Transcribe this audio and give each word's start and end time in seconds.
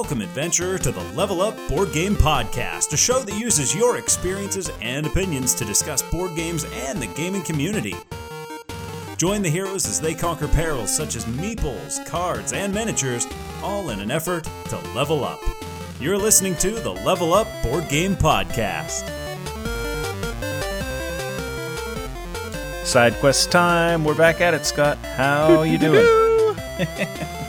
Welcome, 0.00 0.22
adventurer, 0.22 0.78
to 0.78 0.90
the 0.90 1.04
Level 1.12 1.42
Up 1.42 1.54
Board 1.68 1.92
Game 1.92 2.16
Podcast, 2.16 2.90
a 2.94 2.96
show 2.96 3.18
that 3.18 3.38
uses 3.38 3.74
your 3.74 3.98
experiences 3.98 4.70
and 4.80 5.04
opinions 5.04 5.52
to 5.56 5.64
discuss 5.66 6.00
board 6.00 6.34
games 6.34 6.64
and 6.72 7.02
the 7.02 7.06
gaming 7.08 7.42
community. 7.42 7.94
Join 9.18 9.42
the 9.42 9.50
heroes 9.50 9.84
as 9.86 10.00
they 10.00 10.14
conquer 10.14 10.48
perils 10.48 10.90
such 10.90 11.16
as 11.16 11.26
meeples, 11.26 12.04
cards, 12.06 12.54
and 12.54 12.72
miniatures, 12.72 13.26
all 13.62 13.90
in 13.90 14.00
an 14.00 14.10
effort 14.10 14.48
to 14.70 14.78
level 14.94 15.22
up. 15.22 15.38
You're 16.00 16.16
listening 16.16 16.56
to 16.56 16.70
the 16.70 16.92
Level 16.92 17.34
Up 17.34 17.46
Board 17.62 17.86
Game 17.90 18.16
Podcast. 18.16 19.06
Side 22.86 23.12
quest 23.16 23.52
time. 23.52 24.02
We're 24.02 24.14
back 24.14 24.40
at 24.40 24.54
it, 24.54 24.64
Scott. 24.64 24.96
How 24.96 25.60
you 25.60 25.76
doing? 25.76 26.56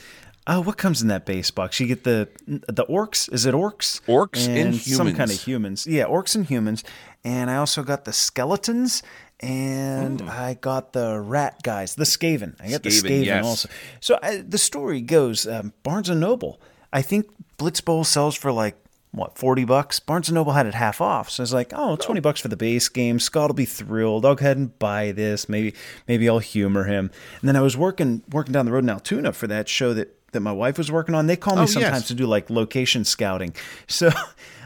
Oh, 0.51 0.63
what 0.63 0.79
comes 0.79 1.03
in 1.03 1.09
that 1.09 1.27
base 1.27 1.51
box? 1.51 1.79
You 1.79 1.87
get 1.87 2.05
the 2.05 2.27
the 2.47 2.87
orcs. 2.87 3.31
Is 3.31 3.45
it 3.45 3.55
orcs? 3.55 4.01
Orcs 4.07 4.49
and, 4.49 4.59
and 4.59 4.77
some 4.77 5.13
kind 5.15 5.31
of 5.31 5.39
humans. 5.39 5.87
Yeah, 5.87 6.05
orcs 6.05 6.35
and 6.35 6.47
humans. 6.47 6.83
And 7.23 7.51
I 7.51 7.57
also 7.57 7.83
got 7.83 8.07
the 8.07 8.15
skeletons, 8.15 9.03
and 9.41 10.23
mm. 10.23 10.29
I 10.29 10.55
got 10.55 10.95
the 10.95 11.21
rat 11.21 11.63
guys, 11.63 11.97
the 11.97 12.05
Skaven. 12.05 12.55
I 12.61 12.71
got 12.71 12.81
Skaven, 12.81 12.83
the 12.83 12.91
Skaven 12.91 13.25
yes. 13.27 13.45
also. 13.45 13.69
So 14.01 14.19
I, 14.23 14.39
the 14.39 14.57
story 14.57 15.03
goes: 15.03 15.47
um, 15.47 15.75
Barnes 15.83 16.09
and 16.09 16.19
Noble. 16.19 16.59
I 16.95 17.03
think 17.03 17.27
Blitz 17.59 17.83
Bowl 17.83 18.05
sells 18.05 18.35
for 18.35 18.51
like 18.51 18.83
what 19.13 19.39
40 19.39 19.65
bucks 19.65 20.01
barnes 20.01 20.31
& 20.31 20.33
noble 20.33 20.53
had 20.53 20.67
it 20.67 20.75
half 20.75 21.01
off 21.01 21.31
so 21.31 21.43
I 21.43 21.45
was 21.45 21.53
like 21.53 21.73
oh 21.75 21.97
20 21.97 22.21
bucks 22.21 22.41
for 22.41 22.49
the 22.49 22.57
base 22.57 22.89
game 22.89 23.19
scott 23.19 23.51
will 23.51 23.55
be 23.55 23.65
thrilled 23.65 24.25
i'll 24.25 24.35
go 24.35 24.45
ahead 24.45 24.57
and 24.57 24.79
buy 24.79 25.13
this 25.13 25.49
maybe 25.49 25.75
maybe 26.07 26.29
i'll 26.29 26.39
humor 26.39 26.85
him 26.85 27.11
and 27.41 27.49
then 27.49 27.57
i 27.57 27.61
was 27.61 27.77
working 27.77 28.23
working 28.31 28.53
down 28.53 28.67
the 28.67 28.73
road 28.73 28.85
in 28.85 28.91
altoona 28.91 29.33
for 29.33 29.47
that 29.47 29.69
show 29.69 29.95
that 29.95 30.15
that 30.33 30.41
my 30.41 30.53
wife 30.53 30.77
was 30.77 30.93
working 30.93 31.15
on 31.15 31.27
they 31.27 31.37
call 31.37 31.57
me 31.57 31.63
oh, 31.63 31.67
sometimes 31.67 32.03
yes. 32.03 32.09
to 32.09 32.15
do 32.15 32.27
like 32.27 32.51
location 32.51 33.05
scouting 33.05 33.55
so 33.87 34.11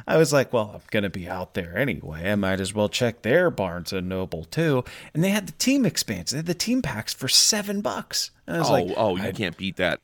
I 0.07 0.17
was 0.17 0.33
like, 0.33 0.53
well, 0.53 0.73
I'm 0.75 0.81
going 0.91 1.05
to 1.05 1.11
be 1.11 1.29
out 1.29 1.55
there 1.55 1.77
anyway. 1.77 2.31
I 2.31 2.35
might 2.35 2.61
as 2.61 2.75
well 2.75 2.89
check 2.89 3.23
their 3.23 3.51
Barnes 3.51 3.93
and 3.93 4.09
Noble 4.09 4.45
too. 4.45 4.85
And 5.15 5.23
they 5.23 5.31
had 5.31 5.47
the 5.47 5.53
team 5.53 5.87
expansion. 5.87 6.37
They 6.37 6.39
had 6.39 6.47
the 6.47 6.55
team 6.55 6.83
packs 6.83 7.15
for 7.15 7.29
seven 7.29 7.81
bucks. 7.81 8.31
And 8.47 8.57
I 8.57 8.59
was 8.59 8.69
oh, 8.69 8.73
like, 8.73 8.95
oh, 8.97 9.17
you 9.17 9.33
can't 9.33 9.57
beat 9.57 9.77
that. 9.77 10.01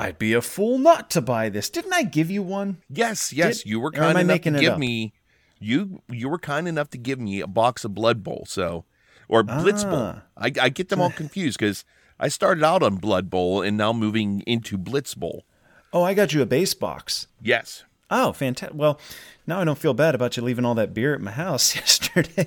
I'd 0.00 0.18
be 0.18 0.32
a 0.32 0.40
fool 0.40 0.78
not 0.78 1.10
to 1.10 1.20
buy 1.20 1.50
this. 1.50 1.68
Didn't 1.68 1.92
I 1.92 2.04
give 2.04 2.30
you 2.30 2.42
one? 2.42 2.78
Yes, 2.88 3.34
yes. 3.34 3.58
Did, 3.58 3.68
you 3.68 3.80
were 3.80 3.90
kind 3.90 4.18
enough 4.18 4.40
to 4.40 4.50
give 4.50 4.78
me 4.78 5.12
you 5.58 6.00
you 6.08 6.28
were 6.30 6.38
kind 6.38 6.66
enough 6.66 6.88
to 6.90 6.98
give 6.98 7.20
me 7.20 7.40
a 7.40 7.46
box 7.46 7.84
of 7.84 7.94
Blood 7.94 8.22
Bowl, 8.24 8.44
so 8.46 8.86
or 9.28 9.42
Blitz 9.42 9.84
ah. 9.84 9.90
Bowl. 9.90 10.22
I, 10.36 10.52
I 10.60 10.68
get 10.70 10.88
them 10.88 11.00
all 11.00 11.10
confused 11.22 11.58
because 11.58 11.84
I 12.18 12.28
started 12.28 12.64
out 12.64 12.82
on 12.82 12.96
Blood 12.96 13.28
Bowl 13.28 13.60
and 13.60 13.76
now 13.76 13.92
moving 13.92 14.40
into 14.46 14.78
Blitz 14.78 15.14
Bowl. 15.14 15.44
Oh, 15.92 16.02
I 16.02 16.14
got 16.14 16.32
you 16.32 16.40
a 16.40 16.46
base 16.46 16.72
box. 16.72 17.26
Yes. 17.40 17.84
Oh, 18.10 18.32
fantastic. 18.32 18.76
Well, 18.76 18.98
now 19.46 19.60
I 19.60 19.64
don't 19.64 19.78
feel 19.78 19.94
bad 19.94 20.14
about 20.14 20.36
you 20.36 20.42
leaving 20.42 20.64
all 20.64 20.74
that 20.76 20.94
beer 20.94 21.14
at 21.14 21.20
my 21.20 21.30
house 21.30 21.76
yesterday. 21.76 22.46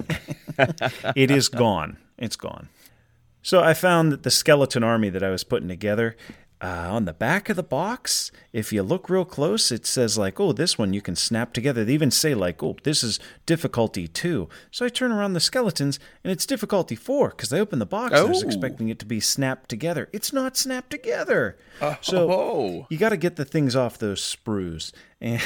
it 1.15 1.29
is 1.29 1.49
gone. 1.49 1.97
It's 2.17 2.35
gone. 2.35 2.69
So 3.41 3.61
I 3.61 3.73
found 3.73 4.11
that 4.11 4.23
the 4.23 4.31
skeleton 4.31 4.83
army 4.83 5.09
that 5.09 5.21
I 5.21 5.29
was 5.29 5.43
putting 5.43 5.67
together 5.67 6.15
uh, 6.63 6.88
on 6.90 7.03
the 7.03 7.12
back 7.13 7.50
of 7.50 7.57
the 7.57 7.63
box, 7.63 8.31
if 8.53 8.72
you 8.72 8.84
look 8.84 9.09
real 9.09 9.25
close, 9.25 9.69
it 9.69 9.85
says 9.85 10.18
like, 10.18 10.40
"Oh, 10.40 10.53
this 10.53 10.78
one 10.78 10.94
you 10.94 11.01
can 11.01 11.18
snap 11.18 11.51
together." 11.51 11.84
They 11.84 11.94
even 11.94 12.09
say 12.09 12.34
like, 12.34 12.63
"Oh, 12.63 12.78
this 12.84 13.03
is 13.03 13.19
difficulty 13.46 14.07
two. 14.07 14.47
So 14.72 14.85
I 14.85 14.90
turn 14.90 15.12
around 15.12 15.34
the 15.34 15.41
skeletons, 15.41 16.00
and 16.24 16.31
it's 16.31 16.46
difficulty 16.46 16.96
four 16.96 17.29
because 17.29 17.51
I 17.51 17.59
open 17.59 17.79
the 17.79 17.85
box. 17.85 18.13
Oh. 18.16 18.25
I 18.25 18.29
was 18.29 18.41
expecting 18.41 18.88
it 18.88 18.97
to 19.00 19.06
be 19.06 19.19
snapped 19.19 19.69
together. 19.69 20.07
It's 20.13 20.31
not 20.31 20.56
snapped 20.56 20.90
together. 20.90 21.57
Oh. 21.81 21.97
So 22.00 22.88
you 22.90 22.97
got 22.97 23.09
to 23.09 23.18
get 23.18 23.35
the 23.35 23.45
things 23.45 23.75
off 23.75 23.97
those 23.97 24.22
sprues, 24.22 24.94
and 25.22 25.41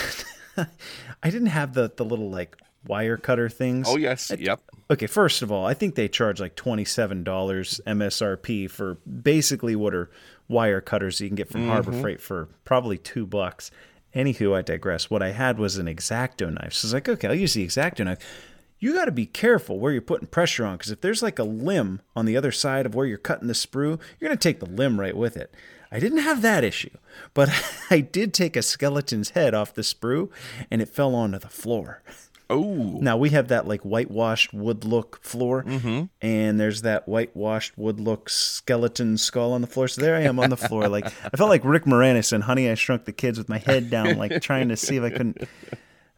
I 1.23 1.31
didn't 1.31 1.47
have 1.47 1.73
the 1.73 1.91
the 1.95 2.05
little 2.05 2.29
like 2.29 2.57
wire 2.87 3.17
cutter 3.17 3.49
things. 3.49 3.87
Oh 3.89 3.97
yes, 3.97 4.31
yep. 4.37 4.61
Okay, 4.89 5.07
first 5.07 5.41
of 5.41 5.51
all, 5.51 5.65
I 5.65 5.73
think 5.73 5.95
they 5.95 6.07
charge 6.07 6.39
like 6.39 6.55
twenty 6.55 6.85
seven 6.85 7.23
dollars 7.23 7.81
MSRP 7.85 8.69
for 8.69 8.95
basically 8.95 9.75
what 9.75 9.93
are 9.93 10.09
wire 10.47 10.81
cutters 10.81 11.19
you 11.19 11.27
can 11.27 11.35
get 11.35 11.49
from 11.49 11.61
mm-hmm. 11.61 11.71
Harbor 11.71 11.91
Freight 11.91 12.21
for 12.21 12.49
probably 12.65 12.97
two 12.97 13.25
bucks. 13.25 13.71
Anywho, 14.15 14.55
I 14.55 14.61
digress. 14.61 15.09
What 15.09 15.21
I 15.21 15.31
had 15.31 15.59
was 15.59 15.77
an 15.77 15.87
exacto 15.87 16.51
knife. 16.51 16.73
So 16.73 16.85
I 16.85 16.87
was 16.87 16.93
like, 16.93 17.09
okay, 17.09 17.27
I'll 17.27 17.35
use 17.35 17.53
the 17.53 17.65
exacto 17.65 18.05
knife. 18.05 18.19
You 18.79 18.93
got 18.93 19.05
to 19.05 19.11
be 19.11 19.25
careful 19.25 19.79
where 19.79 19.91
you're 19.91 20.01
putting 20.01 20.27
pressure 20.27 20.65
on 20.65 20.77
because 20.77 20.91
if 20.91 21.01
there's 21.01 21.23
like 21.23 21.39
a 21.39 21.43
limb 21.43 22.01
on 22.15 22.25
the 22.25 22.37
other 22.37 22.51
side 22.51 22.85
of 22.85 22.93
where 22.95 23.05
you're 23.05 23.17
cutting 23.17 23.47
the 23.47 23.53
sprue, 23.53 23.99
you're 24.19 24.29
going 24.29 24.37
to 24.37 24.37
take 24.37 24.59
the 24.59 24.67
limb 24.67 24.99
right 24.99 25.17
with 25.17 25.35
it. 25.35 25.53
I 25.91 25.99
didn't 25.99 26.19
have 26.19 26.41
that 26.41 26.63
issue, 26.63 26.95
but 27.33 27.49
I 27.89 28.01
did 28.01 28.33
take 28.33 28.55
a 28.55 28.61
skeleton's 28.61 29.31
head 29.31 29.53
off 29.53 29.73
the 29.73 29.81
sprue 29.81 30.29
and 30.69 30.81
it 30.81 30.89
fell 30.89 31.15
onto 31.15 31.39
the 31.39 31.49
floor. 31.49 32.03
Oh. 32.49 32.99
Now 33.01 33.17
we 33.17 33.31
have 33.31 33.49
that 33.49 33.67
like 33.67 33.81
whitewashed 33.81 34.53
wood 34.53 34.85
look 34.85 35.21
floor, 35.21 35.63
mm-hmm. 35.63 36.05
and 36.21 36.59
there's 36.59 36.83
that 36.83 37.07
whitewashed 37.07 37.77
wood 37.77 37.99
look 37.99 38.29
skeleton 38.29 39.17
skull 39.17 39.53
on 39.53 39.61
the 39.61 39.67
floor. 39.67 39.87
So 39.87 40.01
there 40.01 40.15
I 40.15 40.21
am 40.21 40.39
on 40.39 40.49
the 40.49 40.57
floor. 40.57 40.87
Like 40.87 41.05
I 41.05 41.35
felt 41.35 41.49
like 41.49 41.65
Rick 41.65 41.83
Moranis 41.83 42.31
and 42.31 42.43
Honey 42.43 42.69
I 42.69 42.75
Shrunk 42.75 43.05
the 43.05 43.11
Kids 43.11 43.37
with 43.37 43.49
my 43.49 43.57
head 43.57 43.89
down, 43.89 44.17
like 44.17 44.41
trying 44.41 44.69
to 44.69 44.77
see 44.77 44.97
if 44.97 45.03
I 45.03 45.09
couldn't. 45.09 45.47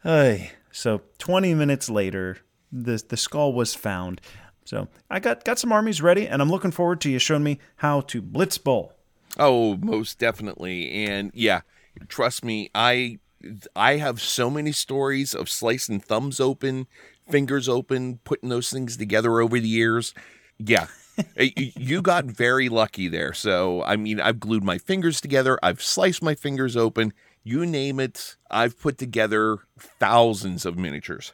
Hey, 0.02 0.52
so 0.70 1.02
20 1.18 1.54
minutes 1.54 1.90
later, 1.90 2.38
the 2.70 3.02
the 3.08 3.16
skull 3.16 3.52
was 3.52 3.74
found. 3.74 4.20
So 4.64 4.88
I 5.10 5.18
got 5.18 5.44
got 5.44 5.58
some 5.58 5.72
armies 5.72 6.00
ready, 6.00 6.28
and 6.28 6.40
I'm 6.40 6.50
looking 6.50 6.70
forward 6.70 7.00
to 7.02 7.10
you 7.10 7.18
showing 7.18 7.42
me 7.42 7.58
how 7.76 8.02
to 8.02 8.22
blitz 8.22 8.56
bowl. 8.56 8.92
Oh, 9.38 9.76
most 9.76 10.18
definitely, 10.18 10.90
and 10.90 11.32
yeah, 11.34 11.62
trust 12.08 12.44
me, 12.44 12.70
I 12.74 13.18
I 13.74 13.96
have 13.96 14.20
so 14.20 14.50
many 14.50 14.72
stories 14.72 15.34
of 15.34 15.48
slicing 15.48 16.00
thumbs 16.00 16.40
open, 16.40 16.86
fingers 17.28 17.68
open, 17.68 18.18
putting 18.24 18.48
those 18.48 18.70
things 18.70 18.96
together 18.96 19.40
over 19.40 19.58
the 19.58 19.68
years. 19.68 20.14
Yeah. 20.58 20.86
you 21.36 22.02
got 22.02 22.24
very 22.26 22.68
lucky 22.68 23.08
there. 23.08 23.32
So, 23.32 23.82
I 23.84 23.96
mean, 23.96 24.20
I've 24.20 24.40
glued 24.40 24.64
my 24.64 24.78
fingers 24.78 25.20
together, 25.20 25.58
I've 25.62 25.82
sliced 25.82 26.22
my 26.22 26.34
fingers 26.34 26.76
open. 26.76 27.12
you 27.42 27.64
name 27.64 28.00
it. 28.00 28.36
I've 28.50 28.78
put 28.78 28.98
together 28.98 29.58
thousands 29.78 30.66
of 30.66 30.76
miniatures. 30.76 31.32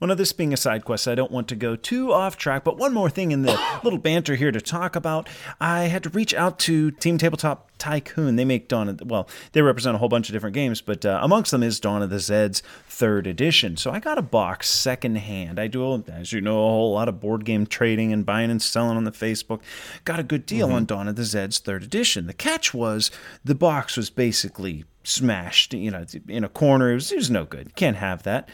One 0.00 0.10
of 0.10 0.16
this 0.16 0.32
being 0.32 0.54
a 0.54 0.56
side 0.56 0.86
quest, 0.86 1.06
I 1.06 1.14
don't 1.14 1.30
want 1.30 1.46
to 1.48 1.54
go 1.54 1.76
too 1.76 2.10
off 2.10 2.38
track, 2.38 2.64
but 2.64 2.78
one 2.78 2.94
more 2.94 3.10
thing 3.10 3.32
in 3.32 3.42
the 3.42 3.60
little 3.84 3.98
banter 3.98 4.34
here 4.34 4.50
to 4.50 4.60
talk 4.60 4.96
about. 4.96 5.28
I 5.60 5.84
had 5.84 6.02
to 6.04 6.08
reach 6.08 6.32
out 6.32 6.58
to 6.60 6.90
Team 6.92 7.18
Tabletop 7.18 7.70
Tycoon. 7.76 8.36
They 8.36 8.46
make 8.46 8.66
Dawn 8.66 8.88
of 8.88 8.96
the, 8.96 9.04
well, 9.04 9.28
they 9.52 9.60
represent 9.60 9.94
a 9.94 9.98
whole 9.98 10.08
bunch 10.08 10.30
of 10.30 10.32
different 10.32 10.54
games, 10.54 10.80
but 10.80 11.04
uh, 11.04 11.20
amongst 11.22 11.50
them 11.50 11.62
is 11.62 11.78
Dawn 11.78 12.00
of 12.00 12.08
the 12.08 12.16
Zeds 12.16 12.62
third 12.88 13.26
edition. 13.26 13.76
So 13.76 13.90
I 13.90 14.00
got 14.00 14.16
a 14.16 14.22
box 14.22 14.70
secondhand. 14.70 15.60
I 15.60 15.66
do, 15.66 16.02
as 16.08 16.32
you 16.32 16.40
know, 16.40 16.54
a 16.56 16.70
whole 16.70 16.94
lot 16.94 17.10
of 17.10 17.20
board 17.20 17.44
game 17.44 17.66
trading 17.66 18.10
and 18.10 18.24
buying 18.24 18.50
and 18.50 18.62
selling 18.62 18.96
on 18.96 19.04
the 19.04 19.12
Facebook. 19.12 19.60
Got 20.06 20.18
a 20.18 20.22
good 20.22 20.46
deal 20.46 20.68
mm-hmm. 20.68 20.76
on 20.76 20.84
Dawn 20.86 21.08
of 21.08 21.16
the 21.16 21.22
Zeds 21.22 21.60
third 21.60 21.82
edition. 21.82 22.26
The 22.26 22.32
catch 22.32 22.72
was 22.72 23.10
the 23.44 23.54
box 23.54 23.98
was 23.98 24.08
basically 24.08 24.86
smashed, 25.04 25.74
you 25.74 25.90
know, 25.90 26.06
in 26.26 26.42
a 26.42 26.48
corner. 26.48 26.90
It 26.90 26.94
was, 26.94 27.12
it 27.12 27.16
was 27.16 27.30
no 27.30 27.44
good. 27.44 27.76
Can't 27.76 27.96
have 27.96 28.22
that. 28.22 28.48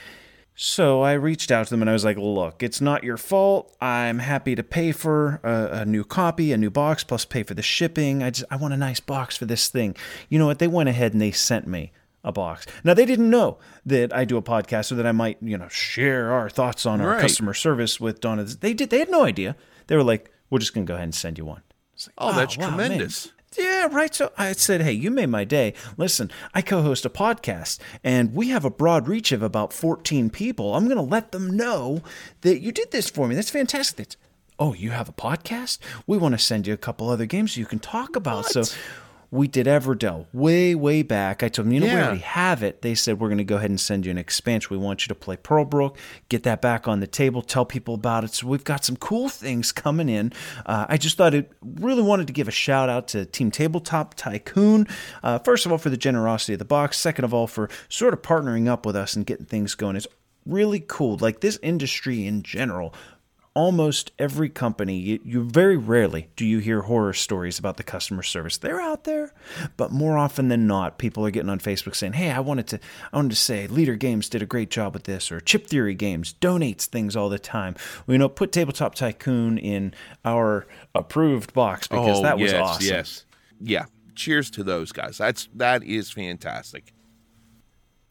So 0.58 1.02
I 1.02 1.12
reached 1.12 1.50
out 1.50 1.66
to 1.66 1.70
them 1.70 1.82
and 1.82 1.90
I 1.90 1.92
was 1.92 2.04
like, 2.04 2.16
look, 2.16 2.62
it's 2.62 2.80
not 2.80 3.04
your 3.04 3.18
fault. 3.18 3.76
I'm 3.78 4.20
happy 4.20 4.54
to 4.54 4.62
pay 4.62 4.90
for 4.90 5.38
a, 5.44 5.80
a, 5.80 5.84
new 5.84 6.02
copy, 6.02 6.50
a 6.50 6.56
new 6.56 6.70
box, 6.70 7.04
plus 7.04 7.26
pay 7.26 7.42
for 7.42 7.52
the 7.52 7.60
shipping. 7.62 8.22
I 8.22 8.30
just 8.30 8.50
I 8.50 8.56
want 8.56 8.72
a 8.72 8.78
nice 8.78 8.98
box 8.98 9.36
for 9.36 9.44
this 9.44 9.68
thing. 9.68 9.94
You 10.30 10.38
know 10.38 10.46
what? 10.46 10.58
They 10.58 10.66
went 10.66 10.88
ahead 10.88 11.12
and 11.12 11.20
they 11.20 11.30
sent 11.30 11.66
me 11.66 11.92
a 12.24 12.32
box. 12.32 12.64
Now 12.84 12.94
they 12.94 13.04
didn't 13.04 13.28
know 13.28 13.58
that 13.84 14.16
I 14.16 14.24
do 14.24 14.38
a 14.38 14.42
podcast 14.42 14.90
or 14.90 14.94
that 14.94 15.06
I 15.06 15.12
might, 15.12 15.36
you 15.42 15.58
know, 15.58 15.68
share 15.68 16.32
our 16.32 16.48
thoughts 16.48 16.86
on 16.86 17.02
our 17.02 17.10
right. 17.10 17.20
customer 17.20 17.52
service 17.52 18.00
with 18.00 18.22
Donna. 18.22 18.44
They 18.44 18.72
did 18.72 18.88
they 18.88 18.98
had 18.98 19.10
no 19.10 19.24
idea. 19.24 19.56
They 19.88 19.96
were 19.96 20.02
like, 20.02 20.30
we're 20.48 20.58
just 20.58 20.72
gonna 20.72 20.86
go 20.86 20.94
ahead 20.94 21.04
and 21.04 21.14
send 21.14 21.36
you 21.36 21.44
one. 21.44 21.60
Like, 22.06 22.14
oh, 22.16 22.34
that's 22.34 22.56
wow, 22.56 22.68
tremendous. 22.68 23.26
Man. 23.26 23.35
Yeah, 23.58 23.88
right. 23.90 24.14
So 24.14 24.32
I 24.36 24.52
said, 24.52 24.82
hey, 24.82 24.92
you 24.92 25.10
made 25.10 25.28
my 25.28 25.44
day. 25.44 25.74
Listen, 25.96 26.30
I 26.54 26.62
co 26.62 26.82
host 26.82 27.04
a 27.04 27.10
podcast 27.10 27.78
and 28.04 28.34
we 28.34 28.48
have 28.48 28.64
a 28.64 28.70
broad 28.70 29.08
reach 29.08 29.32
of 29.32 29.42
about 29.42 29.72
14 29.72 30.30
people. 30.30 30.74
I'm 30.74 30.84
going 30.84 30.96
to 30.96 31.02
let 31.02 31.32
them 31.32 31.56
know 31.56 32.02
that 32.42 32.60
you 32.60 32.72
did 32.72 32.90
this 32.90 33.08
for 33.08 33.26
me. 33.26 33.34
That's 33.34 33.50
fantastic. 33.50 33.96
That's, 33.96 34.16
oh, 34.58 34.74
you 34.74 34.90
have 34.90 35.08
a 35.08 35.12
podcast? 35.12 35.78
We 36.06 36.18
want 36.18 36.34
to 36.34 36.38
send 36.38 36.66
you 36.66 36.74
a 36.74 36.78
couple 36.78 37.08
other 37.08 37.26
games 37.26 37.56
you 37.56 37.66
can 37.66 37.78
talk 37.78 38.16
about. 38.16 38.44
What? 38.44 38.66
So 38.66 38.76
we 39.30 39.48
did 39.48 39.66
Everdell 39.66 40.26
way, 40.32 40.74
way 40.74 41.02
back. 41.02 41.42
I 41.42 41.48
told 41.48 41.66
them, 41.66 41.72
you 41.72 41.80
know, 41.80 41.86
yeah. 41.86 41.94
we 41.94 42.02
already 42.02 42.20
have 42.20 42.62
it. 42.62 42.82
They 42.82 42.94
said, 42.94 43.20
we're 43.20 43.28
going 43.28 43.38
to 43.38 43.44
go 43.44 43.56
ahead 43.56 43.70
and 43.70 43.80
send 43.80 44.06
you 44.06 44.10
an 44.10 44.18
expansion. 44.18 44.68
We 44.70 44.82
want 44.82 45.04
you 45.04 45.08
to 45.08 45.14
play 45.14 45.36
Pearlbrook, 45.36 45.96
get 46.28 46.42
that 46.44 46.62
back 46.62 46.86
on 46.86 47.00
the 47.00 47.06
table, 47.06 47.42
tell 47.42 47.64
people 47.64 47.94
about 47.94 48.24
it. 48.24 48.34
So 48.34 48.46
we've 48.46 48.64
got 48.64 48.84
some 48.84 48.96
cool 48.96 49.28
things 49.28 49.72
coming 49.72 50.08
in. 50.08 50.32
Uh, 50.64 50.86
I 50.88 50.96
just 50.96 51.16
thought 51.16 51.34
it 51.34 51.50
really 51.62 52.02
wanted 52.02 52.26
to 52.28 52.32
give 52.32 52.48
a 52.48 52.52
shout 52.52 52.88
out 52.88 53.08
to 53.08 53.26
Team 53.26 53.50
Tabletop 53.50 54.14
Tycoon. 54.14 54.86
Uh, 55.22 55.38
first 55.40 55.66
of 55.66 55.72
all, 55.72 55.78
for 55.78 55.90
the 55.90 55.96
generosity 55.96 56.52
of 56.52 56.58
the 56.58 56.64
box. 56.64 56.98
Second 56.98 57.24
of 57.24 57.34
all, 57.34 57.46
for 57.46 57.68
sort 57.88 58.14
of 58.14 58.22
partnering 58.22 58.68
up 58.68 58.86
with 58.86 58.96
us 58.96 59.16
and 59.16 59.26
getting 59.26 59.46
things 59.46 59.74
going. 59.74 59.96
It's 59.96 60.06
really 60.46 60.80
cool. 60.86 61.18
Like 61.20 61.40
this 61.40 61.58
industry 61.62 62.26
in 62.26 62.42
general 62.42 62.94
almost 63.56 64.12
every 64.18 64.50
company, 64.50 64.98
you, 64.98 65.18
you, 65.24 65.42
very 65.42 65.78
rarely 65.78 66.28
do 66.36 66.44
you 66.44 66.58
hear 66.58 66.82
horror 66.82 67.14
stories 67.14 67.58
about 67.58 67.78
the 67.78 67.82
customer 67.82 68.22
service. 68.22 68.58
They're 68.58 68.82
out 68.82 69.04
there, 69.04 69.32
but 69.78 69.90
more 69.90 70.18
often 70.18 70.48
than 70.48 70.66
not, 70.66 70.98
people 70.98 71.24
are 71.24 71.30
getting 71.30 71.48
on 71.48 71.58
Facebook 71.58 71.96
saying, 71.96 72.12
"Hey, 72.12 72.30
I 72.30 72.38
wanted 72.38 72.66
to, 72.68 72.80
I 73.12 73.16
wanted 73.16 73.30
to 73.30 73.36
say, 73.36 73.66
Leder 73.66 73.98
Games 73.98 74.28
did 74.28 74.42
a 74.42 74.46
great 74.46 74.70
job 74.70 74.92
with 74.92 75.04
this," 75.04 75.32
or 75.32 75.40
Chip 75.40 75.66
Theory 75.66 75.94
Games 75.94 76.34
donates 76.38 76.84
things 76.84 77.16
all 77.16 77.30
the 77.30 77.38
time. 77.38 77.74
Well, 78.06 78.14
you 78.14 78.18
know, 78.18 78.28
put 78.28 78.52
Tabletop 78.52 78.94
Tycoon 78.94 79.56
in 79.56 79.94
our 80.24 80.66
approved 80.94 81.54
box 81.54 81.88
because 81.88 82.18
oh, 82.18 82.22
that 82.22 82.38
was 82.38 82.52
yes, 82.52 82.62
awesome. 82.62 82.86
Yes, 82.86 83.24
yeah. 83.60 83.86
Cheers 84.14 84.50
to 84.50 84.64
those 84.64 84.92
guys. 84.92 85.18
That's 85.18 85.48
that 85.54 85.82
is 85.82 86.10
fantastic. 86.10 86.92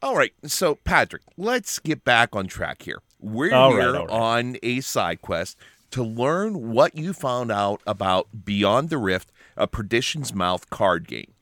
All 0.02 0.16
right, 0.16 0.34
so 0.44 0.76
Patrick, 0.76 1.24
let's 1.38 1.80
get 1.80 2.04
back 2.04 2.36
on 2.36 2.48
track 2.48 2.84
here. 2.84 3.00
We're 3.26 3.54
all 3.56 3.72
here 3.72 3.92
right, 3.92 4.00
right. 4.02 4.10
on 4.10 4.58
a 4.62 4.82
side 4.82 5.22
quest 5.22 5.58
to 5.92 6.04
learn 6.04 6.72
what 6.72 6.96
you 6.96 7.12
found 7.12 7.52
out 7.52 7.82
about 7.88 8.46
Beyond 8.46 8.90
the 8.90 8.98
Rift, 9.00 9.32
a 9.58 9.66
Perdition's 9.66 10.34
Mouth 10.34 10.70
card 10.70 11.08
game. 11.08 11.34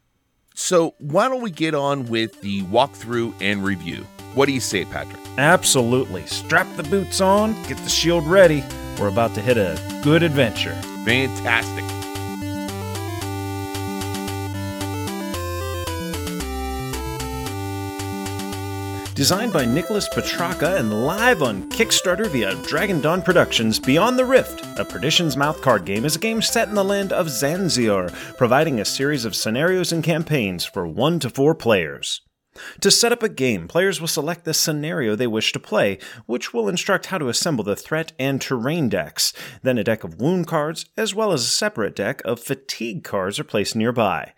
So, 0.55 0.95
why 0.99 1.27
don't 1.27 1.41
we 1.41 1.51
get 1.51 1.73
on 1.73 2.05
with 2.05 2.39
the 2.41 2.61
walkthrough 2.63 3.33
and 3.41 3.65
review? 3.65 4.05
What 4.33 4.45
do 4.45 4.53
you 4.53 4.59
say, 4.59 4.85
Patrick? 4.85 5.19
Absolutely. 5.37 6.25
Strap 6.25 6.73
the 6.77 6.83
boots 6.83 7.19
on, 7.19 7.53
get 7.63 7.77
the 7.79 7.89
shield 7.89 8.25
ready. 8.27 8.63
We're 8.99 9.09
about 9.09 9.33
to 9.35 9.41
hit 9.41 9.57
a 9.57 9.77
good 10.03 10.23
adventure. 10.23 10.75
Fantastic. 11.05 12.02
Designed 19.15 19.53
by 19.53 19.63
Nikolas 19.63 20.09
Patrakka 20.09 20.79
and 20.79 21.05
live 21.05 21.43
on 21.43 21.69
Kickstarter 21.69 22.27
via 22.27 22.55
Dragon 22.63 22.99
Dawn 22.99 23.21
Productions, 23.21 23.77
Beyond 23.77 24.17
the 24.17 24.25
Rift, 24.25 24.65
a 24.79 24.83
Perdition's 24.83 25.37
Mouth 25.37 25.61
card 25.61 25.85
game 25.85 26.03
is 26.03 26.15
a 26.15 26.19
game 26.19 26.41
set 26.41 26.67
in 26.67 26.73
the 26.73 26.83
land 26.83 27.13
of 27.13 27.27
Zanziar, 27.27 28.11
providing 28.37 28.79
a 28.79 28.85
series 28.85 29.23
of 29.23 29.35
scenarios 29.35 29.91
and 29.91 30.03
campaigns 30.03 30.65
for 30.65 30.87
one 30.87 31.19
to 31.19 31.29
four 31.29 31.53
players. 31.53 32.21
To 32.81 32.89
set 32.89 33.11
up 33.11 33.21
a 33.21 33.29
game, 33.29 33.67
players 33.67 34.01
will 34.01 34.07
select 34.07 34.45
the 34.45 34.53
scenario 34.53 35.15
they 35.15 35.27
wish 35.27 35.51
to 35.53 35.59
play, 35.59 35.99
which 36.25 36.51
will 36.51 36.67
instruct 36.67 37.07
how 37.07 37.19
to 37.19 37.29
assemble 37.29 37.63
the 37.63 37.75
threat 37.75 38.13
and 38.17 38.41
terrain 38.41 38.89
decks. 38.89 39.31
Then 39.61 39.77
a 39.77 39.83
deck 39.83 40.03
of 40.03 40.19
wound 40.19 40.47
cards, 40.47 40.85
as 40.97 41.13
well 41.13 41.33
as 41.33 41.43
a 41.43 41.47
separate 41.47 41.95
deck 41.95 42.21
of 42.25 42.39
fatigue 42.39 43.03
cards, 43.03 43.39
are 43.39 43.43
placed 43.43 43.75
nearby. 43.75 44.33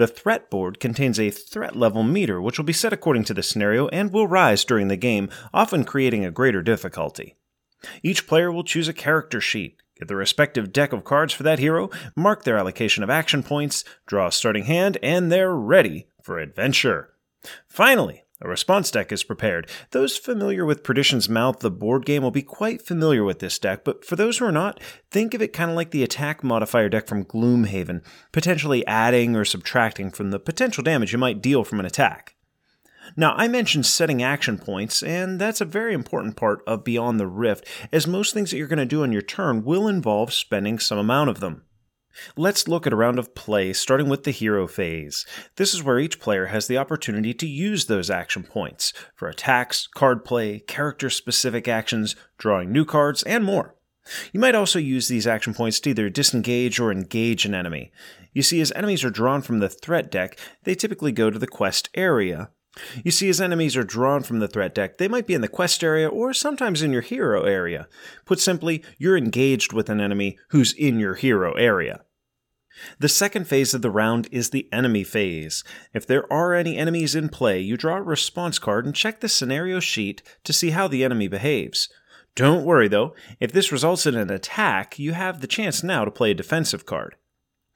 The 0.00 0.06
threat 0.06 0.48
board 0.48 0.80
contains 0.80 1.20
a 1.20 1.28
threat 1.28 1.76
level 1.76 2.02
meter, 2.02 2.40
which 2.40 2.56
will 2.56 2.64
be 2.64 2.72
set 2.72 2.90
according 2.90 3.24
to 3.24 3.34
the 3.34 3.42
scenario 3.42 3.88
and 3.88 4.10
will 4.10 4.26
rise 4.26 4.64
during 4.64 4.88
the 4.88 4.96
game, 4.96 5.28
often 5.52 5.84
creating 5.84 6.24
a 6.24 6.30
greater 6.30 6.62
difficulty. 6.62 7.36
Each 8.02 8.26
player 8.26 8.50
will 8.50 8.64
choose 8.64 8.88
a 8.88 8.94
character 8.94 9.42
sheet, 9.42 9.76
get 9.98 10.08
the 10.08 10.16
respective 10.16 10.72
deck 10.72 10.94
of 10.94 11.04
cards 11.04 11.34
for 11.34 11.42
that 11.42 11.58
hero, 11.58 11.90
mark 12.16 12.44
their 12.44 12.56
allocation 12.56 13.04
of 13.04 13.10
action 13.10 13.42
points, 13.42 13.84
draw 14.06 14.28
a 14.28 14.32
starting 14.32 14.64
hand, 14.64 14.96
and 15.02 15.30
they're 15.30 15.54
ready 15.54 16.06
for 16.22 16.38
adventure. 16.38 17.12
Finally, 17.68 18.24
a 18.40 18.48
response 18.48 18.90
deck 18.90 19.12
is 19.12 19.22
prepared. 19.22 19.68
Those 19.90 20.16
familiar 20.16 20.64
with 20.64 20.82
Perdition's 20.82 21.28
Mouth, 21.28 21.60
the 21.60 21.70
board 21.70 22.06
game, 22.06 22.22
will 22.22 22.30
be 22.30 22.42
quite 22.42 22.80
familiar 22.80 23.22
with 23.22 23.38
this 23.38 23.58
deck, 23.58 23.84
but 23.84 24.04
for 24.04 24.16
those 24.16 24.38
who 24.38 24.46
are 24.46 24.52
not, 24.52 24.80
think 25.10 25.34
of 25.34 25.42
it 25.42 25.52
kind 25.52 25.70
of 25.70 25.76
like 25.76 25.90
the 25.90 26.02
attack 26.02 26.42
modifier 26.42 26.88
deck 26.88 27.06
from 27.06 27.24
Gloomhaven, 27.24 28.02
potentially 28.32 28.86
adding 28.86 29.36
or 29.36 29.44
subtracting 29.44 30.10
from 30.10 30.30
the 30.30 30.40
potential 30.40 30.82
damage 30.82 31.12
you 31.12 31.18
might 31.18 31.42
deal 31.42 31.64
from 31.64 31.80
an 31.80 31.86
attack. 31.86 32.36
Now, 33.16 33.34
I 33.36 33.48
mentioned 33.48 33.86
setting 33.86 34.22
action 34.22 34.56
points, 34.56 35.02
and 35.02 35.40
that's 35.40 35.60
a 35.60 35.64
very 35.64 35.94
important 35.94 36.36
part 36.36 36.62
of 36.66 36.84
Beyond 36.84 37.18
the 37.18 37.26
Rift, 37.26 37.66
as 37.92 38.06
most 38.06 38.32
things 38.32 38.50
that 38.50 38.56
you're 38.56 38.68
going 38.68 38.78
to 38.78 38.86
do 38.86 39.02
on 39.02 39.12
your 39.12 39.22
turn 39.22 39.64
will 39.64 39.88
involve 39.88 40.32
spending 40.32 40.78
some 40.78 40.98
amount 40.98 41.30
of 41.30 41.40
them. 41.40 41.64
Let's 42.36 42.68
look 42.68 42.86
at 42.86 42.92
a 42.92 42.96
round 42.96 43.18
of 43.18 43.34
play, 43.34 43.72
starting 43.72 44.08
with 44.08 44.24
the 44.24 44.30
hero 44.30 44.66
phase. 44.66 45.26
This 45.56 45.74
is 45.74 45.82
where 45.82 45.98
each 45.98 46.20
player 46.20 46.46
has 46.46 46.66
the 46.66 46.78
opportunity 46.78 47.32
to 47.34 47.46
use 47.46 47.86
those 47.86 48.10
action 48.10 48.42
points 48.42 48.92
for 49.14 49.28
attacks, 49.28 49.86
card 49.86 50.24
play, 50.24 50.60
character 50.60 51.10
specific 51.10 51.68
actions, 51.68 52.16
drawing 52.38 52.72
new 52.72 52.84
cards, 52.84 53.22
and 53.22 53.44
more. 53.44 53.76
You 54.32 54.40
might 54.40 54.54
also 54.54 54.78
use 54.78 55.08
these 55.08 55.26
action 55.26 55.54
points 55.54 55.78
to 55.80 55.90
either 55.90 56.08
disengage 56.08 56.80
or 56.80 56.90
engage 56.90 57.44
an 57.44 57.54
enemy. 57.54 57.92
You 58.32 58.42
see, 58.42 58.60
as 58.60 58.72
enemies 58.72 59.04
are 59.04 59.10
drawn 59.10 59.42
from 59.42 59.60
the 59.60 59.68
threat 59.68 60.10
deck, 60.10 60.38
they 60.64 60.74
typically 60.74 61.12
go 61.12 61.30
to 61.30 61.38
the 61.38 61.46
quest 61.46 61.90
area, 61.94 62.50
you 63.04 63.10
see, 63.10 63.28
as 63.28 63.40
enemies 63.40 63.76
are 63.76 63.84
drawn 63.84 64.22
from 64.22 64.38
the 64.38 64.48
threat 64.48 64.74
deck, 64.74 64.98
they 64.98 65.08
might 65.08 65.26
be 65.26 65.34
in 65.34 65.40
the 65.40 65.48
quest 65.48 65.82
area 65.82 66.08
or 66.08 66.32
sometimes 66.32 66.82
in 66.82 66.92
your 66.92 67.02
hero 67.02 67.44
area. 67.44 67.88
Put 68.24 68.40
simply, 68.40 68.82
you're 68.98 69.16
engaged 69.16 69.72
with 69.72 69.88
an 69.88 70.00
enemy 70.00 70.38
who's 70.50 70.72
in 70.72 70.98
your 70.98 71.14
hero 71.14 71.52
area. 71.54 72.02
The 72.98 73.08
second 73.08 73.46
phase 73.46 73.74
of 73.74 73.82
the 73.82 73.90
round 73.90 74.28
is 74.30 74.50
the 74.50 74.68
enemy 74.72 75.04
phase. 75.04 75.64
If 75.92 76.06
there 76.06 76.32
are 76.32 76.54
any 76.54 76.78
enemies 76.78 77.14
in 77.14 77.28
play, 77.28 77.60
you 77.60 77.76
draw 77.76 77.96
a 77.96 78.02
response 78.02 78.58
card 78.58 78.86
and 78.86 78.94
check 78.94 79.20
the 79.20 79.28
scenario 79.28 79.80
sheet 79.80 80.22
to 80.44 80.52
see 80.52 80.70
how 80.70 80.88
the 80.88 81.04
enemy 81.04 81.28
behaves. 81.28 81.88
Don't 82.36 82.64
worry 82.64 82.88
though, 82.88 83.14
if 83.40 83.52
this 83.52 83.72
results 83.72 84.06
in 84.06 84.14
an 84.14 84.30
attack, 84.30 84.98
you 84.98 85.12
have 85.12 85.40
the 85.40 85.48
chance 85.48 85.82
now 85.82 86.04
to 86.04 86.10
play 86.10 86.30
a 86.30 86.34
defensive 86.34 86.86
card. 86.86 87.16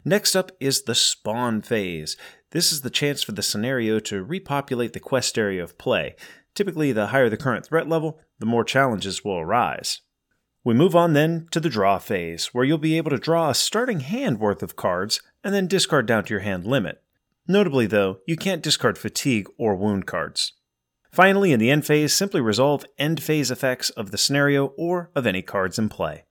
Next 0.04 0.36
up 0.36 0.52
is 0.60 0.82
the 0.82 0.94
spawn 0.94 1.62
phase. 1.62 2.16
This 2.54 2.70
is 2.70 2.82
the 2.82 2.88
chance 2.88 3.25
for 3.25 3.32
the 3.32 3.42
scenario 3.42 3.99
to 3.99 4.23
repopulate 4.23 4.92
the 4.92 5.00
quest 5.00 5.37
area 5.37 5.61
of 5.61 5.76
play. 5.76 6.14
Typically, 6.54 6.92
the 6.92 7.08
higher 7.08 7.28
the 7.28 7.37
current 7.37 7.66
threat 7.66 7.88
level, 7.88 8.20
the 8.38 8.46
more 8.46 8.62
challenges 8.62 9.25
will 9.25 9.40
arise. 9.40 10.02
We 10.62 10.73
move 10.73 10.94
on 10.94 11.14
then 11.14 11.49
to 11.50 11.58
the 11.58 11.68
draw 11.68 11.99
phase, 11.99 12.54
where 12.54 12.64
you'll 12.64 12.78
be 12.78 12.96
able 12.96 13.11
to 13.11 13.18
draw 13.18 13.50
a 13.50 13.54
starting 13.54 14.00
hand 14.00 14.38
worth 14.38 14.62
of 14.62 14.76
cards 14.76 15.20
and 15.42 15.52
then 15.52 15.66
discard 15.66 16.06
down 16.06 16.25
to 16.25 16.30
your 16.30 16.40
hand 16.40 16.64
limit. 16.64 17.02
Notably, 17.49 17.87
though, 17.87 18.20
you 18.25 18.37
can't 18.37 18.62
discard 18.62 18.99
fatigue 18.99 19.49
or 19.58 19.75
wound 19.75 20.06
cards. 20.06 20.52
Finally, 21.11 21.50
in 21.50 21.58
the 21.58 21.73
end 21.73 21.84
phase, 21.84 22.14
simply 22.14 22.40
resolve 22.40 22.87
end 22.99 23.20
phase 23.20 23.50
effects 23.50 23.90
of 23.90 24.12
the 24.12 24.18
scenario 24.18 24.66
or 24.78 25.11
of 25.16 25.26
any 25.26 25.42
cards 25.42 25.76
in 25.76 25.88
play. 25.88 26.25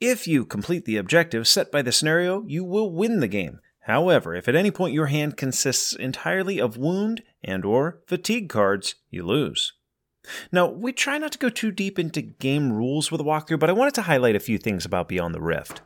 If 0.00 0.28
you 0.28 0.46
complete 0.46 0.84
the 0.84 0.96
objective 0.96 1.48
set 1.48 1.72
by 1.72 1.82
the 1.82 1.92
scenario, 1.92 2.44
you 2.46 2.64
will 2.64 2.92
win 2.92 3.18
the 3.18 3.28
game. 3.28 3.58
However, 3.84 4.34
if 4.34 4.48
at 4.48 4.54
any 4.54 4.70
point 4.70 4.94
your 4.94 5.06
hand 5.06 5.36
consists 5.36 5.94
entirely 5.94 6.60
of 6.60 6.76
wound 6.76 7.22
and 7.42 7.64
or 7.64 8.00
fatigue 8.06 8.48
cards, 8.48 8.96
you 9.10 9.24
lose. 9.24 9.72
Now, 10.52 10.68
we 10.68 10.92
try 10.92 11.18
not 11.18 11.32
to 11.32 11.38
go 11.38 11.48
too 11.48 11.70
deep 11.70 11.98
into 11.98 12.20
game 12.20 12.72
rules 12.72 13.10
with 13.10 13.20
a 13.20 13.24
walkthrough, 13.24 13.58
but 13.58 13.70
I 13.70 13.74
wanted 13.74 13.94
to 13.94 14.02
highlight 14.02 14.36
a 14.36 14.40
few 14.40 14.58
things 14.58 14.84
about 14.84 15.08
Beyond 15.08 15.34
the 15.34 15.40
Rift. 15.40 15.80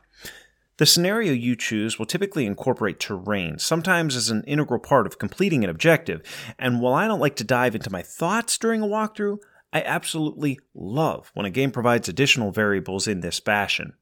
The 0.77 0.85
scenario 0.85 1.31
you 1.31 1.55
choose 1.55 1.97
will 1.97 2.05
typically 2.05 2.45
incorporate 2.45 2.99
terrain, 2.99 3.59
sometimes 3.59 4.13
as 4.15 4.29
an 4.29 4.43
integral 4.43 4.79
part 4.79 5.07
of 5.07 5.17
completing 5.17 5.63
an 5.63 5.69
objective, 5.69 6.21
and 6.59 6.81
while 6.81 6.93
I 6.93 7.07
don't 7.07 7.21
like 7.21 7.37
to 7.37 7.45
dive 7.45 7.75
into 7.75 7.89
my 7.89 8.01
thoughts 8.01 8.57
during 8.57 8.81
a 8.81 8.87
walkthrough, 8.87 9.37
I 9.71 9.81
absolutely 9.81 10.59
love 10.73 11.31
when 11.33 11.45
a 11.45 11.49
game 11.49 11.71
provides 11.71 12.09
additional 12.09 12.51
variables 12.51 13.07
in 13.07 13.21
this 13.21 13.39
fashion. 13.39 13.93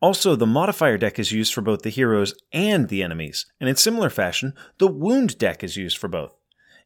Also, 0.00 0.36
the 0.36 0.46
modifier 0.46 0.98
deck 0.98 1.18
is 1.18 1.32
used 1.32 1.54
for 1.54 1.62
both 1.62 1.82
the 1.82 1.90
heroes 1.90 2.34
and 2.52 2.88
the 2.88 3.02
enemies, 3.02 3.46
and 3.60 3.68
in 3.68 3.76
similar 3.76 4.10
fashion, 4.10 4.52
the 4.78 4.88
wound 4.88 5.38
deck 5.38 5.64
is 5.64 5.76
used 5.76 5.96
for 5.96 6.08
both. 6.08 6.34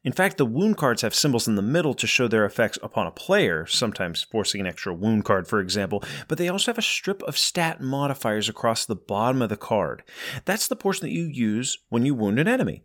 In 0.03 0.13
fact, 0.13 0.37
the 0.37 0.45
wound 0.45 0.77
cards 0.77 1.03
have 1.03 1.13
symbols 1.13 1.47
in 1.47 1.55
the 1.55 1.61
middle 1.61 1.93
to 1.93 2.07
show 2.07 2.27
their 2.27 2.45
effects 2.45 2.79
upon 2.81 3.05
a 3.05 3.11
player, 3.11 3.67
sometimes 3.67 4.23
forcing 4.23 4.61
an 4.61 4.65
extra 4.65 4.93
wound 4.93 5.25
card, 5.25 5.47
for 5.47 5.59
example, 5.59 6.03
but 6.27 6.37
they 6.37 6.49
also 6.49 6.71
have 6.71 6.79
a 6.79 6.81
strip 6.81 7.21
of 7.23 7.37
stat 7.37 7.81
modifiers 7.81 8.49
across 8.49 8.85
the 8.85 8.95
bottom 8.95 9.41
of 9.41 9.49
the 9.49 9.57
card. 9.57 10.03
That's 10.45 10.67
the 10.67 10.75
portion 10.75 11.05
that 11.05 11.13
you 11.13 11.25
use 11.25 11.77
when 11.89 12.03
you 12.03 12.15
wound 12.15 12.39
an 12.39 12.47
enemy. 12.47 12.83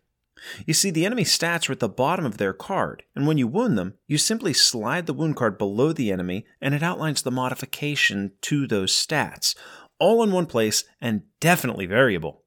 You 0.67 0.75
see, 0.75 0.91
the 0.91 1.07
enemy 1.07 1.25
stats 1.25 1.69
are 1.69 1.73
at 1.73 1.81
the 1.81 1.89
bottom 1.89 2.27
of 2.27 2.37
their 2.37 2.53
card, 2.53 3.05
and 3.15 3.27
when 3.27 3.39
you 3.39 3.47
wound 3.47 3.79
them, 3.79 3.95
you 4.07 4.19
simply 4.19 4.53
slide 4.53 5.07
the 5.07 5.15
wound 5.15 5.37
card 5.37 5.57
below 5.57 5.95
the 5.95 6.13
enemy 6.13 6.45
and 6.61 6.75
it 6.75 6.83
outlines 6.83 7.23
the 7.23 7.31
modification 7.31 8.33
to 8.43 8.67
those 8.67 8.93
stats, 8.93 9.55
all 9.99 10.23
in 10.23 10.33
one 10.33 10.47
place 10.47 10.85
and 11.01 11.23
definitely 11.41 11.87
variable. 11.87 12.43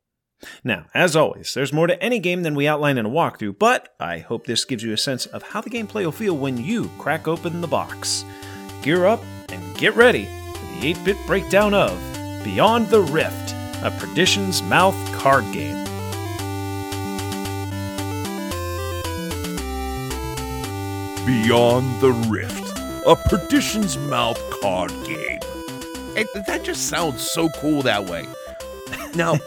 Now, 0.64 0.86
as 0.94 1.16
always, 1.16 1.54
there's 1.54 1.74
more 1.74 1.88
to 1.88 2.02
any 2.02 2.20
game 2.20 2.44
than 2.44 2.56
we 2.56 2.68
outline 2.68 2.98
in 2.98 3.06
a 3.06 3.10
walkthrough, 3.10 3.60
but 3.60 3.94
I 4.00 4.20
hope 4.20 4.46
this 4.46 4.66
gives 4.66 4.84
you 4.84 4.94
a 4.94 4.98
sense 4.98 5.26
of 5.26 5.44
how 5.44 5.62
the 5.62 5.70
gameplay 5.70 6.06
will 6.06 6.12
feel 6.12 6.38
when 6.38 6.58
you 6.58 6.90
crack 6.98 7.28
open 7.28 7.62
the 7.62 7.68
box. 7.68 8.24
Gear 8.82 9.06
up 9.06 9.22
and 9.50 9.78
get 9.78 9.96
ready 9.96 10.26
for 10.26 10.82
the 10.82 10.88
8 10.88 11.04
bit 11.04 11.18
breakdown 11.28 11.74
of 11.74 12.00
Beyond 12.44 12.88
the 12.88 13.02
Rift, 13.02 13.54
a 13.84 13.92
Perdition's 14.00 14.64
Mouth 14.64 14.96
card 15.14 15.44
game. 15.52 15.76
Beyond 21.26 22.00
the 22.02 22.14
Rift, 22.30 22.80
a 23.06 23.16
Perdition's 23.16 23.98
Mouth 23.98 24.42
card 24.62 24.92
game. 25.06 25.39
It, 26.16 26.28
that 26.48 26.64
just 26.64 26.88
sounds 26.88 27.22
so 27.22 27.50
cool 27.50 27.82
that 27.84 28.06
way. 28.06 28.26
Now, 29.16 29.40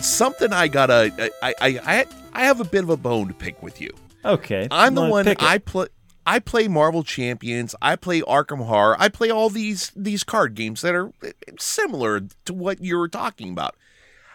something 0.00 0.50
I 0.50 0.68
gotta 0.68 1.30
I, 1.42 1.54
I 1.60 1.80
I 1.84 2.06
I 2.32 2.44
have 2.44 2.58
a 2.60 2.64
bit 2.64 2.84
of 2.84 2.90
a 2.90 2.96
bone 2.96 3.28
to 3.28 3.34
pick 3.34 3.62
with 3.62 3.82
you. 3.82 3.90
Okay. 4.24 4.66
I'm 4.70 4.94
the 4.94 5.06
one 5.06 5.28
I 5.40 5.58
play 5.58 5.88
I 6.28 6.38
play 6.38 6.68
Marvel 6.68 7.04
Champions, 7.04 7.74
I 7.80 7.96
play 7.96 8.20
Arkham 8.20 8.64
Horror, 8.66 8.96
I 8.98 9.08
play 9.08 9.30
all 9.30 9.48
these 9.48 9.92
these 9.96 10.24
card 10.24 10.54
games 10.54 10.82
that 10.82 10.94
are 10.94 11.10
eh, 11.22 11.32
similar 11.58 12.20
to 12.44 12.54
what 12.54 12.82
you 12.82 12.98
were 12.98 13.08
talking 13.08 13.50
about. 13.50 13.76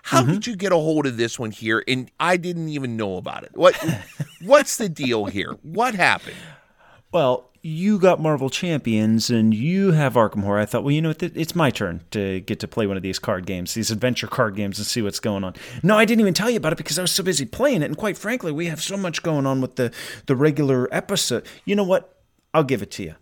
How 0.03 0.21
mm-hmm. 0.21 0.33
did 0.33 0.47
you 0.47 0.55
get 0.55 0.71
a 0.71 0.75
hold 0.75 1.05
of 1.05 1.17
this 1.17 1.37
one 1.37 1.51
here 1.51 1.83
and 1.87 2.11
I 2.19 2.37
didn't 2.37 2.69
even 2.69 2.97
know 2.97 3.17
about 3.17 3.43
it? 3.43 3.51
What 3.53 3.75
what's 4.41 4.77
the 4.77 4.89
deal 4.89 5.25
here? 5.25 5.53
What 5.61 5.95
happened? 5.95 6.37
Well, 7.11 7.49
you 7.65 7.97
got 7.97 8.19
Marvel 8.19 8.49
Champions 8.49 9.29
and 9.29 9.53
you 9.53 9.91
have 9.91 10.15
Arkham 10.15 10.43
Horror. 10.43 10.59
I 10.59 10.65
thought, 10.65 10.83
well, 10.83 10.91
you 10.91 11.01
know, 11.01 11.09
what? 11.09 11.23
it's 11.23 11.55
my 11.55 11.71
turn 11.71 12.01
to 12.11 12.41
get 12.41 12.59
to 12.59 12.67
play 12.67 12.85
one 12.85 12.97
of 12.97 13.03
these 13.03 13.19
card 13.19 13.45
games, 13.45 13.73
these 13.73 13.89
adventure 13.89 14.27
card 14.27 14.57
games, 14.57 14.77
and 14.77 14.85
see 14.85 15.01
what's 15.01 15.21
going 15.21 15.45
on. 15.45 15.55
No, 15.81 15.97
I 15.97 16.03
didn't 16.03 16.19
even 16.19 16.33
tell 16.33 16.49
you 16.49 16.57
about 16.57 16.73
it 16.73 16.77
because 16.77 16.99
I 16.99 17.01
was 17.01 17.13
so 17.13 17.23
busy 17.23 17.45
playing 17.45 17.81
it. 17.81 17.85
And 17.85 17.97
quite 17.97 18.17
frankly, 18.17 18.51
we 18.51 18.65
have 18.65 18.83
so 18.83 18.97
much 18.97 19.23
going 19.23 19.45
on 19.45 19.61
with 19.61 19.77
the 19.77 19.93
the 20.25 20.35
regular 20.35 20.93
episode. 20.93 21.47
You 21.63 21.77
know 21.77 21.85
what? 21.85 22.21
I'll 22.53 22.65
give 22.65 22.81
it 22.81 22.91
to 22.91 23.03
you. 23.03 23.15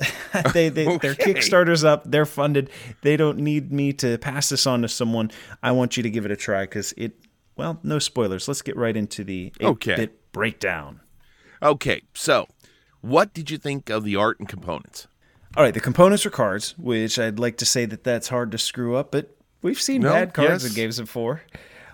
they, 0.52 0.68
they 0.68 0.88
okay. 0.88 0.98
their 0.98 1.14
Kickstarter's 1.14 1.84
up. 1.84 2.02
They're 2.04 2.26
funded. 2.26 2.70
They 3.02 3.16
don't 3.16 3.38
need 3.38 3.70
me 3.70 3.92
to 3.94 4.18
pass 4.18 4.48
this 4.48 4.66
on 4.66 4.82
to 4.82 4.88
someone. 4.88 5.30
I 5.62 5.70
want 5.70 5.96
you 5.96 6.02
to 6.02 6.10
give 6.10 6.24
it 6.24 6.32
a 6.32 6.36
try 6.36 6.64
because 6.64 6.92
it. 6.96 7.12
Well, 7.56 7.78
no 7.84 8.00
spoilers. 8.00 8.46
Let's 8.48 8.62
get 8.62 8.76
right 8.76 8.96
into 8.96 9.24
the 9.24 9.52
8-bit 9.60 10.32
breakdown. 10.32 11.00
Okay, 11.60 12.02
so 12.14 12.46
what 13.00 13.32
did 13.34 13.50
you 13.50 13.58
think 13.58 13.90
of 13.90 14.04
the 14.04 14.16
art 14.16 14.38
and 14.38 14.48
components? 14.48 15.06
All 15.56 15.62
right, 15.62 15.74
the 15.74 15.80
components 15.80 16.26
are 16.26 16.30
cards, 16.30 16.74
which 16.78 17.18
I'd 17.18 17.38
like 17.38 17.56
to 17.58 17.66
say 17.66 17.84
that 17.86 18.04
that's 18.04 18.28
hard 18.28 18.52
to 18.52 18.58
screw 18.58 18.96
up, 18.96 19.10
but 19.10 19.36
we've 19.62 19.80
seen 19.80 20.02
no, 20.02 20.12
bad 20.12 20.34
cards 20.34 20.62
yes. 20.62 20.66
in 20.66 20.74
games 20.74 21.00
before. 21.00 21.42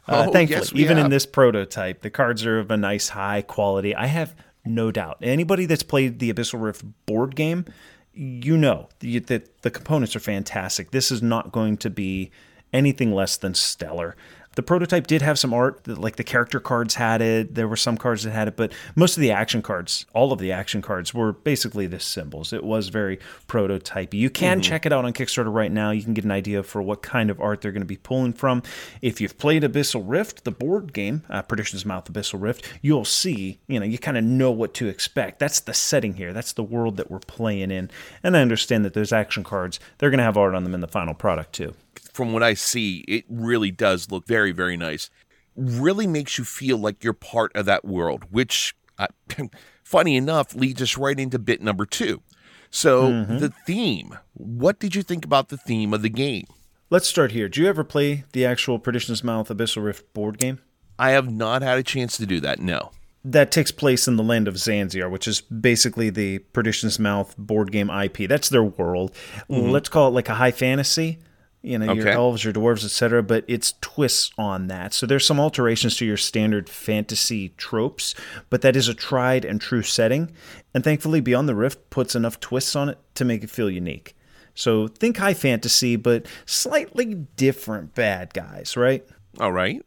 Uh, 0.09 0.27
oh, 0.29 0.33
thankfully, 0.33 0.61
yes, 0.61 0.73
even 0.75 0.97
have. 0.97 1.07
in 1.07 1.11
this 1.11 1.25
prototype, 1.25 2.03
the 2.03 2.11
cards 2.11 2.45
are 2.45 2.59
of 2.59 2.71
a 2.71 2.77
nice 2.77 3.11
high 3.11 3.43
quality. 3.43 3.95
I 3.95 4.07
have 4.07 4.35
no 4.65 4.91
doubt. 4.91 5.19
Anybody 5.23 5.67
that's 5.67 5.83
played 5.83 6.19
the 6.19 6.33
Abyssal 6.33 6.61
Rift 6.61 6.85
board 7.07 7.37
game, 7.37 7.65
you 8.13 8.57
know 8.57 8.89
that 9.01 9.63
the 9.63 9.71
components 9.71 10.17
are 10.17 10.21
fantastic. 10.21 10.91
This 10.91 11.11
is 11.11 11.23
not 11.23 11.53
going 11.53 11.77
to 11.79 11.91
be 11.91 12.31
anything 12.73 13.13
less 13.13 13.37
than 13.37 13.55
stellar. 13.55 14.17
The 14.57 14.63
prototype 14.63 15.07
did 15.07 15.23
have 15.23 15.39
some 15.39 15.53
art, 15.53 15.87
like 15.87 16.17
the 16.17 16.25
character 16.25 16.61
cards 16.61 16.95
had 16.95 17.21
it. 17.21 17.55
There 17.55 17.69
were 17.69 17.77
some 17.77 17.97
cards 17.97 18.23
that 18.23 18.31
had 18.31 18.49
it, 18.49 18.57
but 18.57 18.73
most 18.95 19.17
of 19.17 19.21
the 19.21 19.31
action 19.31 19.63
cards, 19.63 20.07
all 20.15 20.33
of 20.33 20.39
the 20.39 20.53
action 20.53 20.83
cards, 20.83 21.13
were 21.13 21.33
basically 21.33 21.87
the 21.87 22.01
symbols. 22.01 22.53
It 22.53 22.65
was 22.65 22.89
very 22.89 23.19
prototypey. 23.49 24.15
You 24.15 24.31
can 24.31 24.59
mm-hmm. 24.59 24.63
check 24.63 24.87
it 24.87 24.93
out 24.93 25.05
on 25.05 25.13
Kickstarter 25.13 25.53
right 25.53 25.73
now. 25.73 25.91
You 25.91 26.03
can 26.03 26.15
get 26.15 26.25
an 26.25 26.31
idea 26.31 26.63
for 26.63 26.83
what 26.83 27.03
kind 27.03 27.31
of 27.31 27.41
art 27.41 27.61
they're 27.61 27.73
going 27.73 27.83
to 27.83 27.87
be 27.87 27.97
pulling 27.97 28.33
from. 28.33 28.63
If 29.03 29.21
you've 29.21 29.39
played 29.39 29.63
Abyssal 29.63 30.03
Rift, 30.05 30.45
the 30.45 30.51
board 30.51 30.93
game, 30.93 31.23
uh, 31.29 31.43
Perdition's 31.43 31.85
Mouth 31.85 32.13
Abyssal 32.13 32.41
Rift, 32.41 32.65
you'll 32.83 33.05
see, 33.05 33.59
you 33.67 33.81
know, 33.81 33.87
you 33.87 33.99
kind 33.99 34.17
of 34.17 34.25
know 34.25 34.51
what 34.51 34.75
to 34.75 34.89
expect. 34.89 35.39
That's 35.39 35.61
the 35.61 35.75
setting 35.75 36.15
here. 36.15 36.33
That's 36.33 36.53
the 36.53 36.63
world 36.63 36.97
that 36.97 37.11
we're 37.11 37.19
playing 37.19 37.71
in. 37.71 37.91
And 38.23 38.37
I 38.37 38.41
understand 38.41 38.85
that 38.85 38.95
those 38.95 39.13
action 39.13 39.45
cards, 39.45 39.81
they're 39.99 40.11
going 40.11 40.19
to 40.19 40.25
have 40.25 40.37
art 40.37 40.55
on 40.55 40.65
them 40.65 40.75
in 40.75 40.81
the 40.81 40.89
final 40.89 41.15
product 41.15 41.53
too 41.53 41.75
from 42.15 42.33
what 42.33 42.43
I 42.43 42.55
see, 42.55 43.05
it 43.09 43.25
really 43.29 43.73
does 43.73 44.11
look 44.11 44.27
very, 44.27 44.53
very 44.53 44.77
nice. 44.77 45.11
Really 45.57 46.07
makes 46.07 46.39
you 46.39 46.45
feel 46.45 46.79
like 46.79 47.03
you're 47.03 47.13
part 47.13 47.55
of 47.57 47.67
that 47.67 47.85
world, 47.85 48.25
which, 48.31 48.75
uh, 48.99 49.09
funny 49.83 50.17
enough, 50.17 50.55
leads 50.55 50.81
us 50.81 50.97
right 50.97 51.19
into 51.19 51.39
bit 51.39 51.61
number 51.61 51.85
two. 51.85 52.23
So, 52.71 53.09
mm-hmm. 53.11 53.39
the 53.39 53.51
theme. 53.67 54.17
What 54.33 54.79
did 54.79 54.95
you 54.95 55.03
think 55.03 55.25
about 55.25 55.49
the 55.49 55.57
theme 55.57 55.93
of 55.93 56.03
the 56.03 56.09
game? 56.09 56.47
Let's 56.89 57.09
start 57.09 57.33
here. 57.33 57.49
Do 57.49 57.61
you 57.61 57.69
ever 57.69 57.85
play 57.85 58.25
the 58.33 58.47
actual 58.47 58.79
Perdition's 58.79 59.25
Mouth 59.25 59.49
Abyssal 59.49 59.85
Rift 59.85 60.13
board 60.15 60.39
game? 60.39 60.61
I 60.99 61.11
have 61.11 61.31
not 61.31 61.63
had 61.63 61.79
a 61.79 61.83
chance 61.83 62.17
to 62.19 62.27
do 62.27 62.41
that, 62.41 62.61
no. 62.61 62.93
That 63.25 63.51
takes 63.51 63.73
place 63.73 64.07
in 64.07 64.17
the 64.17 64.23
land 64.23 64.47
of 64.47 64.55
Zanziar, 64.55 65.11
which 65.11 65.27
is 65.27 65.41
basically 65.41 66.11
the 66.11 66.39
Perdition's 66.39 66.99
Mouth 66.99 67.37
board 67.37 67.73
game 67.73 67.91
IP. 67.91 68.29
That's 68.29 68.49
their 68.49 68.63
world. 68.63 69.13
Mm-hmm. 69.51 69.71
Let's 69.71 69.89
call 69.89 70.09
it 70.09 70.13
like 70.13 70.29
a 70.29 70.35
high 70.35 70.51
fantasy 70.53 71.19
you 71.65 71.79
know, 71.79 71.91
okay. 71.93 72.01
your 72.01 72.09
elves, 72.09 72.45
your 72.45 72.53
dwarves, 72.53 72.85
etc. 72.85 73.23
But 73.23 73.45
it's 73.49 73.75
twists 73.81 74.31
on 74.37 74.67
that. 74.69 74.93
So 74.93 75.07
there's 75.07 75.27
some 75.27 75.41
alterations 75.41 75.97
to 75.97 76.05
your 76.05 76.17
standard 76.17 76.69
fantasy 76.69 77.51
tropes, 77.57 78.15
but 78.51 78.61
that 78.63 78.77
is 78.77 78.87
a 78.87 78.95
tried 78.95 79.45
and 79.45 79.61
true 79.61 79.83
setting. 79.83 80.31
And 80.75 80.85
thankfully, 80.85 81.21
Beyond 81.21 81.49
the 81.49 81.55
Rift 81.55 81.91
puts 81.91 82.15
enough 82.15 82.39
twists 82.39 82.77
on 82.77 82.91
it 82.91 82.99
to 83.15 83.25
make 83.25 83.43
it 83.43 83.51
feel 83.51 83.71
unique. 83.71 84.15
So 84.55 84.89
think 84.89 85.17
high 85.17 85.35
fantasy, 85.35 85.97
but 85.97 86.27
slightly 86.47 87.15
different 87.15 87.95
bad 87.95 88.35
guys, 88.35 88.77
right? 88.77 89.05
All 89.41 89.53
right. 89.53 89.85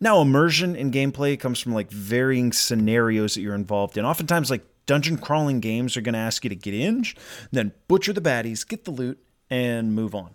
Now, 0.00 0.20
immersion 0.20 0.76
in 0.76 0.90
gameplay 0.90 1.38
comes 1.38 1.60
from 1.60 1.72
like 1.72 1.90
varying 1.90 2.52
scenarios 2.52 3.34
that 3.34 3.40
you're 3.40 3.54
involved 3.54 3.96
in. 3.96 4.04
Oftentimes, 4.04 4.50
like 4.50 4.66
dungeon 4.86 5.16
crawling 5.16 5.60
games 5.60 5.96
are 5.96 6.02
going 6.02 6.12
to 6.12 6.18
ask 6.18 6.44
you 6.44 6.50
to 6.50 6.56
get 6.56 6.74
in, 6.74 7.04
then 7.52 7.72
butcher 7.88 8.12
the 8.12 8.20
baddies, 8.20 8.68
get 8.68 8.84
the 8.84 8.90
loot, 8.90 9.18
and 9.48 9.94
move 9.94 10.14
on. 10.14 10.34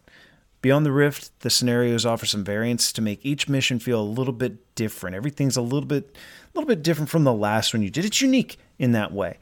Beyond 0.61 0.85
the 0.85 0.91
Rift, 0.91 1.39
the 1.39 1.49
scenarios 1.49 2.05
offer 2.05 2.25
some 2.25 2.43
variants 2.43 2.91
to 2.93 3.01
make 3.01 3.25
each 3.25 3.47
mission 3.47 3.79
feel 3.79 4.01
a 4.01 4.03
little 4.03 4.33
bit 4.33 4.75
different. 4.75 5.15
Everything's 5.15 5.55
a 5.55 5.61
little 5.61 5.87
bit 5.87 6.17
a 6.53 6.57
little 6.57 6.67
bit 6.67 6.83
different 6.83 7.09
from 7.09 7.23
the 7.23 7.33
last 7.33 7.73
one 7.73 7.81
you 7.81 7.89
did. 7.89 8.03
It's 8.03 8.21
unique 8.21 8.57
in 8.77 8.91
that 8.91 9.13
way. 9.13 9.37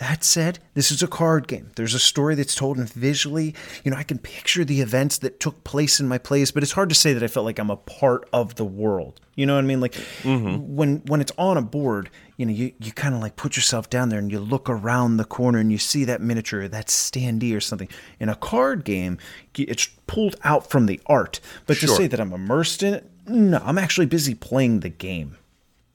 That 0.00 0.24
said, 0.24 0.60
this 0.72 0.90
is 0.90 1.02
a 1.02 1.06
card 1.06 1.46
game. 1.46 1.72
There's 1.76 1.92
a 1.92 1.98
story 1.98 2.34
that's 2.34 2.54
told 2.54 2.78
and 2.78 2.90
visually, 2.90 3.54
you 3.84 3.90
know, 3.90 3.98
I 3.98 4.02
can 4.02 4.16
picture 4.16 4.64
the 4.64 4.80
events 4.80 5.18
that 5.18 5.40
took 5.40 5.62
place 5.62 6.00
in 6.00 6.08
my 6.08 6.16
plays, 6.16 6.50
but 6.50 6.62
it's 6.62 6.72
hard 6.72 6.88
to 6.88 6.94
say 6.94 7.12
that 7.12 7.22
I 7.22 7.26
felt 7.26 7.44
like 7.44 7.58
I'm 7.58 7.68
a 7.68 7.76
part 7.76 8.26
of 8.32 8.54
the 8.54 8.64
world. 8.64 9.20
You 9.34 9.44
know 9.44 9.56
what 9.56 9.64
I 9.64 9.66
mean? 9.66 9.82
Like 9.82 9.92
mm-hmm. 10.22 10.74
when 10.74 11.02
when 11.04 11.20
it's 11.20 11.32
on 11.36 11.58
a 11.58 11.62
board, 11.62 12.08
you 12.38 12.46
know, 12.46 12.52
you, 12.52 12.72
you 12.78 12.92
kind 12.92 13.14
of 13.14 13.20
like 13.20 13.36
put 13.36 13.56
yourself 13.56 13.90
down 13.90 14.08
there 14.08 14.18
and 14.18 14.32
you 14.32 14.40
look 14.40 14.70
around 14.70 15.18
the 15.18 15.26
corner 15.26 15.58
and 15.58 15.70
you 15.70 15.76
see 15.76 16.04
that 16.06 16.22
miniature, 16.22 16.66
that 16.66 16.86
standee 16.86 17.54
or 17.54 17.60
something. 17.60 17.88
In 18.18 18.30
a 18.30 18.36
card 18.36 18.84
game, 18.84 19.18
it's 19.54 19.86
pulled 20.06 20.36
out 20.44 20.70
from 20.70 20.86
the 20.86 20.98
art. 21.04 21.40
But 21.66 21.76
sure. 21.76 21.90
to 21.90 21.94
say 21.94 22.06
that 22.06 22.18
I'm 22.18 22.32
immersed 22.32 22.82
in 22.82 22.94
it, 22.94 23.10
no, 23.26 23.60
I'm 23.62 23.76
actually 23.76 24.06
busy 24.06 24.34
playing 24.34 24.80
the 24.80 24.88
game. 24.88 25.36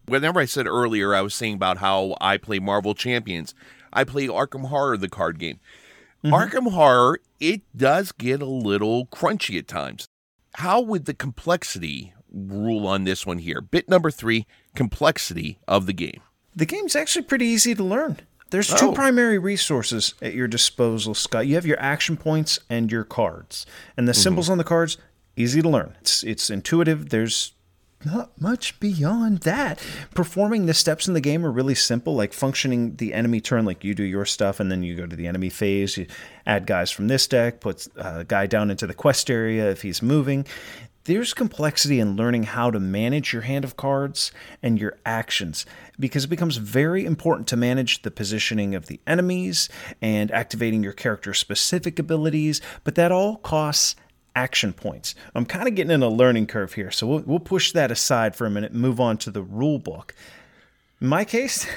Whenever 0.05 0.39
I 0.39 0.45
said 0.45 0.67
earlier, 0.67 1.15
I 1.15 1.23
was 1.23 1.33
saying 1.33 1.55
about 1.55 1.79
how 1.79 2.15
I 2.21 2.37
play 2.37 2.59
Marvel 2.59 2.93
Champions. 2.93 3.55
I 3.95 4.03
play 4.03 4.27
Arkham 4.27 4.67
Horror, 4.67 4.97
the 4.97 5.09
card 5.09 5.39
game. 5.39 5.59
Mm-hmm. 6.23 6.33
Arkham 6.35 6.71
Horror, 6.71 7.19
it 7.39 7.61
does 7.75 8.11
get 8.11 8.41
a 8.41 8.45
little 8.45 9.07
crunchy 9.07 9.57
at 9.57 9.67
times. 9.67 10.07
How 10.55 10.81
would 10.81 11.05
the 11.05 11.13
complexity 11.13 12.13
rule 12.35 12.87
on 12.87 13.05
this 13.05 13.25
one 13.25 13.39
here. 13.39 13.61
Bit 13.61 13.89
number 13.89 14.11
three 14.11 14.45
complexity 14.75 15.57
of 15.67 15.85
the 15.85 15.93
game. 15.93 16.21
The 16.55 16.65
game's 16.65 16.95
actually 16.95 17.23
pretty 17.23 17.45
easy 17.45 17.73
to 17.75 17.83
learn. 17.83 18.19
There's 18.51 18.73
two 18.73 18.89
oh. 18.89 18.93
primary 18.93 19.39
resources 19.39 20.13
at 20.21 20.33
your 20.33 20.47
disposal, 20.47 21.13
Scott. 21.13 21.47
You 21.47 21.55
have 21.55 21.65
your 21.65 21.79
action 21.79 22.15
points 22.15 22.59
and 22.69 22.91
your 22.91 23.03
cards. 23.03 23.65
And 23.97 24.07
the 24.07 24.11
mm-hmm. 24.11 24.21
symbols 24.21 24.49
on 24.49 24.57
the 24.57 24.63
cards, 24.63 24.97
easy 25.35 25.61
to 25.61 25.69
learn. 25.69 25.95
It's 26.01 26.23
it's 26.23 26.49
intuitive. 26.49 27.09
There's 27.09 27.53
not 28.05 28.39
much 28.39 28.79
beyond 28.79 29.39
that. 29.39 29.79
Performing 30.13 30.65
the 30.65 30.73
steps 30.73 31.07
in 31.07 31.13
the 31.13 31.21
game 31.21 31.45
are 31.45 31.51
really 31.51 31.75
simple, 31.75 32.15
like 32.15 32.33
functioning 32.33 32.95
the 32.97 33.13
enemy 33.13 33.41
turn, 33.41 33.65
like 33.65 33.83
you 33.83 33.95
do 33.95 34.03
your 34.03 34.25
stuff 34.25 34.59
and 34.59 34.71
then 34.71 34.83
you 34.83 34.95
go 34.95 35.07
to 35.07 35.15
the 35.15 35.27
enemy 35.27 35.49
phase. 35.49 35.97
You 35.97 36.07
add 36.45 36.67
guys 36.67 36.91
from 36.91 37.07
this 37.07 37.27
deck, 37.27 37.59
put 37.59 37.87
a 37.95 38.23
guy 38.23 38.45
down 38.45 38.69
into 38.69 38.87
the 38.87 38.93
quest 38.93 39.29
area 39.29 39.69
if 39.71 39.81
he's 39.81 40.01
moving. 40.01 40.45
There's 41.05 41.35
complexity 41.35 41.99
in 41.99 42.15
learning 42.15 42.43
how 42.43 42.71
to 42.71 42.79
manage 42.79 43.31
your 43.31 43.43
hand 43.43 43.63
of 43.63 43.77
cards 43.77 44.31
and 44.63 44.79
your 44.79 44.97
actions 45.05 45.63
because 45.99 46.23
it 46.23 46.29
becomes 46.29 46.57
very 46.57 47.05
important 47.05 47.47
to 47.49 47.55
manage 47.55 48.01
the 48.01 48.09
positioning 48.09 48.73
of 48.73 48.87
the 48.87 48.99
enemies 49.05 49.69
and 50.01 50.31
activating 50.31 50.81
your 50.81 50.93
character 50.93 51.31
specific 51.35 51.99
abilities, 51.99 52.59
but 52.83 52.95
that 52.95 53.11
all 53.11 53.37
costs 53.37 53.95
action 54.35 54.73
points. 54.73 55.15
I'm 55.33 55.45
kind 55.45 55.67
of 55.67 55.75
getting 55.75 55.91
in 55.91 56.03
a 56.03 56.09
learning 56.09 56.47
curve 56.47 56.73
here, 56.73 56.91
so 56.91 57.07
we'll, 57.07 57.23
we'll 57.25 57.39
push 57.39 57.71
that 57.71 57.91
aside 57.91 58.35
for 58.35 58.45
a 58.45 58.49
minute 58.49 58.73
move 58.73 58.99
on 58.99 59.17
to 59.19 59.31
the 59.31 59.41
rule 59.41 59.79
book. 59.79 60.13
In 61.01 61.07
my 61.07 61.25
case, 61.25 61.67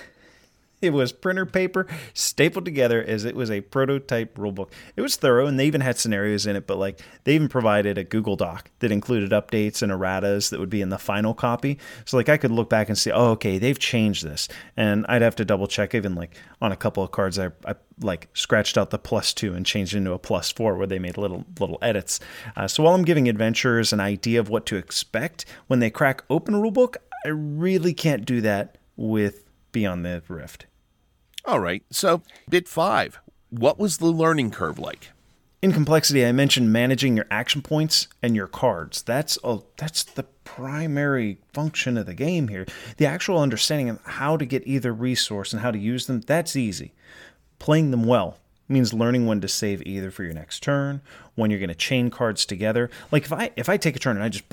It 0.80 0.90
was 0.90 1.12
printer 1.12 1.46
paper 1.46 1.86
stapled 2.14 2.64
together 2.64 3.02
as 3.02 3.24
it 3.24 3.34
was 3.34 3.50
a 3.50 3.60
prototype 3.60 4.36
rulebook. 4.36 4.70
It 4.96 5.00
was 5.00 5.16
thorough 5.16 5.46
and 5.46 5.58
they 5.58 5.66
even 5.66 5.80
had 5.80 5.98
scenarios 5.98 6.46
in 6.46 6.56
it, 6.56 6.66
but 6.66 6.78
like 6.78 7.00
they 7.24 7.34
even 7.34 7.48
provided 7.48 7.98
a 7.98 8.04
Google 8.04 8.36
Doc 8.36 8.70
that 8.78 8.92
included 8.92 9.30
updates 9.30 9.82
and 9.82 9.90
erratas 9.90 10.50
that 10.50 10.60
would 10.60 10.70
be 10.70 10.80
in 10.80 10.90
the 10.90 10.98
final 10.98 11.34
copy. 11.34 11.78
So 12.04 12.16
like 12.16 12.28
I 12.28 12.36
could 12.36 12.52
look 12.52 12.70
back 12.70 12.88
and 12.88 12.96
see, 12.96 13.10
oh, 13.10 13.30
okay, 13.30 13.58
they've 13.58 13.78
changed 13.78 14.24
this. 14.24 14.48
And 14.76 15.04
I'd 15.08 15.22
have 15.22 15.36
to 15.36 15.44
double 15.44 15.66
check 15.66 15.94
even 15.94 16.14
like 16.14 16.36
on 16.60 16.70
a 16.70 16.76
couple 16.76 17.02
of 17.02 17.10
cards 17.10 17.38
I, 17.38 17.50
I 17.64 17.74
like 18.00 18.28
scratched 18.32 18.78
out 18.78 18.90
the 18.90 18.98
plus 18.98 19.32
two 19.32 19.54
and 19.54 19.66
changed 19.66 19.94
it 19.94 19.98
into 19.98 20.12
a 20.12 20.18
plus 20.18 20.52
four 20.52 20.76
where 20.76 20.86
they 20.86 20.98
made 20.98 21.16
little 21.16 21.44
little 21.58 21.78
edits. 21.82 22.20
Uh, 22.56 22.68
so 22.68 22.82
while 22.82 22.94
I'm 22.94 23.04
giving 23.04 23.28
adventurers 23.28 23.92
an 23.92 24.00
idea 24.00 24.38
of 24.40 24.48
what 24.48 24.66
to 24.66 24.76
expect 24.76 25.44
when 25.66 25.80
they 25.80 25.90
crack 25.90 26.22
open 26.30 26.54
a 26.54 26.58
rulebook, 26.58 26.96
I 27.24 27.28
really 27.28 27.94
can't 27.94 28.24
do 28.24 28.40
that 28.42 28.78
with 28.96 29.44
Beyond 29.72 30.04
the 30.04 30.22
Rift. 30.28 30.66
All 31.48 31.60
right. 31.60 31.82
So, 31.90 32.20
bit 32.46 32.68
five. 32.68 33.20
What 33.48 33.78
was 33.78 33.96
the 33.96 34.08
learning 34.08 34.50
curve 34.50 34.78
like? 34.78 35.12
In 35.62 35.72
complexity, 35.72 36.26
I 36.26 36.30
mentioned 36.30 36.74
managing 36.74 37.16
your 37.16 37.24
action 37.30 37.62
points 37.62 38.06
and 38.22 38.36
your 38.36 38.46
cards. 38.46 39.00
That's 39.00 39.38
a, 39.42 39.60
that's 39.78 40.02
the 40.02 40.24
primary 40.44 41.38
function 41.54 41.96
of 41.96 42.04
the 42.04 42.12
game 42.12 42.48
here. 42.48 42.66
The 42.98 43.06
actual 43.06 43.38
understanding 43.38 43.88
of 43.88 43.98
how 44.04 44.36
to 44.36 44.44
get 44.44 44.66
either 44.66 44.92
resource 44.92 45.54
and 45.54 45.62
how 45.62 45.70
to 45.70 45.78
use 45.78 46.06
them, 46.06 46.20
that's 46.20 46.54
easy. 46.54 46.92
Playing 47.58 47.92
them 47.92 48.04
well 48.04 48.36
means 48.68 48.92
learning 48.92 49.26
when 49.26 49.40
to 49.40 49.48
save 49.48 49.80
either 49.86 50.10
for 50.10 50.24
your 50.24 50.34
next 50.34 50.62
turn, 50.62 51.00
when 51.34 51.50
you're 51.50 51.60
going 51.60 51.68
to 51.70 51.74
chain 51.74 52.10
cards 52.10 52.44
together. 52.44 52.90
Like 53.10 53.24
if 53.24 53.32
I 53.32 53.52
if 53.56 53.70
I 53.70 53.78
take 53.78 53.96
a 53.96 53.98
turn 53.98 54.16
and 54.16 54.24
I 54.24 54.28
just 54.28 54.44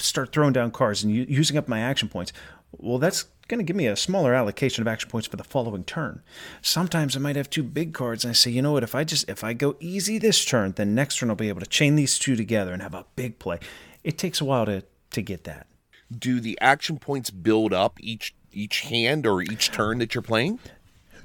start 0.00 0.30
throwing 0.30 0.52
down 0.52 0.70
cards 0.70 1.02
and 1.02 1.12
using 1.12 1.56
up 1.56 1.66
my 1.66 1.80
action 1.80 2.08
points, 2.08 2.32
well, 2.78 2.98
that's 2.98 3.24
going 3.48 3.58
to 3.58 3.64
give 3.64 3.76
me 3.76 3.86
a 3.86 3.96
smaller 3.96 4.34
allocation 4.34 4.82
of 4.82 4.88
action 4.88 5.10
points 5.10 5.28
for 5.28 5.36
the 5.36 5.44
following 5.44 5.84
turn. 5.84 6.22
Sometimes 6.62 7.16
I 7.16 7.20
might 7.20 7.36
have 7.36 7.50
two 7.50 7.62
big 7.62 7.92
cards 7.92 8.24
and 8.24 8.30
I 8.30 8.34
say, 8.34 8.50
you 8.50 8.62
know 8.62 8.72
what, 8.72 8.82
if 8.82 8.94
I 8.94 9.04
just 9.04 9.28
if 9.28 9.44
I 9.44 9.52
go 9.52 9.76
easy 9.80 10.18
this 10.18 10.44
turn, 10.44 10.72
then 10.72 10.94
next 10.94 11.18
turn 11.18 11.30
I'll 11.30 11.36
be 11.36 11.48
able 11.48 11.60
to 11.60 11.66
chain 11.66 11.96
these 11.96 12.18
two 12.18 12.36
together 12.36 12.72
and 12.72 12.82
have 12.82 12.94
a 12.94 13.06
big 13.16 13.38
play. 13.38 13.58
It 14.02 14.18
takes 14.18 14.40
a 14.40 14.44
while 14.44 14.66
to 14.66 14.84
to 15.10 15.22
get 15.22 15.44
that. 15.44 15.66
Do 16.16 16.40
the 16.40 16.58
action 16.60 16.98
points 16.98 17.30
build 17.30 17.72
up 17.72 17.98
each 18.00 18.34
each 18.52 18.80
hand 18.82 19.26
or 19.26 19.42
each 19.42 19.70
turn 19.70 19.98
that 19.98 20.14
you're 20.14 20.22
playing? 20.22 20.58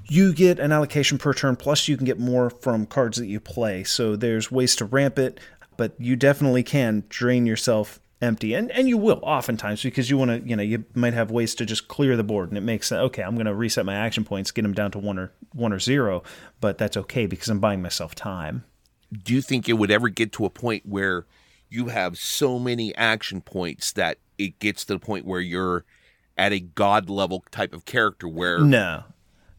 You 0.05 0.33
get 0.33 0.57
an 0.57 0.71
allocation 0.71 1.19
per 1.19 1.33
turn, 1.33 1.55
plus 1.55 1.87
you 1.87 1.95
can 1.95 2.05
get 2.05 2.19
more 2.19 2.49
from 2.49 2.87
cards 2.87 3.17
that 3.19 3.27
you 3.27 3.39
play. 3.39 3.83
So 3.83 4.15
there's 4.15 4.51
ways 4.51 4.75
to 4.77 4.85
ramp 4.85 5.19
it, 5.19 5.39
but 5.77 5.93
you 5.99 6.15
definitely 6.15 6.63
can 6.63 7.03
drain 7.09 7.45
yourself 7.45 7.99
empty. 8.21 8.53
And 8.53 8.71
and 8.71 8.87
you 8.87 8.97
will 8.97 9.19
oftentimes 9.23 9.83
because 9.83 10.09
you 10.09 10.17
want 10.17 10.31
to 10.31 10.49
you 10.49 10.55
know 10.55 10.63
you 10.63 10.85
might 10.93 11.13
have 11.13 11.31
ways 11.31 11.55
to 11.55 11.65
just 11.65 11.87
clear 11.87 12.15
the 12.15 12.23
board 12.23 12.49
and 12.49 12.57
it 12.57 12.61
makes 12.61 12.91
okay 12.91 13.23
i'm 13.23 13.35
going 13.35 13.45
to 13.45 13.55
reset 13.55 13.85
my 13.85 13.95
action 13.95 14.23
points 14.23 14.51
get 14.51 14.63
them 14.63 14.73
down 14.73 14.91
to 14.91 14.99
one 14.99 15.17
or 15.17 15.31
one 15.53 15.71
or 15.71 15.79
zero 15.79 16.23
but 16.59 16.77
that's 16.77 16.97
okay 16.97 17.25
because 17.25 17.49
i'm 17.49 17.59
buying 17.59 17.81
myself 17.81 18.15
time. 18.15 18.63
Do 19.11 19.33
you 19.33 19.41
think 19.41 19.67
it 19.67 19.73
would 19.73 19.89
ever 19.89 20.09
get 20.09 20.31
to 20.33 20.45
a 20.45 20.49
point 20.49 20.85
where 20.85 21.25
you 21.69 21.87
have 21.87 22.17
so 22.17 22.59
many 22.59 22.93
action 22.95 23.41
points 23.41 23.91
that 23.93 24.17
it 24.37 24.59
gets 24.59 24.85
to 24.85 24.93
the 24.93 24.99
point 24.99 25.25
where 25.25 25.39
you're 25.39 25.85
at 26.37 26.53
a 26.53 26.59
god 26.59 27.09
level 27.09 27.43
type 27.51 27.73
of 27.73 27.85
character 27.85 28.27
where 28.27 28.59
no 28.59 29.03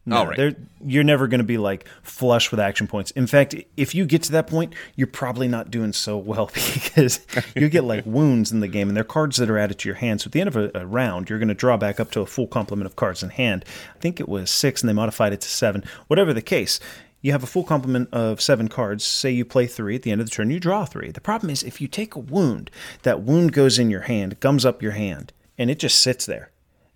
no, 0.03 0.25
right. 0.25 0.55
you're 0.83 1.03
never 1.03 1.27
going 1.27 1.39
to 1.39 1.45
be 1.45 1.59
like 1.59 1.87
flush 2.01 2.49
with 2.49 2.59
action 2.59 2.87
points. 2.87 3.11
In 3.11 3.27
fact, 3.27 3.53
if 3.77 3.93
you 3.93 4.05
get 4.05 4.23
to 4.23 4.31
that 4.31 4.47
point, 4.47 4.73
you're 4.95 5.05
probably 5.05 5.47
not 5.47 5.69
doing 5.69 5.93
so 5.93 6.17
well 6.17 6.47
because 6.53 7.19
you 7.55 7.69
get 7.69 7.83
like 7.83 8.05
wounds 8.05 8.51
in 8.51 8.61
the 8.61 8.67
game, 8.67 8.87
and 8.87 8.97
they're 8.97 9.03
cards 9.03 9.37
that 9.37 9.49
are 9.49 9.59
added 9.59 9.77
to 9.79 9.89
your 9.89 9.97
hand. 9.97 10.21
So 10.21 10.27
at 10.27 10.31
the 10.31 10.41
end 10.41 10.47
of 10.47 10.55
a, 10.55 10.71
a 10.73 10.85
round, 10.87 11.29
you're 11.29 11.37
going 11.37 11.49
to 11.49 11.53
draw 11.53 11.77
back 11.77 11.99
up 11.99 12.09
to 12.11 12.21
a 12.21 12.25
full 12.25 12.47
complement 12.47 12.87
of 12.87 12.95
cards 12.95 13.21
in 13.21 13.29
hand. 13.29 13.63
I 13.95 13.99
think 13.99 14.19
it 14.19 14.27
was 14.27 14.49
six, 14.49 14.81
and 14.81 14.89
they 14.89 14.93
modified 14.93 15.33
it 15.33 15.41
to 15.41 15.49
seven. 15.49 15.83
Whatever 16.07 16.33
the 16.33 16.41
case, 16.41 16.79
you 17.21 17.31
have 17.31 17.43
a 17.43 17.47
full 17.47 17.63
complement 17.63 18.09
of 18.11 18.41
seven 18.41 18.69
cards. 18.69 19.03
Say 19.03 19.29
you 19.29 19.45
play 19.45 19.67
three 19.67 19.95
at 19.95 20.01
the 20.01 20.11
end 20.11 20.21
of 20.21 20.27
the 20.27 20.31
turn, 20.31 20.49
you 20.49 20.59
draw 20.59 20.85
three. 20.85 21.11
The 21.11 21.21
problem 21.21 21.51
is 21.51 21.61
if 21.61 21.79
you 21.79 21.87
take 21.87 22.15
a 22.15 22.19
wound, 22.19 22.71
that 23.03 23.21
wound 23.21 23.53
goes 23.53 23.77
in 23.77 23.91
your 23.91 24.01
hand, 24.01 24.39
gums 24.39 24.65
up 24.65 24.81
your 24.81 24.93
hand, 24.93 25.31
and 25.59 25.69
it 25.69 25.77
just 25.77 25.99
sits 25.99 26.25
there 26.25 26.50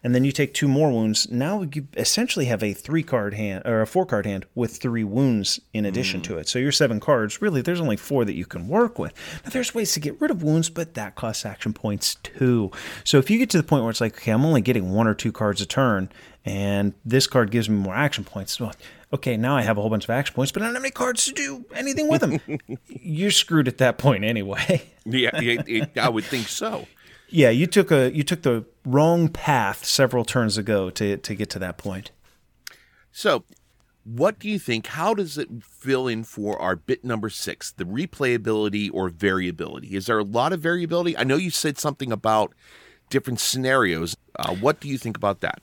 and 0.05 0.13
then 0.13 0.23
you 0.23 0.31
take 0.31 0.53
two 0.53 0.67
more 0.67 0.91
wounds. 0.91 1.27
Now 1.31 1.63
you 1.63 1.87
essentially 1.97 2.45
have 2.45 2.61
a 2.61 2.73
three 2.73 3.01
card 3.01 3.33
hand 3.33 3.63
or 3.65 3.81
a 3.81 3.87
four 3.87 4.05
card 4.05 4.27
hand 4.27 4.45
with 4.53 4.77
three 4.77 5.03
wounds 5.03 5.59
in 5.73 5.83
addition 5.83 6.21
mm. 6.21 6.25
to 6.25 6.37
it. 6.37 6.47
So 6.47 6.59
your 6.59 6.71
seven 6.71 6.99
cards, 6.99 7.41
really, 7.41 7.63
there's 7.63 7.81
only 7.81 7.97
four 7.97 8.23
that 8.23 8.35
you 8.35 8.45
can 8.45 8.67
work 8.67 8.99
with. 8.99 9.13
Now 9.43 9.49
there's 9.49 9.73
ways 9.73 9.93
to 9.93 9.99
get 9.99 10.21
rid 10.21 10.29
of 10.29 10.43
wounds, 10.43 10.69
but 10.69 10.93
that 10.93 11.15
costs 11.15 11.43
action 11.43 11.73
points 11.73 12.15
too. 12.21 12.69
So 13.03 13.17
if 13.17 13.31
you 13.31 13.39
get 13.39 13.49
to 13.49 13.57
the 13.57 13.63
point 13.63 13.81
where 13.81 13.89
it's 13.89 13.99
like, 13.99 14.15
okay, 14.17 14.29
I'm 14.29 14.45
only 14.45 14.61
getting 14.61 14.91
one 14.91 15.07
or 15.07 15.15
two 15.15 15.31
cards 15.31 15.59
a 15.59 15.65
turn, 15.65 16.09
and 16.45 16.93
this 17.03 17.25
card 17.25 17.49
gives 17.49 17.67
me 17.67 17.75
more 17.75 17.95
action 17.95 18.25
points. 18.25 18.59
Well, 18.59 18.75
okay, 19.11 19.37
now 19.37 19.57
I 19.57 19.63
have 19.63 19.79
a 19.79 19.81
whole 19.81 19.89
bunch 19.89 20.03
of 20.03 20.11
action 20.11 20.35
points, 20.35 20.51
but 20.51 20.61
I 20.61 20.67
don't 20.67 20.75
have 20.75 20.83
any 20.83 20.91
cards 20.91 21.25
to 21.25 21.31
do 21.31 21.65
anything 21.73 22.07
with 22.07 22.21
them. 22.21 22.39
You're 22.87 23.31
screwed 23.31 23.67
at 23.67 23.79
that 23.79 23.97
point 23.97 24.23
anyway. 24.23 24.83
yeah, 25.03 25.31
it, 25.33 25.67
it, 25.67 25.97
I 25.97 26.09
would 26.09 26.25
think 26.25 26.47
so. 26.47 26.85
Yeah, 27.27 27.49
you 27.49 27.65
took 27.65 27.89
a 27.91 28.15
you 28.15 28.21
took 28.21 28.43
the 28.43 28.65
wrong 28.85 29.27
path 29.27 29.83
several 29.85 30.23
turns 30.25 30.57
ago 30.57 30.89
to 30.91 31.17
to 31.17 31.35
get 31.35 31.49
to 31.51 31.59
that 31.59 31.77
point. 31.77 32.11
So, 33.11 33.43
what 34.03 34.39
do 34.39 34.47
you 34.47 34.59
think? 34.59 34.87
How 34.87 35.13
does 35.13 35.37
it 35.37 35.49
fill 35.63 36.07
in 36.07 36.23
for 36.23 36.61
our 36.61 36.75
bit 36.75 37.03
number 37.03 37.29
six, 37.29 37.71
the 37.71 37.85
replayability 37.85 38.89
or 38.93 39.09
variability? 39.09 39.95
Is 39.95 40.05
there 40.05 40.19
a 40.19 40.23
lot 40.23 40.53
of 40.53 40.59
variability? 40.59 41.17
I 41.17 41.23
know 41.23 41.37
you 41.37 41.49
said 41.49 41.77
something 41.77 42.11
about 42.11 42.53
different 43.09 43.39
scenarios. 43.39 44.15
Uh, 44.37 44.55
what 44.55 44.79
do 44.79 44.87
you 44.87 44.97
think 44.97 45.17
about 45.17 45.41
that? 45.41 45.61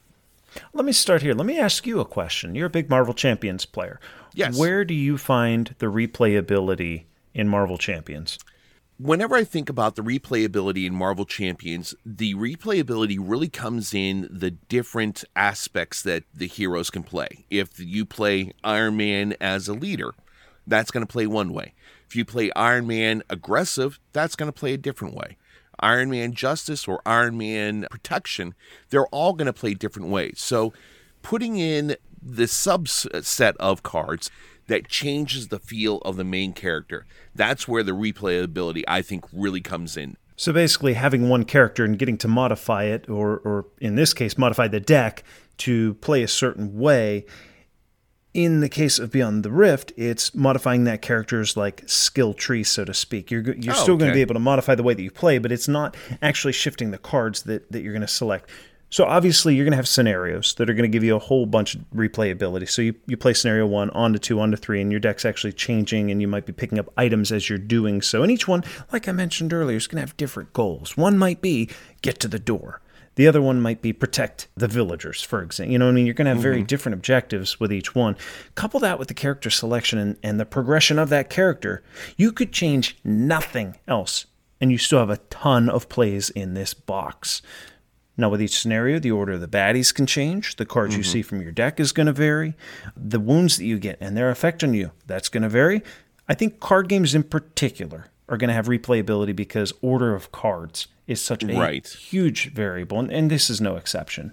Let 0.73 0.85
me 0.85 0.93
start 0.93 1.23
here. 1.23 1.35
Let 1.35 1.47
me 1.47 1.59
ask 1.59 1.87
you 1.87 2.01
a 2.01 2.05
question. 2.05 2.55
You're 2.55 2.67
a 2.67 2.71
big 2.71 2.91
Marvel 2.91 3.15
Champions 3.15 3.65
player. 3.65 4.01
Yes. 4.35 4.59
Where 4.59 4.85
do 4.85 4.95
you 4.95 5.17
find 5.17 5.75
the 5.79 5.87
replayability 5.87 7.05
in 7.35 7.49
Marvel 7.49 7.79
Champions? 7.79 8.39
Whenever 9.03 9.35
I 9.35 9.45
think 9.45 9.69
about 9.69 9.97
the 9.97 10.03
replayability 10.03 10.87
in 10.87 10.95
Marvel 10.95 11.25
Champions, 11.25 11.95
the 12.07 12.35
replayability 12.35 13.19
really 13.21 13.49
comes 13.49 13.93
in 13.93 14.29
the 14.31 14.53
different 14.53 15.25
aspects 15.35 16.03
that 16.03 16.23
the 16.33 16.47
heroes 16.47 16.89
can 16.89 17.03
play. 17.03 17.45
If 17.51 17.81
you 17.81 18.05
play 18.07 18.53
Iron 18.63 18.97
Man 18.97 19.35
as 19.41 19.67
a 19.69 19.75
leader, 19.75 20.15
that's 20.67 20.91
going 20.91 21.05
to 21.05 21.13
play 21.13 21.27
one 21.27 21.53
way. 21.53 21.75
If 22.07 22.15
you 22.15 22.25
play 22.25 22.53
Iron 22.55 22.87
Man 22.87 23.23
aggressive, 23.29 23.99
that's 24.13 24.37
going 24.37 24.51
to 24.51 24.59
play 24.59 24.75
a 24.75 24.79
different 24.79 25.15
way. 25.15 25.37
Iron 25.81 26.11
Man 26.11 26.33
Justice 26.33 26.87
or 26.87 27.03
Iron 27.05 27.37
Man 27.37 27.87
Protection, 27.91 28.55
they're 28.91 29.07
all 29.07 29.33
going 29.33 29.47
to 29.47 29.53
play 29.53 29.75
different 29.75 30.09
ways. 30.09 30.35
So 30.37 30.73
putting 31.23 31.57
in 31.57 31.97
the 32.23 32.45
subset 32.45 33.57
of 33.57 33.83
cards 33.83 34.31
that 34.73 34.89
changes 34.89 35.49
the 35.49 35.59
feel 35.59 35.99
of 35.99 36.17
the 36.17 36.25
main 36.25 36.55
character. 36.55 37.05
That's 37.35 37.69
where 37.69 37.83
the 37.83 37.93
replayability, 37.93 38.85
I 38.89 39.03
think, 39.03 39.27
really 39.31 39.61
comes 39.61 39.99
in. 39.99 40.17
So 40.35 40.51
basically, 40.51 40.95
having 40.95 41.29
one 41.29 41.45
character 41.45 41.85
and 41.85 41.99
getting 41.99 42.17
to 42.19 42.29
modify 42.29 42.85
it, 42.85 43.07
or, 43.07 43.37
or 43.45 43.67
in 43.83 43.97
this 43.97 44.15
case, 44.15 44.39
modify 44.39 44.69
the 44.69 44.81
deck 44.81 45.25
to 45.59 45.93
play 45.95 46.23
a 46.23 46.29
certain 46.29 46.79
way. 46.79 47.27
In 48.33 48.61
the 48.61 48.69
case 48.71 48.99
of 48.99 49.13
Beyond 49.13 49.43
the 49.43 49.51
Rift, 49.51 49.93
it's 49.99 50.35
modifying 50.35 50.85
that 50.85 51.03
character's 51.03 51.55
like 51.55 51.83
skill 51.85 52.33
tree, 52.33 52.65
so 52.65 52.87
to 52.87 52.95
speak. 52.95 53.31
You're 53.31 53.43
you're 53.43 53.75
oh, 53.75 53.77
still 53.77 53.97
okay. 53.97 54.05
going 54.05 54.11
to 54.13 54.15
be 54.15 54.23
able 54.23 54.37
to 54.37 54.41
modify 54.41 54.75
the 54.75 54.83
way 54.83 54.95
that 54.95 55.03
you 55.03 55.11
play, 55.11 55.37
but 55.37 55.53
it's 55.53 55.69
not 55.69 55.95
actually 56.23 56.55
shifting 56.55 56.93
the 56.93 56.99
cards 56.99 57.43
that, 57.43 57.71
that 57.71 57.83
you're 57.83 57.93
going 57.93 58.01
to 58.01 58.09
select. 58.09 58.49
So 58.93 59.07
obviously 59.07 59.55
you're 59.55 59.65
going 59.65 59.73
to 59.73 59.79
have 59.79 59.89
scenarios 59.89 60.53
that 60.57 60.69
are 60.69 60.75
going 60.75 60.83
to 60.83 60.95
give 60.95 61.03
you 61.03 61.17
a 61.17 61.19
whole 61.19 61.47
bunch 61.47 61.75
of 61.75 61.81
replayability. 61.95 62.69
So 62.69 62.83
you, 62.83 62.95
you 63.07 63.17
play 63.17 63.33
scenario 63.33 63.67
one 63.67 63.89
on 63.91 64.13
to 64.13 64.19
two, 64.19 64.39
on 64.39 64.51
to 64.51 64.57
three, 64.59 64.83
and 64.83 64.91
your 64.91 65.01
deck's 65.01 65.25
actually 65.25 65.55
changing 65.55 66.11
and 66.11 66.21
you 66.21 66.29
might 66.29 66.45
be 66.45 66.53
picking 66.53 66.79
up 66.79 66.93
items 66.99 67.33
as 67.33 67.49
you're 67.49 67.59
doing 67.59 68.03
so. 68.03 68.23
And 68.23 68.31
each 68.31 68.47
one, 68.47 68.63
like 68.93 69.09
I 69.09 69.13
mentioned 69.13 69.55
earlier, 69.55 69.79
is 69.79 69.87
going 69.87 69.97
to 69.97 70.07
have 70.07 70.15
different 70.19 70.53
goals. 70.53 70.95
One 70.95 71.17
might 71.17 71.41
be 71.41 71.71
get 72.03 72.21
to 72.21 72.29
the 72.29 72.39
door. 72.39 72.83
The 73.15 73.27
other 73.27 73.41
one 73.41 73.63
might 73.63 73.81
be 73.81 73.95
protect 73.95 74.49
the 74.57 74.69
villagers, 74.69 75.23
for 75.23 75.43
example. 75.43 75.73
You 75.73 75.79
know 75.79 75.87
what 75.87 75.93
I 75.93 75.95
mean? 75.95 76.05
You're 76.05 76.15
going 76.15 76.27
to 76.27 76.31
have 76.31 76.37
mm-hmm. 76.37 76.43
very 76.43 76.63
different 76.63 76.93
objectives 76.93 77.59
with 77.59 77.73
each 77.73 77.95
one. 77.95 78.15
Couple 78.57 78.79
that 78.81 78.99
with 78.99 79.09
the 79.09 79.15
character 79.15 79.49
selection 79.49 79.99
and, 79.99 80.19
and 80.23 80.39
the 80.39 80.45
progression 80.45 80.99
of 80.99 81.09
that 81.09 81.31
character, 81.31 81.83
you 82.19 82.31
could 82.31 82.53
change 82.53 82.99
nothing 83.05 83.79
else 83.89 84.27
and 84.61 84.71
you 84.71 84.79
still 84.79 85.01
have 85.01 85.11
a 85.11 85.17
ton 85.17 85.69
of 85.69 85.89
plays 85.89 86.29
in 86.31 86.55
this 86.55 86.75
box. 86.75 87.43
Now, 88.17 88.29
with 88.29 88.43
each 88.43 88.59
scenario, 88.59 88.99
the 88.99 89.11
order 89.11 89.33
of 89.33 89.41
the 89.41 89.49
baddies 89.49 89.95
can 89.95 90.07
change. 90.07 90.57
The 90.57 90.67
cards 90.67 90.93
mm-hmm. 90.93 91.01
you 91.01 91.05
see 91.05 91.23
from 91.23 91.41
your 91.41 91.53
deck 91.53 91.81
is 91.81 91.93
going 91.93 92.07
to 92.07 92.13
vary. 92.13 92.55
The 92.97 93.21
wounds 93.21 93.57
that 93.57 93.65
you 93.65 93.79
get 93.79 93.99
and 94.01 94.17
their 94.17 94.31
effect 94.31 94.63
on 94.63 94.75
you, 94.75 94.93
that's 95.07 95.29
going 95.29 95.43
to 95.43 95.49
vary. 95.49 95.83
I 96.29 96.35
think 96.35 96.61
card 96.61 96.89
games 96.89 97.15
in 97.15 97.23
particular 97.23 98.07
are 98.29 98.37
going 98.37 98.49
to 98.49 98.55
have 98.55 98.67
replayability 98.67 99.35
because 99.35 99.73
order 99.81 100.15
of 100.15 100.31
cards 100.31 100.89
is 101.07 101.21
such 101.21 101.43
a 101.43 101.59
right. 101.59 101.87
huge 101.87 102.53
variable, 102.53 102.99
and, 102.99 103.11
and 103.11 103.31
this 103.31 103.51
is 103.51 103.61
no 103.61 103.77
exception. 103.77 104.33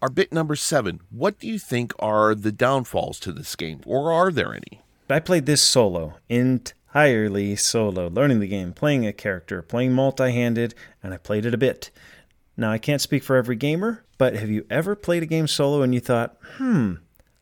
Our 0.00 0.10
bit 0.10 0.32
number 0.32 0.56
seven. 0.56 1.00
What 1.10 1.38
do 1.38 1.46
you 1.46 1.58
think 1.58 1.92
are 1.98 2.34
the 2.34 2.52
downfalls 2.52 3.20
to 3.20 3.32
this 3.32 3.54
game, 3.56 3.80
or 3.86 4.12
are 4.12 4.30
there 4.30 4.52
any? 4.52 4.82
I 5.08 5.20
played 5.20 5.46
this 5.46 5.60
solo, 5.60 6.14
entirely 6.28 7.54
solo, 7.56 8.08
learning 8.08 8.40
the 8.40 8.48
game, 8.48 8.72
playing 8.72 9.06
a 9.06 9.12
character, 9.12 9.62
playing 9.62 9.92
multi 9.92 10.32
handed, 10.32 10.74
and 11.02 11.12
I 11.12 11.18
played 11.18 11.46
it 11.46 11.54
a 11.54 11.58
bit. 11.58 11.90
Now, 12.56 12.70
I 12.70 12.78
can't 12.78 13.00
speak 13.00 13.22
for 13.22 13.36
every 13.36 13.56
gamer, 13.56 14.04
but 14.18 14.34
have 14.34 14.50
you 14.50 14.66
ever 14.68 14.94
played 14.94 15.22
a 15.22 15.26
game 15.26 15.46
solo 15.46 15.82
and 15.82 15.94
you 15.94 16.00
thought, 16.00 16.36
hmm, 16.56 16.94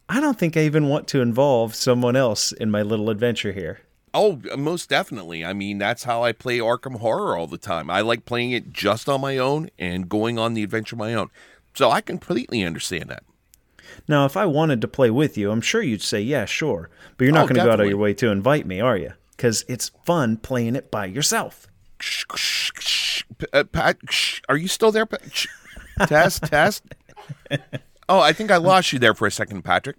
I 0.09 0.21
don't 0.21 0.39
think 0.39 0.57
I 0.57 0.61
even 0.61 0.89
want 0.89 1.09
to 1.09 1.21
involve 1.21 1.75
someone 1.75 2.17
else 2.17 2.53
in 2.53 2.71
my 2.71 2.83
little 2.83 3.11
adventure 3.11 3.53
here? 3.53 3.81
Oh, 4.13 4.41
most 4.57 4.89
definitely. 4.89 5.45
I 5.45 5.53
mean, 5.53 5.79
that's 5.79 6.05
how 6.05 6.23
I 6.23 6.33
play 6.33 6.59
Arkham 6.59 6.99
Horror 6.99 7.37
all 7.37 7.47
the 7.47 7.59
time. 7.59 7.91
I 7.91 8.01
like 8.01 8.25
playing 8.25 8.51
it 8.53 8.73
just 8.73 9.09
on 9.09 9.21
my 9.21 9.39
own 9.39 9.71
and 9.79 10.09
going 10.09 10.39
on 10.39 10.55
the 10.55 10.65
adventure 10.65 10.97
on 10.97 10.99
my 10.99 11.15
own. 11.15 11.31
So 11.75 11.91
I 11.91 12.01
completely 12.01 12.65
understand 12.65 13.09
that. 13.11 13.23
Now, 14.09 14.25
if 14.25 14.37
I 14.37 14.47
wanted 14.47 14.81
to 14.81 14.89
play 14.89 15.11
with 15.11 15.37
you, 15.39 15.51
I'm 15.51 15.61
sure 15.61 15.83
you'd 15.83 16.03
say, 16.03 16.21
yeah, 16.21 16.45
sure. 16.45 16.91
But 17.17 17.25
you're 17.25 17.35
not 17.35 17.45
oh, 17.45 17.49
going 17.49 17.59
to 17.59 17.65
go 17.65 17.73
out 17.73 17.81
of 17.81 17.89
your 17.89 17.99
way 17.99 18.15
to 18.15 18.31
invite 18.31 18.67
me, 18.67 18.81
are 18.81 18.97
you? 18.97 19.13
Because 19.37 19.65
it's 19.69 19.91
fun 20.05 20.37
playing 20.37 20.77
it 20.77 20.91
by 20.91 21.07
yourself. 21.07 21.69
Uh, 23.53 23.65
Pat, 23.65 23.99
are 24.49 24.57
you 24.57 24.69
still 24.69 24.93
there? 24.93 25.07
Test, 26.07 26.45
test. 26.45 26.85
Oh, 28.09 28.21
I 28.21 28.33
think 28.33 28.51
I 28.51 28.57
lost 28.57 28.93
you 28.93 28.99
there 28.99 29.15
for 29.15 29.27
a 29.27 29.31
second, 29.31 29.63
Patrick. 29.63 29.97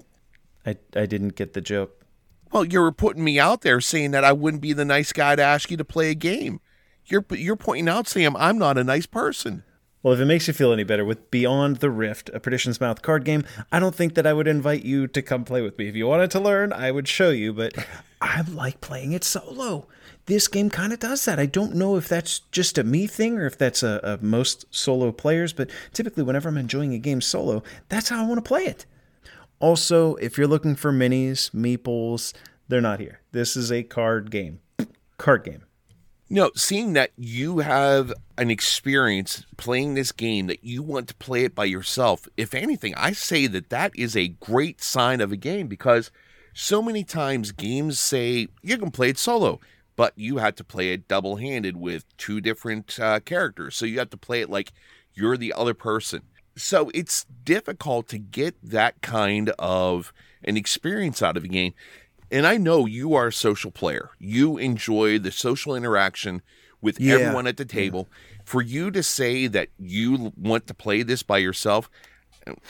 I, 0.65 0.77
I 0.95 1.05
didn't 1.05 1.35
get 1.35 1.53
the 1.53 1.61
joke. 1.61 2.05
Well, 2.51 2.65
you 2.65 2.81
were 2.81 2.91
putting 2.91 3.23
me 3.23 3.39
out 3.39 3.61
there 3.61 3.79
saying 3.79 4.11
that 4.11 4.23
I 4.23 4.33
wouldn't 4.33 4.61
be 4.61 4.73
the 4.73 4.85
nice 4.85 5.13
guy 5.13 5.35
to 5.35 5.41
ask 5.41 5.71
you 5.71 5.77
to 5.77 5.85
play 5.85 6.11
a 6.11 6.15
game. 6.15 6.59
You're 7.05 7.25
you're 7.31 7.55
pointing 7.55 7.89
out, 7.89 8.07
Sam, 8.07 8.35
I'm 8.35 8.57
not 8.57 8.77
a 8.77 8.83
nice 8.83 9.05
person. 9.05 9.63
Well, 10.03 10.13
if 10.13 10.19
it 10.19 10.25
makes 10.25 10.47
you 10.47 10.53
feel 10.53 10.73
any 10.73 10.83
better, 10.83 11.05
with 11.05 11.29
Beyond 11.29 11.77
the 11.77 11.91
Rift, 11.91 12.29
a 12.33 12.39
Perdition's 12.39 12.81
Mouth 12.81 13.01
card 13.03 13.23
game, 13.23 13.45
I 13.71 13.79
don't 13.79 13.93
think 13.93 14.15
that 14.15 14.25
I 14.25 14.33
would 14.33 14.47
invite 14.47 14.83
you 14.83 15.07
to 15.07 15.21
come 15.21 15.45
play 15.45 15.61
with 15.61 15.77
me. 15.77 15.87
If 15.87 15.95
you 15.95 16.07
wanted 16.07 16.31
to 16.31 16.39
learn, 16.39 16.73
I 16.73 16.89
would 16.89 17.07
show 17.07 17.29
you, 17.29 17.53
but 17.53 17.73
I 18.19 18.41
like 18.41 18.81
playing 18.81 19.11
it 19.13 19.23
solo 19.23 19.87
this 20.25 20.47
game 20.47 20.69
kind 20.69 20.93
of 20.93 20.99
does 20.99 21.25
that. 21.25 21.39
I 21.39 21.45
don't 21.45 21.75
know 21.75 21.95
if 21.95 22.07
that's 22.07 22.39
just 22.51 22.77
a 22.77 22.83
me 22.83 23.07
thing 23.07 23.37
or 23.37 23.45
if 23.45 23.57
that's 23.57 23.83
a, 23.83 23.99
a, 24.03 24.23
most 24.23 24.65
solo 24.69 25.11
players, 25.11 25.53
but 25.53 25.69
typically 25.93 26.23
whenever 26.23 26.49
I'm 26.49 26.57
enjoying 26.57 26.93
a 26.93 26.99
game 26.99 27.21
solo, 27.21 27.63
that's 27.89 28.09
how 28.09 28.23
I 28.23 28.27
want 28.27 28.43
to 28.43 28.47
play 28.47 28.63
it. 28.63 28.85
Also, 29.59 30.15
if 30.15 30.37
you're 30.37 30.47
looking 30.47 30.75
for 30.75 30.91
minis, 30.91 31.51
meeples, 31.51 32.33
they're 32.67 32.81
not 32.81 32.99
here. 32.99 33.21
This 33.31 33.55
is 33.55 33.71
a 33.71 33.83
card 33.83 34.31
game. 34.31 34.59
Card 35.17 35.43
game. 35.43 35.63
No, 36.29 36.49
seeing 36.55 36.93
that 36.93 37.11
you 37.17 37.59
have 37.59 38.13
an 38.37 38.49
experience 38.49 39.45
playing 39.57 39.93
this 39.93 40.13
game 40.13 40.47
that 40.47 40.63
you 40.63 40.81
want 40.81 41.09
to 41.09 41.15
play 41.15 41.43
it 41.43 41.53
by 41.53 41.65
yourself, 41.65 42.27
if 42.37 42.55
anything, 42.55 42.95
I 42.95 43.11
say 43.11 43.47
that 43.47 43.69
that 43.69 43.91
is 43.95 44.15
a 44.15 44.29
great 44.29 44.81
sign 44.81 45.19
of 45.19 45.33
a 45.33 45.35
game 45.35 45.67
because 45.67 46.09
so 46.53 46.81
many 46.81 47.03
times 47.03 47.51
games 47.51 47.99
say 47.99 48.47
you 48.61 48.77
can 48.77 48.91
play 48.91 49.09
it 49.09 49.17
solo 49.17 49.59
but 49.95 50.13
you 50.15 50.37
had 50.37 50.57
to 50.57 50.63
play 50.63 50.93
it 50.93 51.07
double 51.07 51.37
handed 51.37 51.77
with 51.77 52.05
two 52.17 52.41
different 52.41 52.99
uh, 52.99 53.19
characters. 53.19 53.75
So 53.75 53.85
you 53.85 53.99
have 53.99 54.09
to 54.11 54.17
play 54.17 54.41
it 54.41 54.49
like 54.49 54.71
you're 55.13 55.37
the 55.37 55.53
other 55.53 55.73
person. 55.73 56.23
So 56.55 56.91
it's 56.93 57.25
difficult 57.43 58.07
to 58.09 58.17
get 58.17 58.55
that 58.63 59.01
kind 59.01 59.49
of 59.59 60.13
an 60.43 60.57
experience 60.57 61.21
out 61.21 61.37
of 61.37 61.43
a 61.43 61.47
game. 61.47 61.73
And 62.29 62.47
I 62.47 62.57
know 62.57 62.85
you 62.85 63.13
are 63.13 63.27
a 63.27 63.33
social 63.33 63.71
player. 63.71 64.11
You 64.19 64.57
enjoy 64.57 65.19
the 65.19 65.31
social 65.31 65.75
interaction 65.75 66.41
with 66.81 66.99
yeah. 66.99 67.15
everyone 67.15 67.47
at 67.47 67.57
the 67.57 67.65
table. 67.65 68.07
Yeah. 68.09 68.41
For 68.45 68.61
you 68.61 68.89
to 68.91 69.03
say 69.03 69.47
that 69.47 69.69
you 69.77 70.33
want 70.37 70.67
to 70.67 70.73
play 70.73 71.03
this 71.03 71.23
by 71.23 71.37
yourself, 71.37 71.89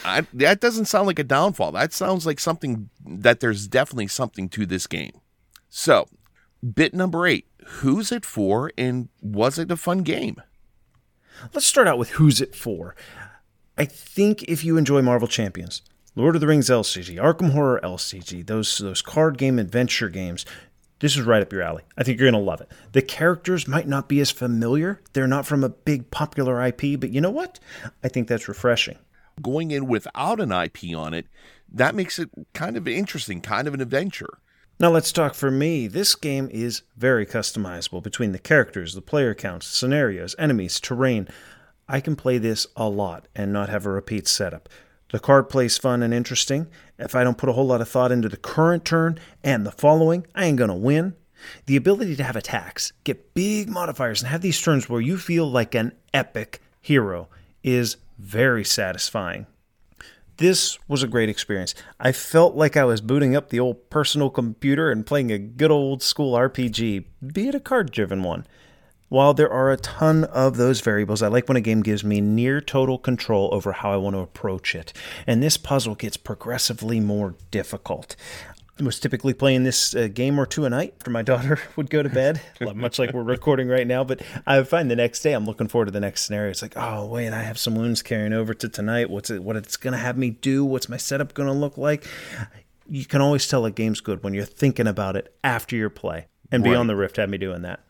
I, 0.03 0.25
that 0.33 0.59
doesn't 0.59 0.85
sound 0.85 1.07
like 1.07 1.19
a 1.19 1.23
downfall. 1.23 1.71
That 1.71 1.93
sounds 1.93 2.25
like 2.25 2.39
something 2.39 2.89
that 3.05 3.39
there's 3.39 3.67
definitely 3.67 4.07
something 4.07 4.49
to 4.49 4.65
this 4.65 4.85
game. 4.85 5.13
So 5.69 6.07
Bit 6.61 6.93
number 6.93 7.25
eight 7.25 7.47
Who's 7.65 8.11
it 8.11 8.25
for, 8.25 8.71
and 8.77 9.09
was 9.21 9.57
it 9.57 9.71
a 9.71 9.77
fun 9.77 9.99
game? 9.99 10.41
Let's 11.53 11.65
start 11.65 11.87
out 11.87 11.97
with 11.97 12.11
Who's 12.11 12.41
It 12.41 12.55
For. 12.55 12.95
I 13.77 13.85
think 13.85 14.43
if 14.43 14.63
you 14.63 14.77
enjoy 14.77 15.01
Marvel 15.01 15.27
Champions, 15.27 15.81
Lord 16.15 16.35
of 16.35 16.41
the 16.41 16.47
Rings 16.47 16.69
LCG, 16.69 17.15
Arkham 17.15 17.53
Horror 17.53 17.79
LCG, 17.83 18.45
those 18.45 18.77
those 18.77 19.01
card 19.01 19.37
game 19.37 19.57
adventure 19.57 20.09
games, 20.09 20.45
this 20.99 21.17
is 21.17 21.23
right 21.23 21.41
up 21.41 21.51
your 21.51 21.63
alley. 21.63 21.83
I 21.97 22.03
think 22.03 22.19
you're 22.19 22.29
going 22.29 22.43
to 22.43 22.49
love 22.49 22.61
it. 22.61 22.71
The 22.91 23.01
characters 23.01 23.67
might 23.67 23.87
not 23.87 24.07
be 24.07 24.19
as 24.19 24.29
familiar. 24.29 25.01
They're 25.13 25.25
not 25.25 25.47
from 25.47 25.63
a 25.63 25.69
big 25.69 26.11
popular 26.11 26.63
IP, 26.63 26.99
but 26.99 27.11
you 27.11 27.21
know 27.21 27.31
what? 27.31 27.59
I 28.03 28.07
think 28.07 28.27
that's 28.27 28.47
refreshing. 28.47 28.99
Going 29.41 29.71
in 29.71 29.87
without 29.87 30.39
an 30.39 30.51
IP 30.51 30.95
on 30.95 31.15
it, 31.15 31.25
that 31.71 31.95
makes 31.95 32.19
it 32.19 32.29
kind 32.53 32.77
of 32.77 32.87
interesting, 32.87 33.41
kind 33.41 33.67
of 33.67 33.73
an 33.73 33.81
adventure. 33.81 34.39
Now 34.81 34.89
let's 34.89 35.11
talk 35.11 35.35
for 35.35 35.51
me. 35.51 35.85
This 35.85 36.15
game 36.15 36.49
is 36.51 36.81
very 36.97 37.23
customizable 37.23 38.01
between 38.01 38.31
the 38.31 38.39
characters, 38.39 38.95
the 38.95 39.01
player 39.03 39.35
counts, 39.35 39.67
scenarios, 39.67 40.35
enemies, 40.39 40.79
terrain. 40.79 41.27
I 41.87 41.99
can 41.99 42.15
play 42.15 42.39
this 42.39 42.65
a 42.75 42.89
lot 42.89 43.27
and 43.35 43.53
not 43.53 43.69
have 43.69 43.85
a 43.85 43.91
repeat 43.91 44.27
setup. 44.27 44.67
The 45.11 45.19
card 45.19 45.49
play's 45.49 45.77
fun 45.77 46.01
and 46.01 46.15
interesting. 46.15 46.65
If 46.97 47.13
I 47.13 47.23
don't 47.23 47.37
put 47.37 47.47
a 47.47 47.53
whole 47.53 47.67
lot 47.67 47.81
of 47.81 47.89
thought 47.89 48.11
into 48.11 48.27
the 48.27 48.37
current 48.37 48.83
turn 48.83 49.19
and 49.43 49.67
the 49.67 49.71
following, 49.71 50.25
I 50.33 50.45
ain't 50.45 50.57
gonna 50.57 50.75
win. 50.75 51.13
The 51.67 51.75
ability 51.75 52.15
to 52.15 52.23
have 52.23 52.35
attacks, 52.35 52.91
get 53.03 53.35
big 53.35 53.69
modifiers, 53.69 54.23
and 54.23 54.31
have 54.31 54.41
these 54.41 54.59
turns 54.59 54.89
where 54.89 54.99
you 54.99 55.19
feel 55.19 55.45
like 55.45 55.75
an 55.75 55.91
epic 56.11 56.59
hero 56.81 57.27
is 57.63 57.97
very 58.17 58.63
satisfying. 58.63 59.45
This 60.41 60.79
was 60.87 61.03
a 61.03 61.07
great 61.07 61.29
experience. 61.29 61.75
I 61.99 62.11
felt 62.11 62.55
like 62.55 62.75
I 62.75 62.83
was 62.83 62.99
booting 62.99 63.35
up 63.35 63.49
the 63.49 63.59
old 63.59 63.91
personal 63.91 64.31
computer 64.31 64.89
and 64.89 65.05
playing 65.05 65.31
a 65.31 65.37
good 65.37 65.69
old 65.69 66.01
school 66.01 66.33
RPG, 66.33 67.05
be 67.31 67.47
it 67.47 67.53
a 67.53 67.59
card 67.59 67.91
driven 67.91 68.23
one. 68.23 68.47
While 69.07 69.35
there 69.35 69.51
are 69.51 69.71
a 69.71 69.77
ton 69.77 70.23
of 70.23 70.57
those 70.57 70.81
variables, 70.81 71.21
I 71.21 71.27
like 71.27 71.47
when 71.47 71.57
a 71.57 71.61
game 71.61 71.83
gives 71.83 72.03
me 72.03 72.21
near 72.21 72.59
total 72.59 72.97
control 72.97 73.49
over 73.51 73.71
how 73.71 73.91
I 73.91 73.97
want 73.97 74.15
to 74.15 74.21
approach 74.21 74.73
it. 74.73 74.93
And 75.27 75.43
this 75.43 75.57
puzzle 75.57 75.93
gets 75.93 76.17
progressively 76.17 76.99
more 76.99 77.35
difficult 77.51 78.15
was 78.79 78.99
typically 78.99 79.33
playing 79.33 79.63
this 79.63 79.95
uh, 79.95 80.07
game 80.07 80.39
or 80.39 80.45
two 80.45 80.65
a 80.65 80.69
night 80.69 80.93
after 80.97 81.11
my 81.11 81.21
daughter 81.21 81.59
would 81.75 81.89
go 81.89 82.01
to 82.01 82.09
bed, 82.09 82.41
much 82.75 82.97
like 82.97 83.13
we're 83.13 83.23
recording 83.23 83.67
right 83.67 83.85
now. 83.85 84.03
But 84.03 84.21
I 84.47 84.61
find 84.63 84.89
the 84.89 84.95
next 84.95 85.21
day 85.21 85.33
I'm 85.33 85.45
looking 85.45 85.67
forward 85.67 85.85
to 85.85 85.91
the 85.91 85.99
next 85.99 86.23
scenario. 86.23 86.51
It's 86.51 86.61
like, 86.61 86.73
oh 86.75 87.05
wait, 87.05 87.31
I 87.31 87.43
have 87.43 87.57
some 87.57 87.75
wounds 87.75 88.01
carrying 88.01 88.33
over 88.33 88.53
to 88.53 88.69
tonight. 88.69 89.09
What's 89.09 89.29
it? 89.29 89.43
What 89.43 89.55
it's 89.55 89.77
going 89.77 89.93
to 89.93 89.99
have 89.99 90.17
me 90.17 90.31
do? 90.31 90.65
What's 90.65 90.89
my 90.89 90.97
setup 90.97 91.33
going 91.33 91.47
to 91.47 91.53
look 91.53 91.77
like? 91.77 92.05
You 92.89 93.05
can 93.05 93.21
always 93.21 93.47
tell 93.47 93.65
a 93.65 93.71
game's 93.71 94.01
good 94.01 94.23
when 94.23 94.33
you're 94.33 94.45
thinking 94.45 94.87
about 94.87 95.15
it 95.15 95.33
after 95.43 95.75
your 95.75 95.89
play. 95.89 96.27
And 96.51 96.63
right. 96.63 96.71
Beyond 96.71 96.89
the 96.89 96.95
Rift 96.95 97.17
had 97.17 97.29
me 97.29 97.37
doing 97.37 97.61
that. 97.61 97.81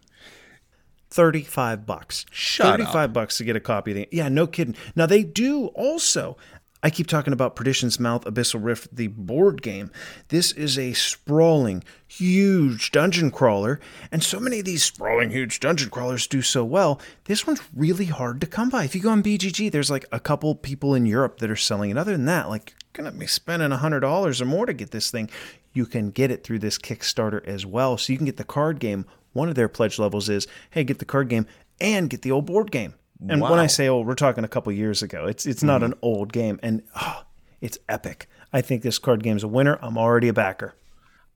35 1.10 1.86
bucks. 1.86 2.26
Shut 2.32 2.80
35 2.80 2.96
up. 2.96 3.14
bucks 3.14 3.38
to 3.38 3.44
get 3.44 3.56
a 3.56 3.60
copy 3.60 3.92
of 3.92 3.96
the 3.96 4.08
Yeah, 4.12 4.30
no 4.30 4.48
kidding. 4.48 4.76
Now 4.96 5.06
they 5.06 5.24
do 5.24 5.68
also 5.68 6.38
I 6.84 6.90
keep 6.90 7.08
talking 7.08 7.34
about 7.34 7.56
Perdition's 7.56 8.00
Mouth 8.00 8.26
Abyssal 8.26 8.64
Rift, 8.64 8.96
the 8.96 9.08
board 9.08 9.62
game. 9.62 9.92
This 10.30 10.52
is 10.52 10.80
a 10.80 10.94
sprawling, 10.94 11.84
huge 12.08 12.92
dungeon 12.92 13.30
crawler, 13.30 13.80
and 14.12 14.24
so 14.24 14.40
many 14.40 14.60
of 14.60 14.66
these 14.66 14.84
sprawling, 14.84 15.30
huge 15.30 15.60
dungeon 15.60 15.92
crawlers 15.92 16.26
do 16.26 16.42
so 16.42 16.66
well. 16.66 17.00
This 17.26 17.46
one's 17.46 17.62
really 17.76 18.06
hard 18.06 18.42
to 18.42 18.48
come 18.48 18.70
by. 18.70 18.84
If 18.84 18.96
you 18.96 19.02
go 19.02 19.12
on 19.12 19.22
BGG, 19.22 19.72
there's 19.72 19.92
like 19.92 20.06
a 20.12 20.20
couple 20.20 20.56
people 20.56 20.96
in 20.96 21.06
Europe 21.06 21.38
that 21.40 21.52
are 21.52 21.56
selling 21.56 21.92
it. 21.92 21.98
Other 21.98 22.14
than 22.14 22.26
that, 22.26 22.50
like, 22.50 22.74
you're 22.96 23.04
going 23.04 23.14
to 23.14 23.20
be 23.20 23.28
spending 23.28 23.70
$100 23.70 24.42
or 24.42 24.46
more 24.46 24.66
to 24.66 24.74
get 24.74 24.92
this 24.92 25.12
thing. 25.12 25.30
You 25.74 25.86
can 25.86 26.10
get 26.10 26.32
it 26.32 26.44
through 26.44 26.60
this 26.60 26.80
Kickstarter 26.80 27.46
as 27.46 27.66
well. 27.66 27.98
So 27.98 28.12
you 28.12 28.18
can 28.18 28.26
get 28.26 28.38
the 28.38 28.44
card 28.44 28.80
game. 28.80 29.06
One 29.34 29.50
of 29.50 29.56
their 29.56 29.70
pledge 29.70 30.00
levels 30.00 30.30
is 30.30 30.48
hey, 30.72 30.84
get 30.84 31.00
the 31.00 31.06
card 31.06 31.30
game 31.30 31.46
and 31.80 32.10
get 32.10 32.24
the 32.24 32.32
old 32.32 32.46
board 32.48 32.72
game. 32.72 32.96
And 33.30 33.42
wow. 33.42 33.52
when 33.52 33.60
I 33.60 33.68
say 33.68 33.88
old, 33.88 34.08
we're 34.08 34.16
talking 34.16 34.44
a 34.44 34.48
couple 34.48 34.74
years 34.74 35.04
ago. 35.04 35.26
It's 35.26 35.46
it's 35.46 35.64
not 35.64 35.82
mm-hmm. 35.82 35.94
an 35.94 36.00
old 36.02 36.34
game, 36.34 36.60
and 36.64 36.82
oh, 37.00 37.24
it's 37.60 37.78
epic. 37.88 38.28
I 38.52 38.62
think 38.62 38.82
this 38.82 39.00
card 39.00 39.24
game's 39.24 39.44
a 39.44 39.48
winner. 39.48 39.78
I'm 39.82 39.98
already 39.98 40.28
a 40.28 40.34
backer. 40.34 40.76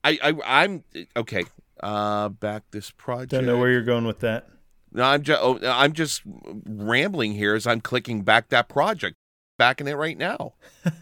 I, 0.02 0.18
I 0.22 0.62
I'm 0.62 0.84
okay. 1.16 1.44
Uh, 1.80 2.30
back 2.30 2.64
this 2.70 2.90
project. 2.90 3.30
Don't 3.30 3.46
know 3.46 3.58
where 3.58 3.70
you're 3.70 3.82
going 3.82 4.06
with 4.06 4.20
that. 4.20 4.48
No, 4.92 5.04
I'm 5.04 5.22
just 5.22 5.40
oh, 5.42 5.60
I'm 5.64 5.92
just 5.92 6.22
rambling 6.24 7.34
here 7.34 7.54
as 7.54 7.66
I'm 7.66 7.80
clicking 7.80 8.22
back 8.22 8.48
that 8.48 8.68
project, 8.68 9.16
backing 9.58 9.86
it 9.86 9.94
right 9.94 10.16
now. 10.16 10.54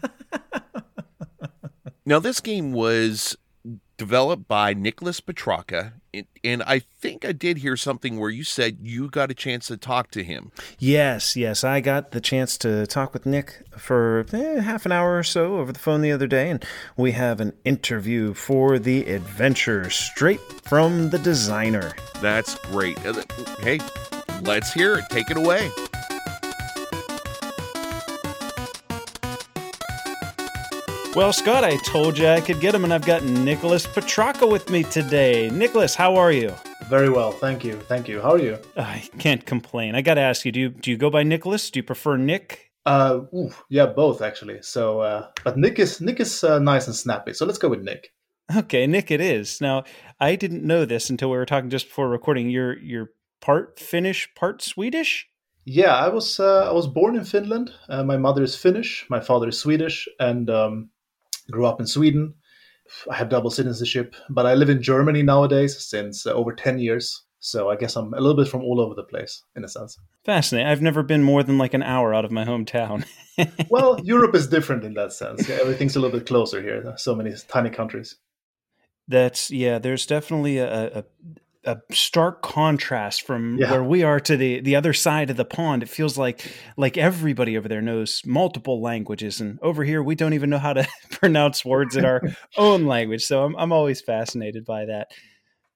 now 2.05 2.19
this 2.19 2.41
game 2.41 2.73
was 2.73 3.37
developed 3.97 4.47
by 4.47 4.73
Nikolas 4.73 5.21
Patrakka. 5.21 5.93
And 6.43 6.63
I 6.63 6.79
think 6.79 7.25
I 7.25 7.33
did 7.33 7.57
hear 7.57 7.75
something 7.75 8.17
where 8.19 8.29
you 8.29 8.43
said 8.43 8.77
you 8.81 9.09
got 9.09 9.31
a 9.31 9.33
chance 9.33 9.67
to 9.67 9.75
talk 9.75 10.11
to 10.11 10.23
him. 10.23 10.51
Yes, 10.79 11.35
yes. 11.35 11.63
I 11.63 11.81
got 11.81 12.11
the 12.11 12.21
chance 12.21 12.57
to 12.59 12.87
talk 12.87 13.13
with 13.13 13.25
Nick 13.25 13.63
for 13.75 14.25
eh, 14.31 14.61
half 14.61 14.85
an 14.85 14.93
hour 14.93 15.17
or 15.17 15.23
so 15.23 15.57
over 15.57 15.73
the 15.73 15.79
phone 15.79 16.01
the 16.01 16.13
other 16.13 16.27
day. 16.27 16.49
And 16.49 16.63
we 16.95 17.11
have 17.11 17.41
an 17.41 17.53
interview 17.65 18.33
for 18.33 18.79
the 18.79 19.05
adventure 19.05 19.89
straight 19.89 20.39
from 20.63 21.09
the 21.09 21.19
designer. 21.19 21.93
That's 22.21 22.55
great. 22.69 23.03
Uh, 23.05 23.23
hey, 23.59 23.79
let's 24.43 24.71
hear 24.71 24.95
it. 24.95 25.05
Take 25.09 25.29
it 25.29 25.37
away. 25.37 25.69
Well, 31.15 31.31
Scott, 31.31 31.63
I 31.63 31.77
told 31.77 32.17
you 32.17 32.27
I 32.27 32.41
could 32.41 32.59
get 32.59 32.75
him, 32.75 32.83
and 32.83 32.93
I've 32.93 33.05
got 33.05 33.23
Nikolas 33.23 33.87
Patrakka 33.87 34.51
with 34.51 34.69
me 34.69 34.83
today. 34.83 35.49
Nikolas, 35.49 35.95
how 35.95 36.17
are 36.17 36.33
you? 36.33 36.53
Very 36.89 37.09
well, 37.09 37.31
thank 37.31 37.63
you. 37.63 37.79
Thank 37.87 38.09
you. 38.09 38.19
How 38.19 38.31
are 38.31 38.37
you? 38.37 38.59
I 38.75 39.07
can't 39.17 39.45
complain. 39.45 39.95
I 39.95 40.01
got 40.01 40.15
to 40.15 40.21
ask 40.21 40.43
you: 40.43 40.51
Do 40.51 40.59
you 40.59 40.69
do 40.69 40.91
you 40.91 40.97
go 40.97 41.09
by 41.09 41.23
Nikolas? 41.23 41.71
Do 41.71 41.79
you 41.79 41.83
prefer 41.83 42.17
Nick? 42.17 42.73
Uh, 42.85 43.21
ooh, 43.33 43.49
yeah, 43.69 43.85
both 43.85 44.21
actually. 44.21 44.61
So, 44.61 44.99
uh, 44.99 45.29
but 45.45 45.57
Nick 45.57 45.79
is 45.79 46.01
Nick 46.01 46.19
is 46.19 46.43
uh, 46.43 46.59
nice 46.59 46.85
and 46.85 46.95
snappy. 46.95 47.31
So 47.31 47.45
let's 47.45 47.59
go 47.59 47.69
with 47.69 47.81
Nick. 47.81 48.11
Okay, 48.53 48.85
Nick, 48.85 49.09
it 49.09 49.21
is. 49.21 49.61
Now, 49.61 49.85
I 50.19 50.35
didn't 50.35 50.63
know 50.63 50.83
this 50.83 51.09
until 51.09 51.31
we 51.31 51.37
were 51.37 51.45
talking 51.45 51.69
just 51.69 51.87
before 51.87 52.09
recording. 52.09 52.49
You're 52.49 52.77
you're 52.79 53.11
part 53.39 53.79
Finnish, 53.79 54.27
part 54.35 54.61
Swedish. 54.61 55.29
Yeah, 55.63 55.95
I 55.95 56.09
was 56.09 56.41
uh, 56.41 56.67
I 56.69 56.73
was 56.73 56.87
born 56.87 57.15
in 57.15 57.23
Finland. 57.23 57.71
Uh, 57.87 58.03
my 58.03 58.17
mother 58.17 58.43
is 58.43 58.57
Finnish, 58.57 59.05
my 59.09 59.21
father 59.21 59.47
is 59.47 59.57
Swedish, 59.57 60.09
and 60.19 60.49
um, 60.49 60.89
grew 61.51 61.65
up 61.65 61.79
in 61.79 61.87
Sweden. 61.87 62.33
I 63.09 63.15
have 63.15 63.29
double 63.29 63.49
citizenship, 63.49 64.15
but 64.29 64.45
I 64.45 64.53
live 64.53 64.69
in 64.69 64.81
Germany 64.81 65.23
nowadays 65.23 65.83
since 65.83 66.25
uh, 66.25 66.33
over 66.33 66.53
10 66.53 66.79
years. 66.79 67.23
So 67.39 67.69
I 67.69 67.75
guess 67.75 67.95
I'm 67.95 68.13
a 68.13 68.19
little 68.19 68.35
bit 68.35 68.47
from 68.47 68.63
all 68.63 68.81
over 68.81 68.95
the 68.95 69.03
place 69.03 69.43
in 69.55 69.63
a 69.63 69.67
sense. 69.67 69.97
Fascinating. 70.23 70.67
I've 70.67 70.81
never 70.81 71.03
been 71.03 71.23
more 71.23 71.43
than 71.43 71.57
like 71.57 71.73
an 71.75 71.83
hour 71.83 72.13
out 72.13 72.25
of 72.25 72.31
my 72.31 72.43
hometown. 72.43 73.05
well, 73.69 73.99
Europe 74.03 74.33
is 74.33 74.47
different 74.47 74.83
in 74.83 74.95
that 74.95 75.13
sense. 75.13 75.47
Yeah, 75.47 75.57
everything's 75.61 75.95
a 75.95 75.99
little 75.99 76.17
bit 76.17 76.27
closer 76.27 76.61
here. 76.61 76.93
So 76.97 77.13
many 77.15 77.33
tiny 77.47 77.69
countries. 77.69 78.15
That's 79.07 79.51
yeah. 79.51 79.77
There's 79.77 80.07
definitely 80.07 80.57
a, 80.57 80.99
a, 80.99 81.03
a 81.65 81.77
stark 81.91 82.41
contrast 82.41 83.25
from 83.25 83.57
yeah. 83.57 83.71
where 83.71 83.83
we 83.83 84.03
are 84.03 84.19
to 84.19 84.37
the 84.37 84.59
the 84.61 84.75
other 84.75 84.93
side 84.93 85.29
of 85.29 85.37
the 85.37 85.45
pond. 85.45 85.83
It 85.83 85.89
feels 85.89 86.17
like 86.17 86.41
like 86.77 86.97
everybody 86.97 87.57
over 87.57 87.67
there 87.67 87.81
knows 87.81 88.21
multiple 88.25 88.81
languages, 88.81 89.41
and 89.41 89.59
over 89.61 89.83
here 89.83 90.01
we 90.01 90.15
don't 90.15 90.33
even 90.33 90.49
know 90.49 90.59
how 90.59 90.73
to 90.73 90.87
pronounce 91.11 91.65
words 91.65 91.95
in 91.95 92.05
our 92.05 92.21
own 92.57 92.85
language. 92.85 93.23
So 93.23 93.43
I'm 93.43 93.55
I'm 93.55 93.71
always 93.71 94.01
fascinated 94.01 94.65
by 94.65 94.85
that. 94.85 95.11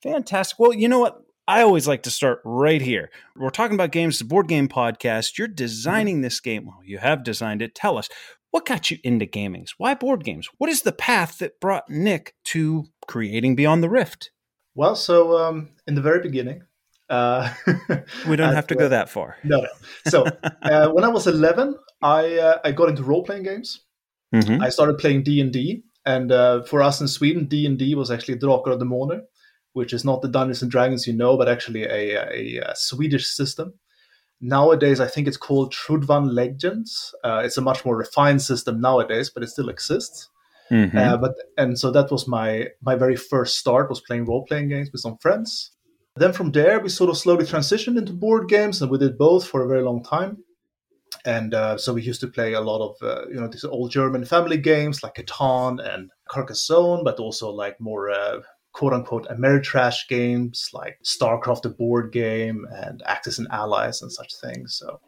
Fantastic. 0.02 0.60
Well, 0.60 0.74
you 0.74 0.88
know 0.88 1.00
what? 1.00 1.22
I 1.48 1.64
always 1.64 1.88
like 1.88 2.04
to 2.04 2.12
start 2.12 2.42
right 2.46 2.82
here. 2.82 3.10
We're 3.36 3.50
talking 3.50 3.74
about 3.74 3.92
games, 3.92 4.20
the 4.20 4.26
board 4.26 4.48
game 4.48 4.68
podcast. 4.68 5.38
You're 5.38 5.48
mm-hmm. 5.48 5.56
designing 5.56 6.22
this 6.22 6.40
game. 6.40 6.68
Well, 6.68 6.82
you 6.84 7.00
have 7.00 7.24
designed 7.24 7.62
it. 7.62 7.74
Tell 7.74 7.98
us 7.98 8.08
what 8.52 8.66
got 8.66 8.90
you 8.90 8.98
into 9.04 9.26
gamings? 9.26 9.72
Why 9.78 9.94
board 9.94 10.24
games? 10.24 10.50
What 10.58 10.70
is 10.70 10.82
the 10.82 10.92
path 10.92 11.38
that 11.40 11.60
brought 11.60 11.90
Nick 11.90 12.34
to 12.46 12.86
creating 13.08 13.56
Beyond 13.56 13.84
the 13.84 13.90
Rift? 13.90 14.32
Well, 14.80 14.96
so 14.96 15.38
um, 15.38 15.72
in 15.88 15.96
the 15.96 16.02
very 16.02 16.22
beginning, 16.22 16.64
uh, 17.10 17.54
we 18.30 18.38
don't 18.38 18.54
have 18.54 18.68
to 18.68 18.76
go 18.76 18.88
that 18.88 19.10
far. 19.10 19.36
No, 19.44 19.60
no. 19.60 19.68
So 20.08 20.26
uh, 20.62 20.88
when 20.92 21.04
I 21.04 21.10
was 21.10 21.28
11, 21.28 21.76
I 22.02 22.38
uh, 22.38 22.60
I 22.64 22.72
got 22.72 22.88
into 22.88 23.04
role 23.04 23.26
playing 23.26 23.44
games. 23.44 23.82
Mm-hmm. 24.34 24.64
I 24.64 24.70
started 24.70 24.98
playing 24.98 25.24
D 25.24 25.42
and 25.42 25.52
D, 25.52 25.84
and 26.06 26.32
uh, 26.32 26.64
for 26.64 26.82
us 26.82 27.02
in 27.02 27.10
Sweden, 27.10 27.44
D 27.48 27.66
and 27.66 27.78
D 27.78 27.94
was 27.94 28.10
actually 28.10 28.38
Drakar 28.40 28.72
och 28.72 28.80
Demoner, 28.80 29.24
which 29.74 29.92
is 29.92 30.06
not 30.06 30.22
the 30.22 30.30
Dungeons 30.30 30.62
and 30.62 30.72
Dragons 30.72 31.06
you 31.06 31.14
know, 31.14 31.36
but 31.36 31.50
actually 31.50 31.84
a, 31.84 32.16
a, 32.16 32.72
a 32.72 32.74
Swedish 32.78 33.28
system. 33.28 33.74
Nowadays, 34.40 35.02
I 35.02 35.08
think 35.08 35.28
it's 35.28 35.36
called 35.36 35.74
Trudvang 35.74 36.32
Legends. 36.32 37.14
Uh, 37.22 37.42
it's 37.44 37.58
a 37.58 37.62
much 37.70 37.84
more 37.84 37.98
refined 37.98 38.42
system 38.42 38.80
nowadays, 38.80 39.30
but 39.30 39.44
it 39.44 39.50
still 39.50 39.68
exists. 39.68 40.30
Mm-hmm. 40.72 40.98
Uh, 40.98 41.18
but 41.18 41.36
and 41.58 41.80
so 41.80 41.92
that 41.92 42.12
was 42.12 42.28
my 42.28 42.68
my 42.82 42.96
very 42.96 43.16
first 43.16 43.58
start 43.58 43.90
was 43.90 44.02
playing 44.02 44.26
role 44.26 44.46
playing 44.46 44.70
games 44.70 44.90
with 44.92 45.02
some 45.02 45.18
friends. 45.18 45.72
Then 46.16 46.34
from 46.34 46.52
there 46.52 46.80
we 46.80 46.90
sort 46.90 47.10
of 47.10 47.18
slowly 47.18 47.46
transitioned 47.46 47.98
into 47.98 48.14
board 48.14 48.50
games, 48.50 48.82
and 48.82 48.92
we 48.92 48.98
did 48.98 49.18
both 49.18 49.48
for 49.48 49.64
a 49.64 49.68
very 49.68 49.84
long 49.84 50.04
time. 50.04 50.44
And 51.26 51.54
uh, 51.54 51.78
so 51.78 51.94
we 51.94 52.02
used 52.02 52.22
to 52.22 52.28
play 52.28 52.54
a 52.54 52.62
lot 52.62 52.88
of 52.88 52.96
uh, 53.02 53.28
you 53.30 53.40
know 53.40 53.48
these 53.48 53.64
old 53.64 53.92
German 53.92 54.26
family 54.26 54.58
games 54.58 55.02
like 55.02 55.16
Catan 55.16 55.80
and 55.82 56.10
Carcassonne, 56.30 57.04
but 57.04 57.20
also 57.20 57.50
like 57.50 57.80
more 57.80 58.10
uh, 58.10 58.40
quote 58.74 58.94
unquote 58.94 59.28
Ameritrash 59.30 60.08
games 60.08 60.70
like 60.74 61.00
StarCraft, 61.04 61.64
the 61.64 61.70
board 61.70 62.12
game, 62.12 62.66
and 62.72 63.02
Axis 63.06 63.40
and 63.40 63.48
Allies 63.52 64.02
and 64.02 64.12
such 64.12 64.34
things. 64.42 64.78
So 64.78 65.00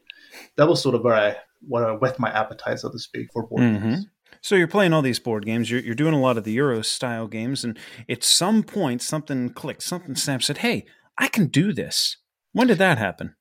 that 0.55 0.67
was 0.67 0.81
sort 0.81 0.95
of 0.95 1.03
where 1.03 1.15
I 1.15 1.37
where 1.67 1.87
I 1.87 1.93
whet 1.93 2.19
my 2.19 2.31
appetite, 2.31 2.79
so 2.79 2.89
to 2.89 2.99
speak, 2.99 3.27
for 3.31 3.45
board 3.45 3.61
mm-hmm. 3.61 3.89
games. 3.89 4.05
So 4.41 4.55
you're 4.55 4.67
playing 4.67 4.91
all 4.91 5.03
these 5.03 5.19
board 5.19 5.45
games. 5.45 5.69
You're, 5.69 5.81
you're 5.81 5.95
doing 5.95 6.15
a 6.15 6.19
lot 6.19 6.37
of 6.37 6.43
the 6.43 6.53
Euro 6.53 6.81
style 6.81 7.27
games, 7.27 7.63
and 7.63 7.77
at 8.09 8.23
some 8.23 8.63
point, 8.63 9.01
something 9.01 9.49
clicked. 9.51 9.83
Something 9.83 10.15
snapped. 10.15 10.43
Said, 10.43 10.59
"Hey, 10.59 10.85
I 11.17 11.27
can 11.27 11.47
do 11.47 11.71
this." 11.71 12.17
When 12.51 12.67
did 12.67 12.79
that 12.79 12.97
happen? 12.97 13.35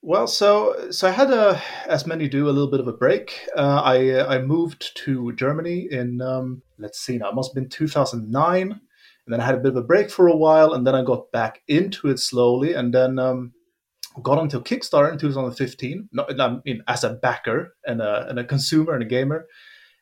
Well, 0.00 0.26
so 0.26 0.90
so 0.90 1.08
I 1.08 1.12
had 1.12 1.30
a, 1.30 1.60
as 1.88 2.06
many 2.06 2.28
do, 2.28 2.48
a 2.48 2.52
little 2.52 2.70
bit 2.70 2.80
of 2.80 2.86
a 2.86 2.92
break. 2.92 3.48
Uh, 3.56 3.80
I 3.82 4.36
I 4.36 4.38
moved 4.38 4.96
to 5.04 5.32
Germany 5.32 5.88
in 5.90 6.20
um, 6.20 6.62
let's 6.78 7.00
see 7.00 7.18
now, 7.18 7.30
it 7.30 7.34
must 7.34 7.50
have 7.50 7.54
been 7.54 7.70
2009, 7.70 8.70
and 8.70 8.80
then 9.26 9.40
I 9.40 9.46
had 9.46 9.54
a 9.54 9.60
bit 9.60 9.70
of 9.70 9.76
a 9.76 9.82
break 9.82 10.10
for 10.10 10.28
a 10.28 10.36
while, 10.36 10.72
and 10.72 10.86
then 10.86 10.94
I 10.94 11.02
got 11.02 11.32
back 11.32 11.62
into 11.66 12.08
it 12.08 12.18
slowly, 12.18 12.74
and 12.74 12.94
then 12.94 13.18
um, 13.18 13.52
got 14.22 14.38
onto 14.38 14.62
Kickstarter 14.62 15.10
in 15.10 15.18
2015. 15.18 16.10
Not, 16.12 16.40
I 16.40 16.58
mean, 16.64 16.82
as 16.86 17.02
a 17.02 17.14
backer 17.14 17.74
and 17.84 18.00
a 18.00 18.26
and 18.28 18.38
a 18.38 18.44
consumer 18.44 18.92
and 18.92 19.02
a 19.02 19.06
gamer, 19.06 19.46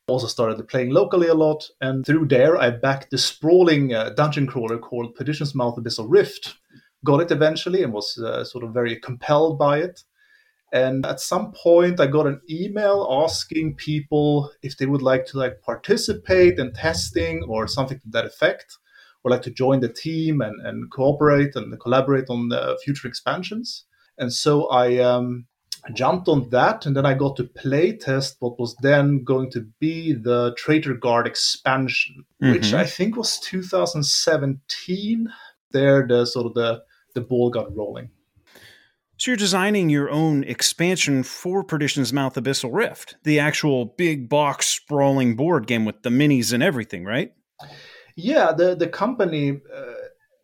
also 0.09 0.27
started 0.27 0.67
playing 0.69 0.91
locally 0.91 1.29
a 1.29 1.35
lot, 1.35 1.69
and 1.81 2.05
through 2.05 2.27
there 2.27 2.57
I 2.57 2.71
backed 2.71 3.11
the 3.11 3.19
sprawling 3.19 3.95
uh, 3.95 4.11
dungeon 4.11 4.47
crawler 4.47 4.79
called 4.79 5.15
Perdition's 5.15 5.55
Mouth 5.55 5.77
Abyssal 5.77 6.07
Rift. 6.09 6.57
Got 7.05 7.21
it 7.21 7.31
eventually 7.31 7.83
and 7.83 7.93
was 7.93 8.19
uh, 8.19 8.45
sort 8.45 8.65
of 8.65 8.73
very 8.73 8.97
compelled 9.01 9.59
by 9.59 9.79
it. 9.79 10.05
And 10.73 11.05
at 11.05 11.21
some 11.21 11.53
point, 11.53 12.01
I 12.01 12.07
got 12.07 12.27
an 12.27 12.41
email 12.49 13.07
asking 13.25 13.75
people 13.75 14.51
if 14.63 14.77
they 14.77 14.87
would 14.87 15.03
like 15.03 15.27
to 15.27 15.39
like 15.39 15.61
participate 15.61 16.59
in 16.59 16.73
testing 16.73 17.45
or 17.45 17.69
something 17.69 18.01
to 18.01 18.09
that 18.11 18.25
effect, 18.25 18.79
or 19.23 19.31
like 19.31 19.43
to 19.43 19.51
join 19.51 19.81
the 19.81 19.93
team 19.93 20.41
and, 20.41 20.65
and 20.67 20.91
cooperate 20.91 21.55
and 21.57 21.79
collaborate 21.79 22.31
on 22.31 22.49
the 22.49 22.79
future 22.85 23.07
expansions. 23.07 23.85
And 24.17 24.33
so 24.33 24.69
I 24.69 24.99
um, 24.99 25.47
jumped 25.95 26.29
on 26.29 26.49
that 26.51 26.87
and 26.87 26.97
then 26.97 27.05
I 27.05 27.15
got 27.15 27.37
to 27.37 27.45
play 27.45 27.97
test 27.97 28.37
what 28.39 28.59
was 28.59 28.77
then 28.83 29.25
going 29.25 29.51
to 29.53 29.67
be 29.81 30.13
the 30.13 30.55
Traitor 30.57 30.95
Guard 30.95 31.27
expansion, 31.27 32.25
mm-hmm. 32.43 32.53
which 32.53 32.73
I 32.73 32.85
think 32.85 33.17
was 33.17 33.41
2017. 33.41 35.29
There, 35.73 36.07
the 36.07 36.27
sort 36.27 36.47
of 36.47 36.55
the 36.55 36.83
the 37.15 37.21
ball 37.21 37.51
got 37.51 37.75
rolling. 37.75 38.11
So 39.17 39.31
you're 39.31 39.37
designing 39.37 39.89
your 39.89 40.11
own 40.11 40.45
expansion 40.45 41.23
for 41.23 41.63
Perdition's 41.63 42.13
Mouth 42.13 42.35
Abyssal 42.35 42.71
Rift, 42.73 43.17
the 43.23 43.39
actual 43.39 43.85
big 43.85 44.29
box 44.29 44.67
sprawling 44.67 45.37
board 45.37 45.67
game 45.67 45.85
with 45.85 46.03
the 46.03 46.11
minis 46.11 46.53
and 46.53 46.63
everything, 46.63 47.05
right? 47.05 47.33
Yeah, 48.17 48.53
the 48.53 48.75
the 48.75 48.89
company. 48.89 49.61
Uh, 49.75 49.93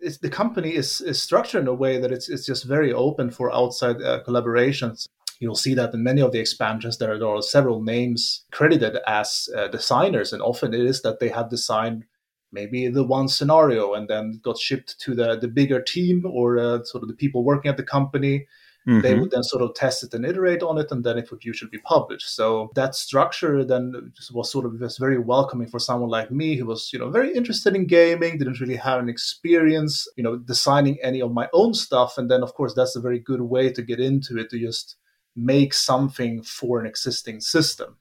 is, 0.01 0.19
the 0.19 0.31
company 0.31 0.75
is, 0.75 1.01
is 1.01 1.21
structured 1.21 1.63
in 1.63 1.69
a 1.69 1.75
way 1.75 1.99
that 1.99 2.13
it's, 2.13 2.29
it's 2.29 2.47
just 2.47 2.65
very 2.65 2.93
open 2.93 3.31
for 3.31 3.53
outside 3.53 4.01
uh, 4.01 4.23
collaborations. 4.25 5.09
You'll 5.41 5.55
see 5.55 5.75
that 5.75 5.95
in 5.95 6.03
many 6.03 6.21
of 6.21 6.33
the 6.33 6.41
expansions, 6.41 6.99
there, 6.99 7.19
there 7.19 7.29
are 7.29 7.43
several 7.43 7.83
names 7.83 8.45
credited 8.51 8.99
as 9.07 9.49
uh, 9.57 9.69
designers, 9.69 10.33
and 10.33 10.43
often 10.43 10.75
it 10.75 10.81
is 10.81 11.03
that 11.03 11.21
they 11.21 11.29
have 11.29 11.51
designed 11.51 12.05
maybe 12.51 12.89
the 12.89 13.05
one 13.05 13.29
scenario 13.29 13.95
and 13.95 14.09
then 14.09 14.41
got 14.43 14.59
shipped 14.59 14.99
to 15.01 15.15
the, 15.15 15.37
the 15.39 15.49
bigger 15.49 15.83
team 15.83 16.25
or 16.27 16.59
uh, 16.59 16.83
sort 16.85 17.03
of 17.03 17.09
the 17.09 17.15
people 17.15 17.45
working 17.45 17.69
at 17.69 17.77
the 17.77 17.83
company. 17.83 18.47
Mm-hmm. 18.87 19.01
They 19.03 19.15
would 19.15 19.31
then 19.31 19.43
sort 19.43 19.63
of 19.63 19.75
test 19.75 20.03
it 20.03 20.15
and 20.15 20.25
iterate 20.25 20.63
on 20.63 20.79
it, 20.79 20.91
and 20.91 21.05
then 21.05 21.19
it 21.19 21.31
would 21.31 21.45
usually 21.45 21.69
be 21.71 21.79
published. 21.79 22.35
So 22.35 22.71
that 22.75 22.95
structure 22.95 23.63
then 23.63 24.13
was 24.33 24.51
sort 24.51 24.65
of 24.65 24.81
was 24.81 24.97
very 24.97 25.19
welcoming 25.19 25.69
for 25.69 25.79
someone 25.79 26.09
like 26.09 26.31
me 26.31 26.57
who 26.57 26.65
was, 26.65 26.91
you 26.91 26.99
know, 26.99 27.11
very 27.11 27.35
interested 27.37 27.77
in 27.77 27.87
gaming, 27.87 28.39
didn't 28.39 28.61
really 28.61 28.77
have 28.77 29.01
an 29.01 29.11
experience, 29.11 30.09
you 30.17 30.23
know, 30.25 30.37
designing 30.37 30.97
any 31.03 31.21
of 31.21 31.33
my 31.33 31.49
own 31.53 31.75
stuff. 31.75 32.17
And 32.17 32.31
then, 32.31 32.43
of 32.43 32.55
course, 32.55 32.73
that's 32.73 32.97
a 32.97 33.01
very 33.01 33.19
good 33.19 33.43
way 33.43 33.71
to 33.71 33.83
get 33.83 34.01
into 34.01 34.39
it 34.39 34.49
to 34.51 34.59
just 34.59 34.97
make 35.39 35.73
something 35.73 36.43
for 36.43 36.81
an 36.81 36.87
existing 36.87 37.41
system. 37.41 37.97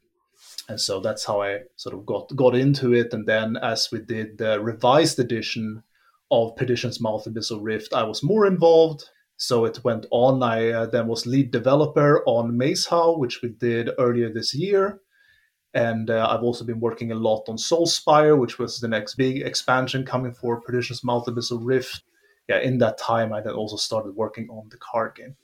And 0.70 0.82
so 0.82 1.00
that's 1.00 1.24
how 1.24 1.42
I 1.42 1.60
sort 1.76 1.96
of 1.96 2.06
got 2.06 2.36
got 2.36 2.56
into 2.56 2.94
it. 2.94 3.14
And 3.14 3.26
then 3.26 3.58
as 3.58 3.90
we 3.92 4.00
did 4.00 4.38
the 4.38 4.60
revised 4.60 5.20
edition 5.20 5.84
of 6.30 6.56
Perdition's 6.58 7.00
Mouth 7.00 7.26
Abyssal 7.26 7.60
Rift, 7.62 7.94
I 7.94 8.04
was 8.04 8.24
more 8.24 8.46
involved. 8.46 9.06
So 9.38 9.66
it 9.66 9.84
went 9.84 10.08
on. 10.12 10.44
I 10.44 10.72
uh, 10.72 10.86
then 10.88 11.08
was 11.08 11.26
lead 11.26 11.52
developer 11.52 12.24
on 12.26 12.58
Macehow, 12.58 13.18
which 13.18 13.42
we 13.42 13.50
did 13.50 13.92
earlier 13.98 14.34
this 14.34 14.54
year. 14.54 15.00
And 15.74 16.10
uh, 16.10 16.28
I've 16.30 16.44
also 16.44 16.66
been 16.66 16.80
working 16.80 17.12
a 17.12 17.16
lot 17.16 17.48
on 17.48 17.56
Soulspire, 17.58 18.38
which 18.38 18.58
was 18.58 18.80
the 18.80 18.88
next 18.88 19.16
big 19.16 19.44
expansion 19.44 20.06
coming 20.06 20.34
for 20.34 20.60
Perdition's 20.60 21.04
Mouth 21.04 21.28
Abyssal 21.28 21.60
Rift. 21.62 22.02
Yeah, 22.50 22.60
in 22.60 22.80
that 22.80 22.98
time, 22.98 23.32
I 23.32 23.42
then 23.42 23.54
also 23.54 23.76
started 23.76 24.16
working 24.16 24.50
on 24.50 24.70
the 24.70 24.78
card 24.78 25.16
game 25.16 25.36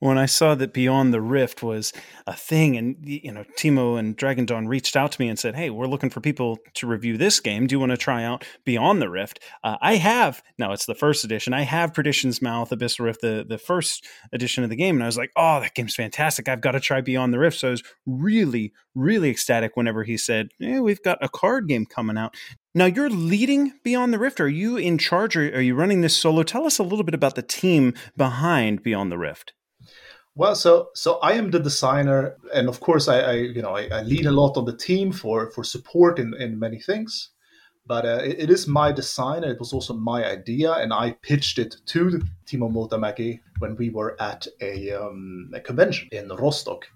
when 0.00 0.18
I 0.18 0.26
saw 0.26 0.54
that 0.54 0.72
Beyond 0.72 1.14
the 1.14 1.20
Rift 1.20 1.62
was 1.62 1.92
a 2.26 2.34
thing, 2.34 2.76
and 2.76 2.96
you 3.02 3.30
know, 3.32 3.44
Timo 3.56 3.98
and 3.98 4.16
Dragon 4.16 4.46
Dawn 4.46 4.66
reached 4.66 4.96
out 4.96 5.12
to 5.12 5.20
me 5.20 5.28
and 5.28 5.38
said, 5.38 5.54
"Hey, 5.54 5.70
we're 5.70 5.86
looking 5.86 6.10
for 6.10 6.20
people 6.20 6.58
to 6.74 6.86
review 6.86 7.16
this 7.16 7.38
game. 7.38 7.66
Do 7.66 7.74
you 7.74 7.80
want 7.80 7.90
to 7.90 7.98
try 7.98 8.24
out 8.24 8.44
Beyond 8.64 9.00
the 9.00 9.10
Rift?" 9.10 9.40
Uh, 9.62 9.76
I 9.80 9.96
have. 9.96 10.42
Now 10.58 10.72
it's 10.72 10.86
the 10.86 10.94
first 10.94 11.22
edition. 11.24 11.52
I 11.52 11.62
have 11.62 11.94
Perdition's 11.94 12.42
Mouth, 12.42 12.70
Abyssal 12.70 13.04
Rift, 13.04 13.20
the 13.20 13.44
the 13.48 13.58
first 13.58 14.06
edition 14.32 14.64
of 14.64 14.70
the 14.70 14.76
game, 14.76 14.96
and 14.96 15.02
I 15.02 15.06
was 15.06 15.18
like, 15.18 15.32
"Oh, 15.36 15.60
that 15.60 15.74
game's 15.74 15.94
fantastic! 15.94 16.48
I've 16.48 16.62
got 16.62 16.72
to 16.72 16.80
try 16.80 17.00
Beyond 17.02 17.32
the 17.32 17.38
Rift." 17.38 17.58
So 17.58 17.68
I 17.68 17.72
was 17.72 17.82
really, 18.06 18.72
really 18.94 19.30
ecstatic 19.30 19.76
whenever 19.76 20.04
he 20.04 20.16
said, 20.16 20.48
"Yeah, 20.58 20.80
we've 20.80 21.02
got 21.02 21.18
a 21.22 21.28
card 21.28 21.68
game 21.68 21.84
coming 21.84 22.16
out." 22.16 22.34
Now 22.74 22.86
you're 22.86 23.10
leading 23.10 23.74
Beyond 23.82 24.14
the 24.14 24.18
Rift. 24.18 24.40
Are 24.40 24.48
you 24.48 24.76
in 24.76 24.96
charge? 24.96 25.36
Or 25.36 25.42
are 25.42 25.60
you 25.60 25.74
running 25.74 26.00
this 26.00 26.16
solo? 26.16 26.42
Tell 26.42 26.66
us 26.66 26.78
a 26.78 26.84
little 26.84 27.04
bit 27.04 27.14
about 27.14 27.34
the 27.34 27.42
team 27.42 27.94
behind 28.16 28.82
Beyond 28.82 29.10
the 29.12 29.18
Rift. 29.18 29.52
Well, 30.36 30.54
so 30.54 30.88
so 30.94 31.18
I 31.18 31.32
am 31.32 31.50
the 31.50 31.58
designer, 31.58 32.36
and 32.54 32.68
of 32.68 32.80
course, 32.80 33.08
I, 33.08 33.20
I 33.20 33.32
you 33.32 33.62
know 33.62 33.76
I, 33.76 33.88
I, 33.88 34.02
lead 34.02 34.26
a 34.26 34.30
lot 34.30 34.56
on 34.56 34.64
the 34.64 34.76
team 34.76 35.12
for 35.12 35.50
for 35.50 35.64
support 35.64 36.18
in 36.18 36.34
in 36.34 36.58
many 36.58 36.78
things. 36.78 37.30
But 37.86 38.04
uh, 38.06 38.20
it, 38.22 38.38
it 38.38 38.50
is 38.50 38.68
my 38.68 38.92
design, 38.92 39.42
and 39.42 39.50
it 39.50 39.58
was 39.58 39.72
also 39.72 39.94
my 39.94 40.24
idea, 40.24 40.72
and 40.74 40.92
I 40.92 41.16
pitched 41.22 41.58
it 41.58 41.74
to 41.86 42.20
Timo 42.46 42.70
Multamäki 42.70 43.40
when 43.58 43.74
we 43.74 43.90
were 43.90 44.16
at 44.22 44.46
a, 44.60 44.92
um, 44.92 45.50
a 45.52 45.60
convention 45.60 46.08
in 46.12 46.28
Rostock. 46.28 46.86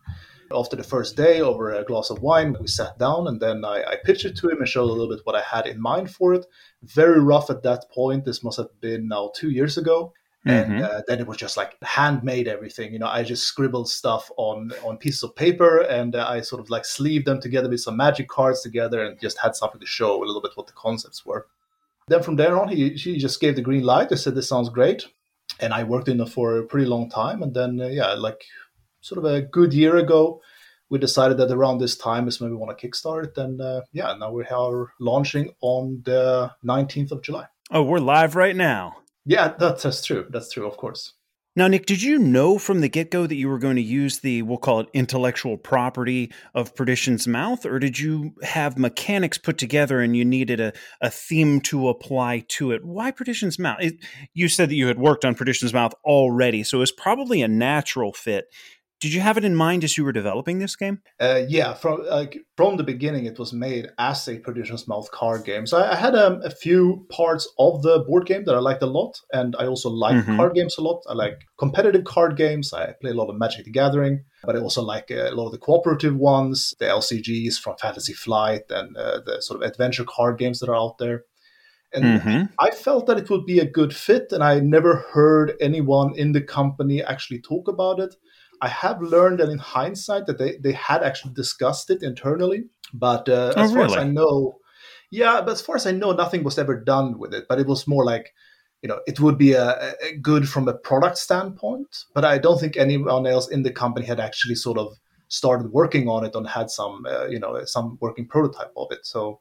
After 0.53 0.77
the 0.77 0.85
first 0.85 1.17
day, 1.17 1.41
over 1.41 1.73
a 1.73 1.85
glass 1.85 2.11
of 2.11 2.23
wine, 2.23 2.55
we 2.61 2.69
sat 2.69 2.97
down, 2.99 3.27
and 3.27 3.41
then 3.41 3.65
I, 3.65 3.83
I 3.83 3.97
pitched 4.05 4.25
it 4.25 4.37
to 4.37 4.49
him 4.49 4.59
and 4.59 4.69
showed 4.69 4.85
a 4.85 4.93
little 4.93 5.09
bit 5.09 5.25
what 5.25 5.35
I 5.35 5.43
had 5.43 5.67
in 5.67 5.81
mind 5.81 6.13
for 6.13 6.33
it. 6.33 6.47
Very 6.85 7.19
rough 7.19 7.51
at 7.51 7.65
that 7.65 7.91
point. 7.91 8.25
This 8.25 8.45
must 8.45 8.59
have 8.59 8.81
been 8.81 9.09
now 9.09 9.33
two 9.35 9.51
years 9.51 9.77
ago 9.77 10.13
and 10.47 10.73
mm-hmm. 10.73 10.85
uh, 10.85 11.01
then 11.09 11.21
it 11.21 11.27
was 11.27 11.39
just 11.39 11.57
like 11.57 11.75
handmade 11.83 12.47
everything 12.49 12.93
you 12.93 12.99
know 12.99 13.07
i 13.07 13.23
just 13.23 13.45
scribbled 13.45 13.89
stuff 13.89 14.31
on 14.37 14.71
on 14.85 14.99
pieces 14.99 15.23
of 15.23 15.35
paper 15.35 15.79
and 15.79 16.15
uh, 16.15 16.27
i 16.29 16.41
sort 16.41 16.61
of 16.61 16.69
like 16.69 16.85
sleeved 16.85 17.27
them 17.27 17.41
together 17.41 17.69
with 17.69 17.81
some 17.81 17.97
magic 17.97 18.29
cards 18.29 18.61
together 18.61 19.03
and 19.05 19.21
just 19.21 19.39
had 19.39 19.57
something 19.57 19.81
to 19.81 19.87
show 19.87 20.23
a 20.23 20.27
little 20.27 20.43
bit 20.43 20.53
what 20.55 20.67
the 20.67 20.73
concepts 20.73 21.25
were. 21.25 21.47
Then 22.09 22.23
from 22.23 22.37
there 22.37 22.59
on 22.59 22.69
he, 22.69 22.91
he 22.91 23.19
just 23.19 23.41
gave 23.41 23.57
the 23.57 23.63
green 23.63 23.83
light. 23.83 24.13
I 24.13 24.17
said 24.17 24.35
this 24.35 24.49
sounds 24.49 24.69
great. 24.69 25.07
And 25.61 25.73
i 25.73 25.85
worked 25.85 26.09
in 26.09 26.21
it 26.21 26.29
for 26.29 26.59
a 26.59 26.65
pretty 26.65 26.87
long 26.87 27.09
time. 27.09 27.43
And 27.43 27.55
then 27.55 27.81
uh, 27.81 27.89
yeah 27.89 28.13
like 28.15 28.43
sort 29.01 29.19
of 29.19 29.25
a 29.25 29.43
good 29.43 29.73
year 29.73 29.97
ago 29.97 30.41
we 30.91 30.99
decided 30.99 31.39
that 31.39 31.51
around 31.51 31.79
this 31.79 31.97
time 31.97 32.29
is 32.29 32.41
when 32.41 32.51
we 32.51 32.57
want 32.57 32.77
to 32.77 32.89
kickstart. 32.89 33.25
It 33.25 33.39
and 33.39 33.61
uh, 33.61 33.83
yeah 33.93 34.15
now 34.19 34.33
we 34.33 34.45
are 34.45 34.93
launching 35.01 35.55
on 35.61 36.03
the 36.05 36.53
19th 36.65 37.13
of 37.13 37.23
july. 37.23 37.47
Oh 37.71 37.83
we're 37.83 37.99
live 37.99 38.37
right 38.37 38.57
now 38.57 38.97
yeah, 39.25 39.55
that's, 39.59 39.83
that's 39.83 40.05
true. 40.05 40.27
That's 40.31 40.51
true, 40.53 40.67
of 40.67 40.77
course. 40.77 41.15
Now, 41.57 41.69
Nick, 41.69 41.87
did 41.87 42.03
you 42.03 42.19
know 42.19 42.59
from 42.59 42.81
the 42.81 42.89
get 42.89 43.13
go 43.13 43.29
that 43.29 43.37
you 43.37 43.49
were 43.49 43.61
going 43.61 43.77
to 43.77 43.83
use 43.83 44.19
the, 44.19 44.43
we'll 44.43 44.59
call 44.59 44.81
it 44.81 44.89
intellectual 44.93 45.57
property 45.57 46.33
of 46.53 46.75
Perdition's 46.75 47.29
Mouth, 47.29 47.65
or 47.65 47.79
did 47.79 47.97
you 47.97 48.35
have 48.43 48.77
mechanics 48.77 49.39
put 49.39 49.57
together 49.57 50.01
and 50.01 50.17
you 50.17 50.25
needed 50.25 50.59
a, 50.59 50.73
a 51.01 51.11
theme 51.11 51.61
to 51.61 51.89
apply 51.89 52.45
to 52.49 52.73
it? 52.73 52.85
Why 52.85 53.13
Perdition's 53.13 53.57
Mouth? 53.57 53.79
It, 53.81 54.05
you 54.33 54.49
said 54.49 54.69
that 54.69 54.75
you 54.75 54.89
had 54.89 54.99
worked 54.99 55.25
on 55.25 55.37
Perdition's 55.37 55.73
Mouth 55.73 55.95
already, 56.05 56.65
so 56.65 56.79
it 56.79 56.81
was 56.81 56.93
probably 56.93 57.41
a 57.41 57.47
natural 57.47 58.13
fit. 58.13 58.47
Did 59.05 59.13
you 59.13 59.21
have 59.21 59.37
it 59.37 59.45
in 59.45 59.55
mind 59.55 59.85
as 59.85 59.99
you 59.99 60.05
were 60.07 60.13
developing 60.13 60.61
this 60.61 60.77
game? 60.77 61.03
Uh, 61.21 61.43
yeah, 61.47 61.75
from 61.75 62.07
like 62.09 62.39
from 62.57 62.79
the 62.79 62.83
beginning, 62.83 63.27
it 63.27 63.39
was 63.39 63.53
made 63.53 63.91
as 63.99 64.27
a 64.27 64.39
Perdition's 64.39 64.89
Mouth 64.89 65.11
card 65.11 65.45
game. 65.45 65.67
So 65.67 65.77
I, 65.77 65.93
I 65.93 65.97
had 65.97 66.15
um, 66.15 66.41
a 66.43 66.49
few 66.49 67.07
parts 67.11 67.47
of 67.59 67.83
the 67.83 67.99
board 67.99 68.25
game 68.25 68.45
that 68.47 68.55
I 68.55 68.61
liked 68.61 68.83
a 68.83 68.87
lot, 68.87 69.21
and 69.31 69.55
I 69.59 69.67
also 69.67 69.91
like 69.91 70.17
mm-hmm. 70.17 70.37
card 70.37 70.55
games 70.55 70.79
a 70.79 70.81
lot. 70.81 71.03
I 71.07 71.13
like 71.13 71.43
competitive 71.59 72.05
card 72.05 72.39
games. 72.39 72.73
I 72.73 72.95
play 72.99 73.11
a 73.11 73.15
lot 73.15 73.29
of 73.29 73.37
Magic 73.37 73.67
the 73.67 73.73
Gathering, 73.73 74.25
but 74.43 74.57
I 74.57 74.61
also 74.61 74.81
like 74.81 75.11
uh, 75.11 75.29
a 75.31 75.35
lot 75.35 75.49
of 75.49 75.53
the 75.53 75.59
cooperative 75.59 76.17
ones, 76.17 76.75
the 76.79 76.87
LCGs 76.87 77.61
from 77.61 77.77
Fantasy 77.77 78.15
Flight, 78.15 78.63
and 78.71 78.97
uh, 78.97 79.21
the 79.27 79.43
sort 79.43 79.63
of 79.63 79.69
adventure 79.71 80.07
card 80.09 80.39
games 80.39 80.61
that 80.61 80.71
are 80.71 80.77
out 80.77 80.97
there. 80.97 81.25
And 81.93 82.05
mm-hmm. 82.05 82.43
I 82.59 82.71
felt 82.71 83.07
that 83.07 83.19
it 83.19 83.29
would 83.29 83.45
be 83.45 83.59
a 83.59 83.71
good 83.71 83.95
fit, 83.95 84.33
and 84.33 84.43
I 84.43 84.61
never 84.61 85.05
heard 85.13 85.53
anyone 85.61 86.15
in 86.17 86.33
the 86.33 86.41
company 86.41 87.03
actually 87.03 87.43
talk 87.43 87.69
about 87.69 88.01
it. 88.01 88.15
I 88.65 88.69
have 88.69 89.03
learned 89.03 89.41
that 89.41 89.51
in 89.51 89.59
hindsight 89.59 90.25
that 90.25 90.39
they, 90.39 90.57
they 90.57 90.73
had 90.73 91.03
actually 91.03 91.35
discussed 91.35 91.91
it 91.91 92.03
internally, 92.03 92.65
but 92.95 93.29
uh, 93.29 93.53
oh, 93.55 93.63
as 93.63 93.73
far 93.75 93.85
as 93.85 93.93
I 93.93 94.05
know, 94.05 94.57
yeah, 95.11 95.43
but 95.43 95.53
as 95.53 95.61
far 95.61 95.77
as 95.77 95.87
I 95.87 95.91
know, 95.91 96.13
nothing 96.13 96.45
was 96.45 96.57
ever 96.59 96.75
done 96.81 97.19
with 97.19 97.35
it. 97.35 97.45
But 97.47 97.61
it 97.61 97.67
was 97.67 97.87
more 97.87 98.07
like, 98.07 98.33
you 98.81 98.89
know, 98.89 99.01
it 99.07 99.21
would 99.21 99.37
be 99.37 99.53
a, 99.53 99.95
a 100.03 100.17
good 100.17 100.49
from 100.49 100.67
a 100.67 100.73
product 100.73 101.19
standpoint. 101.19 102.05
But 102.15 102.25
I 102.25 102.39
don't 102.39 102.59
think 102.59 102.79
anyone 102.79 103.27
else 103.27 103.51
in 103.51 103.65
the 103.65 103.71
company 103.71 104.07
had 104.07 104.19
actually 104.19 104.55
sort 104.55 104.79
of 104.79 104.97
started 105.29 105.71
working 105.71 106.09
on 106.09 106.25
it 106.25 106.35
and 106.35 106.49
had 106.49 106.71
some, 106.71 107.05
uh, 107.07 107.27
you 107.27 107.39
know, 107.39 107.63
some 107.67 107.99
working 108.01 108.27
prototype 108.27 108.73
of 108.79 108.89
it. 108.93 109.05
So 109.05 109.41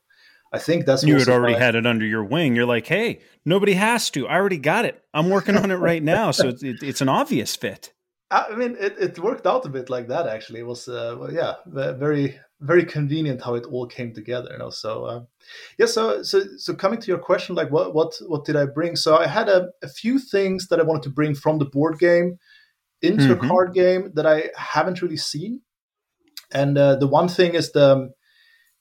I 0.52 0.60
think 0.60 0.86
that's 0.86 1.04
you 1.06 1.18
had 1.18 1.30
already 1.30 1.58
had 1.58 1.76
it 1.76 1.86
under 1.86 2.06
your 2.06 2.26
wing. 2.26 2.58
You're 2.58 2.66
like, 2.66 2.88
hey, 2.88 3.22
nobody 3.46 3.74
has 3.76 4.10
to. 4.12 4.28
I 4.28 4.36
already 4.36 4.58
got 4.58 4.84
it. 4.84 5.02
I'm 5.14 5.30
working 5.30 5.56
on 5.56 5.72
it 5.72 5.76
right 5.76 6.04
now, 6.04 6.32
so 6.32 6.50
it's, 6.50 6.62
it's 6.62 7.00
an 7.00 7.08
obvious 7.08 7.56
fit. 7.56 7.94
I 8.34 8.56
mean, 8.56 8.76
it, 8.80 8.96
it 9.00 9.20
worked 9.20 9.46
out 9.46 9.66
a 9.66 9.70
bit 9.70 9.90
like 9.90 10.08
that. 10.08 10.28
Actually, 10.28 10.62
it 10.62 10.68
was 10.68 10.88
uh, 10.88 11.16
well, 11.20 11.32
yeah, 11.32 11.56
very 11.66 12.40
very 12.60 12.86
convenient 12.86 13.42
how 13.42 13.56
it 13.56 13.66
all 13.66 13.86
came 13.86 14.14
together. 14.14 14.50
You 14.52 14.58
know, 14.58 14.70
so 14.70 15.06
uh, 15.06 15.22
yeah. 15.78 15.86
So 15.86 16.24
so 16.24 16.44
so 16.58 16.74
coming 16.74 17.00
to 17.00 17.08
your 17.08 17.20
question, 17.20 17.56
like 17.56 17.72
what 17.72 17.94
what 17.94 18.14
what 18.28 18.46
did 18.46 18.56
I 18.56 18.66
bring? 18.66 18.96
So 18.96 19.18
I 19.18 19.28
had 19.28 19.50
a, 19.50 19.70
a 19.84 19.88
few 19.88 20.18
things 20.20 20.68
that 20.70 20.80
I 20.80 20.84
wanted 20.84 21.04
to 21.04 21.10
bring 21.10 21.36
from 21.36 21.60
the 21.60 21.66
board 21.66 22.00
game 22.00 22.40
into 23.02 23.26
mm-hmm. 23.26 23.46
a 23.46 23.48
card 23.48 23.74
game 23.74 24.12
that 24.16 24.26
I 24.26 24.50
haven't 24.56 25.02
really 25.02 25.18
seen. 25.18 25.62
And 26.52 26.78
uh, 26.78 26.96
the 26.96 27.08
one 27.08 27.28
thing 27.28 27.54
is 27.54 27.72
the 27.72 28.12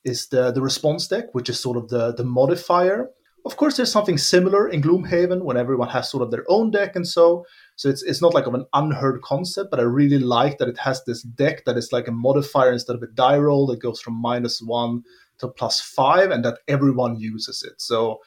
is 0.05 0.29
the 0.29 0.51
the 0.53 0.63
response 0.63 1.09
deck, 1.09 1.35
which 1.35 1.49
is 1.49 1.61
sort 1.61 1.77
of 1.77 1.89
the 1.89 2.15
the 2.15 2.25
modifier. 2.25 3.11
Of 3.45 3.57
course, 3.57 3.77
there's 3.77 3.91
something 3.91 4.19
similar 4.19 4.69
in 4.69 4.83
Gloomhaven 4.83 5.43
when 5.43 5.57
everyone 5.57 5.89
has 5.89 6.09
sort 6.09 6.23
of 6.23 6.31
their 6.31 6.45
own 6.49 6.71
deck 6.71 6.95
and 6.95 7.07
so. 7.07 7.45
So 7.75 7.89
it's 7.89 8.03
it's 8.03 8.23
not 8.23 8.35
like 8.35 8.47
of 8.47 8.55
an 8.55 8.67
unheard 8.73 9.21
concept, 9.23 9.71
but 9.71 9.81
I 9.81 9.85
really 9.85 10.19
like 10.19 10.59
that 10.59 10.69
it 10.69 10.79
has 10.79 11.05
this 11.05 11.23
deck 11.23 11.65
that 11.65 11.77
is 11.77 11.93
like 11.93 12.07
a 12.07 12.13
modifier 12.13 12.73
instead 12.73 12.95
of 12.95 13.03
a 13.03 13.09
die 13.09 13.39
roll 13.39 13.67
that 13.67 13.81
goes 13.81 14.01
from 14.01 14.15
minus 14.15 14.63
one 14.63 15.03
to 15.39 15.49
plus 15.49 15.81
five, 15.81 16.31
and 16.31 16.45
that 16.45 16.61
everyone 16.69 17.17
uses 17.17 17.65
it. 17.65 17.81
So 17.81 18.21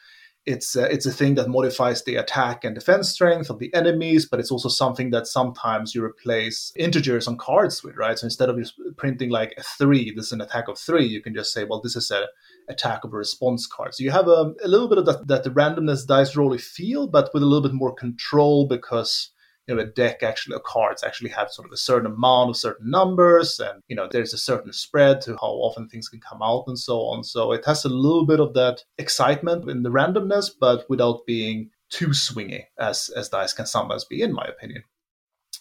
it's 0.46 0.76
uh, 0.76 0.88
it's 0.90 1.06
a 1.06 1.12
thing 1.12 1.34
that 1.34 1.48
modifies 1.48 2.04
the 2.04 2.16
attack 2.16 2.64
and 2.64 2.74
defense 2.74 3.10
strength 3.10 3.50
of 3.50 3.58
the 3.58 3.72
enemies, 3.74 4.26
but 4.26 4.38
it's 4.38 4.52
also 4.52 4.68
something 4.68 5.10
that 5.10 5.26
sometimes 5.26 5.94
you 5.94 6.04
replace 6.04 6.72
integers 6.76 7.26
on 7.26 7.36
cards 7.36 7.82
with, 7.82 7.96
right? 7.96 8.18
So 8.18 8.26
instead 8.26 8.48
of 8.48 8.56
just 8.56 8.74
printing 8.96 9.30
like 9.30 9.54
a 9.58 9.62
three, 9.62 10.12
this 10.14 10.26
is 10.26 10.32
an 10.32 10.40
attack 10.40 10.68
of 10.68 10.78
three, 10.78 11.04
you 11.04 11.20
can 11.20 11.34
just 11.34 11.52
say, 11.52 11.64
well, 11.64 11.80
this 11.80 11.96
is 11.96 12.10
a 12.10 12.26
attack 12.68 13.04
of 13.04 13.12
a 13.12 13.16
response 13.16 13.66
card. 13.66 13.94
So 13.94 14.04
you 14.04 14.10
have 14.12 14.28
a, 14.28 14.54
a 14.62 14.68
little 14.68 14.88
bit 14.88 14.98
of 14.98 15.06
that, 15.06 15.26
that 15.26 15.44
randomness 15.54 16.06
dice 16.06 16.36
rolly 16.36 16.58
feel, 16.58 17.08
but 17.08 17.30
with 17.34 17.42
a 17.42 17.46
little 17.46 17.68
bit 17.68 17.74
more 17.74 17.94
control 17.94 18.66
because 18.68 19.30
you 19.66 19.74
know 19.74 19.82
a 19.82 19.86
deck 19.86 20.22
actually 20.22 20.54
of 20.54 20.62
cards 20.62 21.02
actually 21.02 21.30
have 21.30 21.50
sort 21.50 21.66
of 21.66 21.72
a 21.72 21.76
certain 21.76 22.12
amount 22.12 22.50
of 22.50 22.56
certain 22.56 22.90
numbers 22.90 23.60
and 23.60 23.82
you 23.88 23.96
know 23.96 24.08
there's 24.10 24.32
a 24.32 24.38
certain 24.38 24.72
spread 24.72 25.20
to 25.20 25.32
how 25.32 25.48
often 25.48 25.88
things 25.88 26.08
can 26.08 26.20
come 26.20 26.42
out 26.42 26.64
and 26.66 26.78
so 26.78 26.98
on. 27.00 27.24
So 27.24 27.52
it 27.52 27.64
has 27.66 27.84
a 27.84 27.88
little 27.88 28.26
bit 28.26 28.40
of 28.40 28.54
that 28.54 28.84
excitement 28.98 29.68
in 29.68 29.82
the 29.82 29.90
randomness 29.90 30.50
but 30.58 30.88
without 30.88 31.26
being 31.26 31.70
too 31.90 32.08
swingy 32.08 32.64
as 32.78 33.10
as 33.16 33.28
dice 33.28 33.52
can 33.52 33.66
sometimes 33.66 34.04
be 34.04 34.22
in 34.22 34.32
my 34.32 34.44
opinion. 34.44 34.82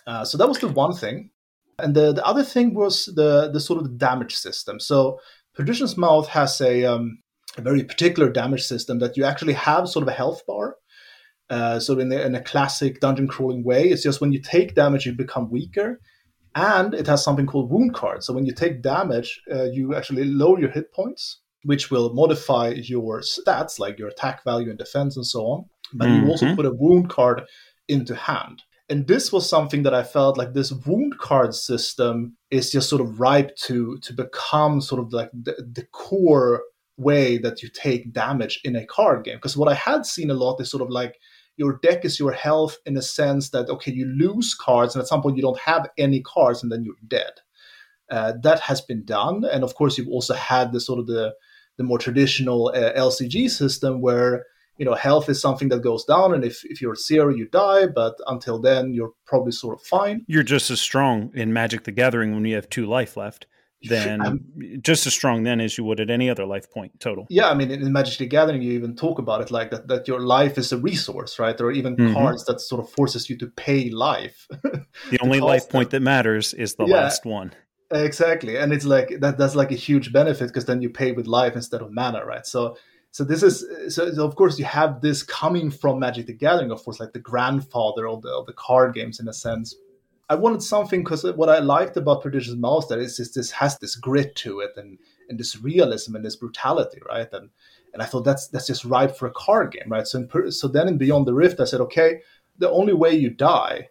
Uh, 0.07 0.23
so 0.23 0.37
that 0.37 0.47
was 0.47 0.59
the 0.59 0.67
one 0.67 0.93
thing. 0.93 1.31
And 1.79 1.93
the, 1.95 2.13
the 2.13 2.25
other 2.25 2.43
thing 2.43 2.73
was 2.73 3.05
the 3.05 3.49
the 3.51 3.59
sort 3.59 3.81
of 3.81 3.97
damage 3.97 4.35
system. 4.35 4.79
So 4.79 5.19
Perdition's 5.55 5.97
Mouth 5.97 6.27
has 6.29 6.61
a 6.61 6.85
um, 6.85 7.19
a 7.57 7.61
very 7.61 7.83
particular 7.83 8.29
damage 8.29 8.63
system 8.63 8.99
that 8.99 9.17
you 9.17 9.23
actually 9.23 9.53
have 9.53 9.87
sort 9.87 10.03
of 10.03 10.09
a 10.09 10.13
health 10.13 10.45
bar 10.45 10.75
uh, 11.49 11.79
so 11.79 11.99
in, 11.99 12.11
in 12.11 12.35
a 12.35 12.41
classic 12.41 12.99
dungeon 12.99 13.27
crawling 13.27 13.63
way, 13.63 13.89
it's 13.89 14.03
just 14.03 14.21
when 14.21 14.31
you 14.31 14.41
take 14.41 14.75
damage, 14.75 15.05
you 15.05 15.13
become 15.13 15.49
weaker, 15.49 15.99
and 16.55 16.93
it 16.93 17.07
has 17.07 17.23
something 17.23 17.45
called 17.45 17.69
wound 17.69 17.93
card. 17.93 18.23
So 18.23 18.33
when 18.33 18.45
you 18.45 18.53
take 18.53 18.81
damage, 18.81 19.41
uh, 19.51 19.65
you 19.65 19.93
actually 19.93 20.23
lower 20.23 20.59
your 20.59 20.71
hit 20.71 20.91
points, 20.93 21.41
which 21.63 21.91
will 21.91 22.13
modify 22.13 22.69
your 22.69 23.21
stats 23.21 23.79
like 23.79 23.99
your 23.99 24.07
attack 24.07 24.43
value 24.43 24.69
and 24.69 24.79
defense 24.79 25.15
and 25.15 25.25
so 25.25 25.45
on. 25.45 25.65
But 25.93 26.07
mm-hmm. 26.07 26.25
you 26.25 26.31
also 26.31 26.45
mm-hmm. 26.47 26.55
put 26.55 26.65
a 26.65 26.73
wound 26.73 27.09
card 27.09 27.43
into 27.87 28.15
hand. 28.15 28.63
And 28.87 29.07
this 29.07 29.31
was 29.31 29.49
something 29.49 29.83
that 29.83 29.95
I 29.95 30.03
felt 30.03 30.37
like 30.37 30.53
this 30.53 30.71
wound 30.71 31.17
card 31.17 31.55
system 31.55 32.37
is 32.51 32.71
just 32.71 32.87
sort 32.87 33.01
of 33.01 33.19
ripe 33.19 33.55
to 33.63 33.97
to 33.99 34.13
become 34.13 34.79
sort 34.79 35.01
of 35.01 35.11
like 35.11 35.31
the, 35.33 35.53
the 35.53 35.85
core 35.91 36.61
way 36.97 37.37
that 37.39 37.61
you 37.61 37.69
take 37.69 38.13
damage 38.13 38.61
in 38.63 38.75
a 38.75 38.85
card 38.85 39.25
game. 39.25 39.37
Because 39.37 39.57
what 39.57 39.69
I 39.69 39.73
had 39.73 40.05
seen 40.05 40.29
a 40.29 40.35
lot 40.35 40.61
is 40.61 40.69
sort 40.69 40.83
of 40.83 40.89
like 40.89 41.15
your 41.57 41.79
deck 41.81 42.03
is 42.05 42.19
your 42.19 42.31
health 42.31 42.77
in 42.85 42.97
a 42.97 43.01
sense 43.01 43.49
that 43.49 43.69
okay, 43.69 43.91
you 43.91 44.05
lose 44.05 44.53
cards, 44.53 44.95
and 44.95 45.01
at 45.01 45.07
some 45.07 45.21
point 45.21 45.37
you 45.37 45.41
don't 45.41 45.59
have 45.59 45.89
any 45.97 46.21
cards, 46.21 46.61
and 46.63 46.71
then 46.71 46.83
you're 46.83 46.95
dead. 47.07 47.31
Uh, 48.09 48.33
that 48.43 48.59
has 48.59 48.81
been 48.81 49.03
done, 49.05 49.43
and 49.45 49.63
of 49.63 49.75
course 49.75 49.97
you've 49.97 50.09
also 50.09 50.33
had 50.33 50.71
the 50.71 50.79
sort 50.79 50.99
of 50.99 51.07
the 51.07 51.33
the 51.77 51.83
more 51.83 51.99
traditional 51.99 52.71
uh, 52.73 52.93
LCG 52.93 53.49
system 53.49 54.01
where 54.01 54.45
you 54.77 54.85
know 54.85 54.93
health 54.93 55.27
is 55.29 55.41
something 55.41 55.69
that 55.69 55.81
goes 55.81 56.03
down, 56.05 56.33
and 56.33 56.43
if 56.43 56.63
if 56.65 56.81
you're 56.81 56.95
zero, 56.95 57.33
you 57.33 57.47
die. 57.47 57.87
But 57.87 58.15
until 58.27 58.59
then, 58.59 58.93
you're 58.93 59.13
probably 59.25 59.51
sort 59.51 59.79
of 59.79 59.85
fine. 59.85 60.25
You're 60.27 60.43
just 60.43 60.69
as 60.69 60.81
strong 60.81 61.31
in 61.33 61.53
Magic 61.53 61.83
the 61.83 61.91
Gathering 61.91 62.33
when 62.33 62.45
you 62.45 62.55
have 62.55 62.69
two 62.69 62.85
life 62.85 63.17
left 63.17 63.47
then 63.89 64.21
um, 64.25 64.45
just 64.81 65.07
as 65.07 65.13
strong 65.13 65.43
then 65.43 65.59
as 65.59 65.77
you 65.77 65.83
would 65.83 65.99
at 65.99 66.09
any 66.09 66.29
other 66.29 66.45
life 66.45 66.71
point 66.71 66.99
total. 66.99 67.25
Yeah, 67.29 67.49
I 67.49 67.53
mean, 67.53 67.71
in 67.71 67.91
Magic 67.91 68.17
the 68.17 68.25
Gathering, 68.25 68.61
you 68.61 68.73
even 68.73 68.95
talk 68.95 69.19
about 69.19 69.41
it 69.41 69.51
like 69.51 69.71
that, 69.71 69.87
that 69.87 70.07
your 70.07 70.19
life 70.19 70.57
is 70.57 70.71
a 70.71 70.77
resource, 70.77 71.39
right? 71.39 71.57
There 71.57 71.67
are 71.67 71.71
even 71.71 71.95
mm-hmm. 71.95 72.13
cards 72.13 72.45
that 72.45 72.61
sort 72.61 72.83
of 72.83 72.89
forces 72.91 73.29
you 73.29 73.37
to 73.37 73.47
pay 73.47 73.89
life. 73.89 74.47
the 75.09 75.19
only 75.21 75.39
life 75.39 75.69
point 75.69 75.91
that 75.91 76.01
matters 76.01 76.53
is 76.53 76.75
the 76.75 76.85
yeah, 76.85 76.95
last 76.95 77.25
one. 77.25 77.53
Exactly. 77.91 78.57
And 78.57 78.73
it's 78.73 78.85
like 78.85 79.19
that 79.19 79.37
that's 79.37 79.55
like 79.55 79.71
a 79.71 79.75
huge 79.75 80.11
benefit 80.11 80.47
because 80.47 80.65
then 80.65 80.81
you 80.81 80.89
pay 80.89 81.11
with 81.11 81.27
life 81.27 81.55
instead 81.55 81.81
of 81.81 81.91
mana, 81.91 82.25
right? 82.25 82.45
So 82.45 82.77
so 83.11 83.23
this 83.23 83.43
is 83.43 83.65
so, 83.95 84.11
so, 84.11 84.25
of 84.25 84.35
course 84.35 84.59
you 84.59 84.65
have 84.65 84.99
this 84.99 85.23
coming 85.23 85.71
from 85.71 85.99
Magic 85.99 86.25
the 86.25 86.33
Gathering, 86.33 86.71
of 86.71 86.83
course, 86.83 86.99
like 86.99 87.13
the 87.13 87.19
grandfather 87.19 88.07
of 88.07 88.21
the 88.23 88.29
of 88.29 88.45
the 88.45 88.53
card 88.53 88.93
games 88.93 89.19
in 89.19 89.27
a 89.27 89.33
sense. 89.33 89.73
I 90.29 90.35
wanted 90.35 90.63
something 90.63 91.03
because 91.03 91.23
what 91.23 91.49
I 91.49 91.59
liked 91.59 91.97
about 91.97 92.23
Perdition's 92.23 92.57
Mouth 92.57 92.87
that 92.89 92.99
is 92.99 93.17
just 93.17 93.35
this 93.35 93.51
has 93.51 93.77
this 93.77 93.95
grit 93.95 94.35
to 94.37 94.59
it 94.59 94.71
and 94.75 94.97
and 95.29 95.39
this 95.39 95.61
realism 95.61 96.15
and 96.15 96.25
this 96.25 96.35
brutality, 96.35 96.99
right? 97.07 97.27
And 97.31 97.49
and 97.93 98.01
I 98.01 98.05
thought 98.05 98.25
that's 98.25 98.47
that's 98.47 98.67
just 98.67 98.85
right 98.85 99.15
for 99.15 99.27
a 99.27 99.31
card 99.31 99.71
game, 99.71 99.89
right? 99.89 100.07
So 100.07 100.19
in, 100.19 100.51
so 100.51 100.67
then 100.67 100.87
in 100.87 100.97
Beyond 100.97 101.27
the 101.27 101.33
Rift, 101.33 101.59
I 101.59 101.65
said, 101.65 101.81
okay, 101.81 102.21
the 102.57 102.69
only 102.69 102.93
way 102.93 103.13
you 103.13 103.29
die 103.29 103.89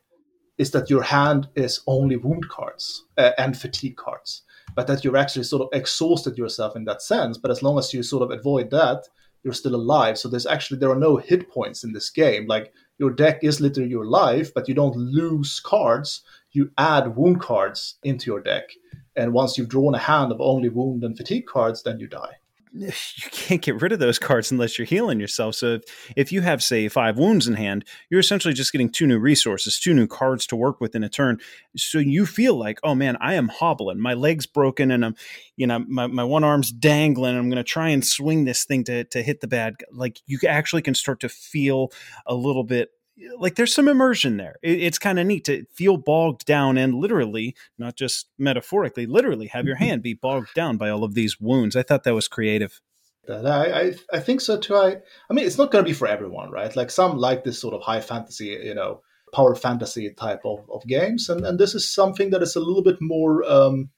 is 0.58 0.70
that 0.70 0.90
your 0.90 1.02
hand 1.02 1.48
is 1.54 1.80
only 1.86 2.16
wound 2.16 2.48
cards 2.48 3.04
uh, 3.18 3.32
and 3.38 3.56
fatigue 3.56 3.96
cards, 3.96 4.42
but 4.76 4.86
that 4.86 5.02
you're 5.02 5.16
actually 5.16 5.44
sort 5.44 5.62
of 5.62 5.68
exhausted 5.72 6.38
yourself 6.38 6.76
in 6.76 6.84
that 6.84 7.02
sense. 7.02 7.38
But 7.38 7.50
as 7.50 7.62
long 7.62 7.78
as 7.78 7.92
you 7.92 8.02
sort 8.02 8.22
of 8.22 8.36
avoid 8.36 8.70
that, 8.70 9.04
you're 9.42 9.52
still 9.52 9.74
alive. 9.74 10.18
So 10.18 10.28
there's 10.28 10.46
actually 10.46 10.78
there 10.78 10.90
are 10.90 10.98
no 10.98 11.16
hit 11.16 11.50
points 11.50 11.84
in 11.84 11.92
this 11.92 12.10
game. 12.10 12.46
Like 12.46 12.72
your 12.98 13.10
deck 13.10 13.42
is 13.42 13.60
literally 13.60 13.90
your 13.90 14.06
life, 14.06 14.52
but 14.54 14.68
you 14.68 14.74
don't 14.74 14.96
lose 14.96 15.60
cards. 15.60 16.22
You 16.52 16.70
add 16.78 17.16
wound 17.16 17.40
cards 17.40 17.96
into 18.02 18.30
your 18.30 18.40
deck. 18.40 18.70
And 19.16 19.32
once 19.32 19.58
you've 19.58 19.68
drawn 19.68 19.94
a 19.94 19.98
hand 19.98 20.32
of 20.32 20.40
only 20.40 20.68
wound 20.68 21.04
and 21.04 21.16
fatigue 21.16 21.46
cards, 21.46 21.82
then 21.82 21.98
you 21.98 22.06
die. 22.06 22.36
You 22.84 23.30
can't 23.30 23.62
get 23.62 23.80
rid 23.80 23.92
of 23.92 23.98
those 24.00 24.18
cards 24.18 24.50
unless 24.50 24.78
you're 24.78 24.86
healing 24.86 25.20
yourself. 25.20 25.54
So 25.54 25.74
if, 25.74 25.82
if 26.16 26.32
you 26.32 26.40
have, 26.40 26.62
say, 26.62 26.88
five 26.88 27.16
wounds 27.16 27.46
in 27.46 27.54
hand, 27.54 27.84
you're 28.10 28.20
essentially 28.20 28.54
just 28.54 28.72
getting 28.72 28.90
two 28.90 29.06
new 29.06 29.18
resources, 29.18 29.78
two 29.78 29.94
new 29.94 30.06
cards 30.06 30.46
to 30.48 30.56
work 30.56 30.80
with 30.80 30.94
in 30.94 31.04
a 31.04 31.08
turn. 31.08 31.38
So 31.76 31.98
you 31.98 32.26
feel 32.26 32.56
like, 32.56 32.80
oh 32.82 32.94
man, 32.94 33.16
I 33.20 33.34
am 33.34 33.48
hobbling. 33.48 34.00
My 34.00 34.14
leg's 34.14 34.46
broken 34.46 34.90
and 34.90 35.04
I'm, 35.04 35.14
you 35.56 35.66
know, 35.66 35.84
my, 35.86 36.06
my 36.06 36.24
one 36.24 36.42
arm's 36.42 36.72
dangling. 36.72 37.36
I'm 37.36 37.48
going 37.48 37.56
to 37.56 37.64
try 37.64 37.90
and 37.90 38.04
swing 38.04 38.44
this 38.44 38.64
thing 38.64 38.84
to, 38.84 39.04
to 39.04 39.22
hit 39.22 39.40
the 39.40 39.48
bad. 39.48 39.76
Like 39.92 40.20
you 40.26 40.38
actually 40.48 40.82
can 40.82 40.94
start 40.94 41.20
to 41.20 41.28
feel 41.28 41.92
a 42.26 42.34
little 42.34 42.64
bit 42.64 42.90
like 43.38 43.54
there's 43.54 43.74
some 43.74 43.88
immersion 43.88 44.36
there. 44.36 44.56
It, 44.62 44.82
it's 44.82 44.98
kind 44.98 45.18
of 45.18 45.26
neat 45.26 45.44
to 45.44 45.64
feel 45.72 45.96
bogged 45.96 46.44
down 46.44 46.78
and 46.78 46.94
literally, 46.94 47.54
not 47.78 47.96
just 47.96 48.28
metaphorically, 48.38 49.06
literally 49.06 49.46
have 49.48 49.66
your 49.66 49.76
hand 49.76 50.02
be 50.02 50.14
bogged 50.14 50.54
down 50.54 50.76
by 50.76 50.90
all 50.90 51.04
of 51.04 51.14
these 51.14 51.40
wounds. 51.40 51.76
I 51.76 51.82
thought 51.82 52.04
that 52.04 52.14
was 52.14 52.28
creative. 52.28 52.80
I, 53.28 53.32
I, 53.32 53.94
I 54.12 54.20
think 54.20 54.40
so 54.40 54.58
too. 54.58 54.76
I 54.76 54.96
I 55.30 55.34
mean, 55.34 55.46
it's 55.46 55.58
not 55.58 55.70
going 55.70 55.84
to 55.84 55.88
be 55.88 55.94
for 55.94 56.06
everyone, 56.06 56.50
right? 56.50 56.74
Like 56.76 56.90
some 56.90 57.16
like 57.16 57.44
this 57.44 57.58
sort 57.58 57.74
of 57.74 57.82
high 57.82 58.00
fantasy, 58.00 58.46
you 58.46 58.74
know, 58.74 59.00
power 59.32 59.54
fantasy 59.54 60.12
type 60.12 60.42
of, 60.44 60.68
of 60.70 60.86
games, 60.86 61.28
and 61.28 61.44
and 61.46 61.58
this 61.58 61.74
is 61.74 61.92
something 61.92 62.30
that 62.30 62.42
is 62.42 62.56
a 62.56 62.60
little 62.60 62.82
bit 62.82 62.98
more, 63.00 63.42
um, 63.50 63.90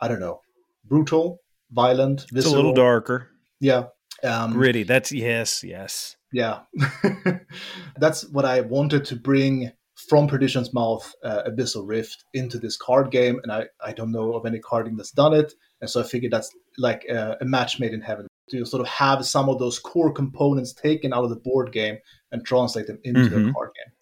I 0.00 0.08
don't 0.08 0.20
know, 0.20 0.40
brutal, 0.84 1.40
violent, 1.70 2.26
visceral. 2.32 2.38
It's 2.38 2.52
a 2.52 2.56
little 2.56 2.74
darker. 2.74 3.30
Yeah, 3.60 3.84
um, 4.24 4.52
gritty. 4.52 4.82
That's 4.82 5.12
yes, 5.12 5.62
yes 5.62 6.16
yeah 6.34 6.60
that's 7.96 8.28
what 8.28 8.44
i 8.44 8.60
wanted 8.60 9.04
to 9.04 9.16
bring 9.16 9.70
from 10.08 10.26
perdition's 10.26 10.74
mouth 10.74 11.14
uh, 11.22 11.44
abyssal 11.48 11.88
rift 11.88 12.24
into 12.34 12.58
this 12.58 12.76
card 12.76 13.10
game 13.10 13.38
and 13.42 13.52
I, 13.52 13.66
I 13.82 13.92
don't 13.92 14.10
know 14.10 14.34
of 14.34 14.44
any 14.44 14.58
carding 14.58 14.96
that's 14.96 15.12
done 15.12 15.32
it 15.32 15.54
and 15.80 15.88
so 15.88 16.00
i 16.00 16.02
figured 16.02 16.32
that's 16.32 16.50
like 16.76 17.04
a, 17.08 17.36
a 17.40 17.44
match 17.44 17.78
made 17.78 17.94
in 17.94 18.00
heaven 18.00 18.26
to 18.50 18.66
sort 18.66 18.80
of 18.80 18.88
have 18.88 19.24
some 19.24 19.48
of 19.48 19.60
those 19.60 19.78
core 19.78 20.12
components 20.12 20.74
taken 20.74 21.14
out 21.14 21.24
of 21.24 21.30
the 21.30 21.36
board 21.36 21.72
game 21.72 21.96
and 22.32 22.44
translate 22.44 22.88
them 22.88 22.98
into 23.04 23.20
mm-hmm. 23.20 23.48
a 23.50 23.52
card 23.52 23.70
game 23.76 23.94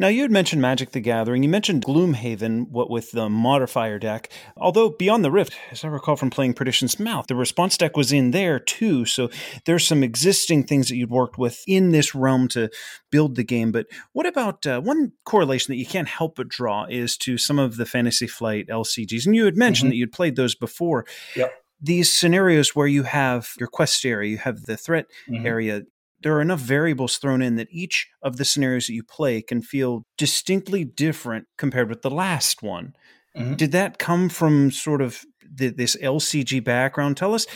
now, 0.00 0.08
you 0.08 0.22
had 0.22 0.30
mentioned 0.30 0.62
Magic 0.62 0.92
the 0.92 1.00
Gathering. 1.00 1.42
You 1.42 1.50
mentioned 1.50 1.84
Gloomhaven, 1.84 2.70
what 2.70 2.88
with 2.88 3.10
the 3.10 3.28
modifier 3.28 3.98
deck. 3.98 4.32
Although 4.56 4.88
Beyond 4.88 5.22
the 5.22 5.30
Rift, 5.30 5.54
as 5.70 5.84
I 5.84 5.88
recall 5.88 6.16
from 6.16 6.30
playing 6.30 6.54
Perdition's 6.54 6.98
Mouth, 6.98 7.26
the 7.26 7.36
response 7.36 7.76
deck 7.76 7.98
was 7.98 8.10
in 8.10 8.30
there 8.30 8.58
too. 8.58 9.04
So 9.04 9.28
there's 9.66 9.86
some 9.86 10.02
existing 10.02 10.64
things 10.64 10.88
that 10.88 10.96
you'd 10.96 11.10
worked 11.10 11.36
with 11.36 11.62
in 11.68 11.90
this 11.90 12.14
realm 12.14 12.48
to 12.48 12.70
build 13.10 13.36
the 13.36 13.44
game. 13.44 13.72
But 13.72 13.88
what 14.12 14.24
about 14.24 14.66
uh, 14.66 14.80
one 14.80 15.12
correlation 15.26 15.70
that 15.70 15.78
you 15.78 15.86
can't 15.86 16.08
help 16.08 16.36
but 16.36 16.48
draw 16.48 16.86
is 16.88 17.18
to 17.18 17.36
some 17.36 17.58
of 17.58 17.76
the 17.76 17.84
Fantasy 17.84 18.26
Flight 18.26 18.68
LCGs? 18.68 19.26
And 19.26 19.36
you 19.36 19.44
had 19.44 19.58
mentioned 19.58 19.88
mm-hmm. 19.88 19.90
that 19.90 19.96
you'd 19.96 20.12
played 20.12 20.34
those 20.34 20.54
before. 20.54 21.04
Yep 21.36 21.52
these 21.82 22.12
scenarios 22.12 22.76
where 22.76 22.86
you 22.86 23.04
have 23.04 23.54
your 23.58 23.66
quest 23.66 24.04
area, 24.04 24.30
you 24.30 24.36
have 24.36 24.66
the 24.66 24.76
threat 24.76 25.06
mm-hmm. 25.26 25.46
area, 25.46 25.82
there 26.22 26.36
are 26.36 26.40
enough 26.40 26.60
variables 26.60 27.16
thrown 27.16 27.42
in 27.42 27.56
that 27.56 27.68
each 27.70 28.08
of 28.22 28.36
the 28.36 28.44
scenarios 28.44 28.86
that 28.86 28.94
you 28.94 29.02
play 29.02 29.40
can 29.42 29.62
feel 29.62 30.04
distinctly 30.18 30.84
different 30.84 31.46
compared 31.56 31.88
with 31.88 32.02
the 32.02 32.10
last 32.10 32.62
one. 32.62 32.94
Mm-hmm. 33.36 33.54
Did 33.54 33.72
that 33.72 33.98
come 33.98 34.28
from 34.28 34.70
sort 34.70 35.00
of 35.00 35.24
the, 35.42 35.68
this 35.68 35.96
LCG 35.96 36.62
background? 36.62 37.16
Tell 37.16 37.34
us 37.34 37.46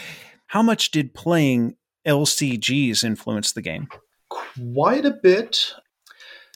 how 0.46 0.62
much 0.62 0.90
did 0.90 1.14
playing 1.14 1.76
LCGs 2.06 3.04
influence 3.04 3.52
the 3.52 3.62
game? 3.62 3.88
Quite 4.28 5.04
a 5.04 5.18
bit. 5.22 5.74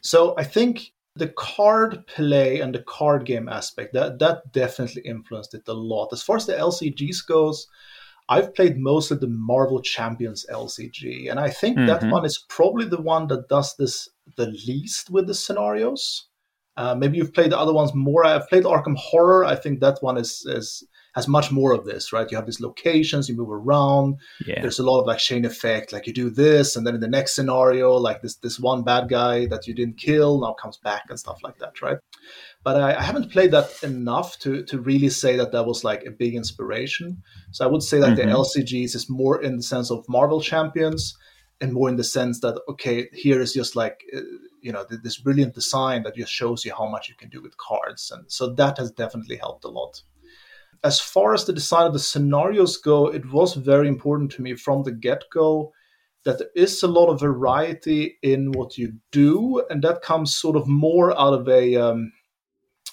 So 0.03 0.35
I 0.39 0.45
think 0.45 0.93
the 1.17 1.29
card 1.29 2.07
play 2.07 2.61
and 2.61 2.75
the 2.75 2.83
card 2.83 3.27
game 3.27 3.49
aspect 3.49 3.93
that 3.93 4.19
that 4.21 4.53
definitely 4.53 5.03
influenced 5.03 5.55
it 5.55 5.63
a 5.67 5.73
lot. 5.73 6.13
As 6.13 6.23
far 6.23 6.37
as 6.37 6.47
the 6.47 6.55
LCGs 6.55 7.27
goes, 7.27 7.67
I've 8.29 8.55
played 8.55 8.79
most 8.79 9.11
of 9.11 9.21
the 9.21 9.29
Marvel 9.29 9.81
Champions 9.81 10.45
LCG, 10.51 11.31
and 11.31 11.41
I 11.41 11.51
think 11.51 11.79
mm-hmm. 11.79 11.87
that 11.87 12.05
one 12.05 12.25
is 12.25 12.45
probably 12.49 12.85
the 12.87 13.01
one 13.01 13.27
that 13.29 13.49
does 13.49 13.75
this 13.77 14.09
the 14.37 14.49
least 14.67 15.11
with 15.11 15.27
the 15.27 15.35
scenarios. 15.35 16.27
Uh, 16.77 16.95
maybe 16.95 17.17
you've 17.17 17.35
played 17.35 17.51
the 17.51 17.59
other 17.59 17.73
ones 17.73 17.93
more. 17.95 18.25
I've 18.25 18.49
played 18.49 18.65
Arkham 18.65 18.97
Horror. 18.97 19.45
I 19.45 19.57
think 19.57 19.81
that 19.81 19.99
one 20.01 20.17
is, 20.17 20.45
is 20.47 20.85
has 21.15 21.27
much 21.27 21.51
more 21.51 21.73
of 21.73 21.85
this, 21.85 22.13
right? 22.13 22.31
You 22.31 22.37
have 22.37 22.47
these 22.47 22.61
locations, 22.61 23.29
you 23.29 23.35
move 23.35 23.51
around. 23.51 24.19
Yeah. 24.47 24.61
There's 24.61 24.79
a 24.79 24.85
lot 24.85 25.01
of 25.01 25.07
like 25.07 25.19
chain 25.19 25.45
effect, 25.45 25.93
like 25.93 26.07
you 26.07 26.13
do 26.13 26.31
this, 26.31 26.77
and 26.77 26.87
then 26.87 26.95
in 26.95 27.01
the 27.01 27.09
next 27.09 27.35
scenario, 27.35 27.95
like 27.95 28.23
this 28.23 28.37
this 28.37 28.61
one 28.61 28.85
bad 28.85 29.09
guy 29.09 29.47
that 29.47 29.67
you 29.67 29.75
didn't 29.75 29.99
kill 29.99 30.41
now 30.41 30.53
comes 30.53 30.77
back 30.77 31.05
and 31.09 31.19
stuff 31.19 31.41
like 31.43 31.59
that, 31.59 31.83
right? 31.83 31.99
But 32.65 32.77
I, 32.77 32.97
I, 32.97 33.03
haven't 33.03 33.31
played 33.31 33.53
that 33.53 33.83
enough 33.83 34.39
to 34.41 34.63
to 34.65 34.79
really 34.81 35.09
say 35.09 35.37
that 35.37 35.53
that 35.53 35.67
was 35.67 35.85
like 35.85 36.05
a 36.05 36.11
big 36.11 36.35
inspiration. 36.35 37.23
So 37.53 37.65
I 37.65 37.69
would 37.69 37.83
say 37.83 37.99
that 38.01 38.19
mm-hmm. 38.19 38.29
the 38.29 38.35
LCGs 38.35 38.95
is 38.95 39.09
more 39.09 39.41
in 39.41 39.57
the 39.57 39.63
sense 39.63 39.91
of 39.91 40.09
Marvel 40.09 40.41
Champions, 40.41 41.17
and 41.61 41.73
more 41.73 41.89
in 41.89 41.97
the 41.97 42.05
sense 42.05 42.41
that 42.41 42.61
okay, 42.69 43.09
here 43.13 43.41
is 43.41 43.53
just 43.53 43.77
like 43.77 44.03
uh, 44.15 44.21
you 44.61 44.73
know 44.73 44.85
this 45.03 45.19
brilliant 45.19 45.55
design 45.55 46.03
that 46.03 46.17
just 46.17 46.33
shows 46.33 46.65
you 46.65 46.73
how 46.75 46.89
much 46.89 47.09
you 47.09 47.15
can 47.15 47.29
do 47.29 47.43
with 47.43 47.57
cards, 47.57 48.11
and 48.11 48.31
so 48.31 48.53
that 48.55 48.79
has 48.79 48.91
definitely 48.91 49.37
helped 49.37 49.65
a 49.65 49.69
lot. 49.69 50.03
As 50.85 51.01
far 51.01 51.35
as 51.35 51.45
the 51.45 51.53
design 51.53 51.87
of 51.87 51.93
the 51.93 51.99
scenarios 51.99 52.77
go, 52.77 53.09
it 53.09 53.33
was 53.33 53.55
very 53.55 53.89
important 53.89 54.31
to 54.33 54.43
me 54.43 54.55
from 54.55 54.85
the 54.85 54.93
get 54.93 55.25
go 55.33 55.73
that 56.25 56.39
there 56.39 56.51
is 56.55 56.83
a 56.83 56.89
lot 56.89 57.09
of 57.09 57.21
variety 57.21 58.19
in 58.23 58.53
what 58.53 58.77
you 58.77 58.93
do, 59.11 59.65
and 59.71 59.83
that 59.83 60.03
comes 60.03 60.37
sort 60.37 60.57
of 60.57 60.69
more 60.69 61.19
out 61.19 61.33
of 61.33 61.49
a 61.49 61.77
um, 61.77 62.13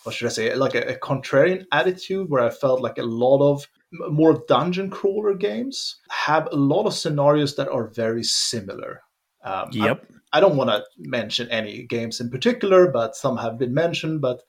what 0.06 0.16
should 0.16 0.28
I 0.28 0.32
say, 0.32 0.53
like 0.56 0.76
a, 0.76 0.93
a 0.93 0.99
contrarian 0.99 1.66
attitude 1.72 2.30
where 2.30 2.43
I 2.43 2.49
felt 2.49 2.82
like 2.82 2.97
a 2.97 3.03
lot 3.03 3.41
of 3.41 3.68
more 3.91 4.43
dungeon 4.47 4.89
crawler 4.89 5.34
games 5.36 5.97
have 6.10 6.47
a 6.51 6.56
lot 6.56 6.86
of 6.86 6.93
scenarios 6.93 7.56
that 7.56 7.70
are 7.70 7.88
very 7.88 8.24
similar. 8.24 9.01
Um, 9.43 9.70
yep. 9.72 10.06
I, 10.34 10.38
I 10.38 10.39
don't 10.41 10.58
want 10.58 10.70
to 10.70 10.84
mention 10.97 11.49
any 11.49 11.84
games 11.84 12.20
in 12.20 12.30
particular, 12.30 12.91
but 12.91 13.16
some 13.16 13.38
have 13.38 13.58
been 13.58 13.74
mentioned. 13.74 14.22
But 14.22 14.41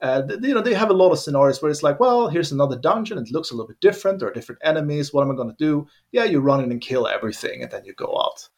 uh, 0.00 0.22
you 0.42 0.54
know, 0.54 0.60
they 0.60 0.74
have 0.74 0.90
a 0.90 0.94
lot 0.94 1.12
of 1.12 1.18
scenarios 1.18 1.60
where 1.60 1.70
it's 1.70 1.82
like, 1.82 2.00
well, 2.00 2.28
here's 2.28 2.52
another 2.52 2.78
dungeon. 2.78 3.18
It 3.18 3.30
looks 3.30 3.50
a 3.50 3.54
little 3.54 3.68
bit 3.68 3.80
different. 3.80 4.20
There 4.20 4.28
are 4.28 4.32
different 4.32 4.60
enemies. 4.64 5.12
What 5.12 5.22
am 5.22 5.30
I 5.30 5.36
going 5.36 5.50
to 5.50 5.56
do? 5.58 5.86
Yeah, 6.12 6.24
you 6.24 6.40
run 6.40 6.62
in 6.62 6.72
and 6.72 6.80
kill 6.80 7.06
everything, 7.06 7.62
and 7.62 7.70
then 7.70 7.84
you 7.84 7.94
go 7.94 8.18
out. 8.18 8.48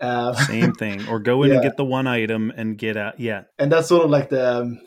Uh, 0.00 0.32
Same 0.46 0.72
thing. 0.72 1.06
Or 1.08 1.18
go 1.18 1.42
in 1.42 1.48
yeah. 1.50 1.56
and 1.56 1.62
get 1.62 1.76
the 1.76 1.84
one 1.84 2.06
item 2.06 2.52
and 2.56 2.76
get 2.78 2.96
out. 2.96 3.20
Yeah. 3.20 3.42
And 3.58 3.70
that's 3.70 3.88
sort 3.88 4.04
of 4.04 4.10
like 4.10 4.30
the. 4.30 4.60
Um, 4.60 4.80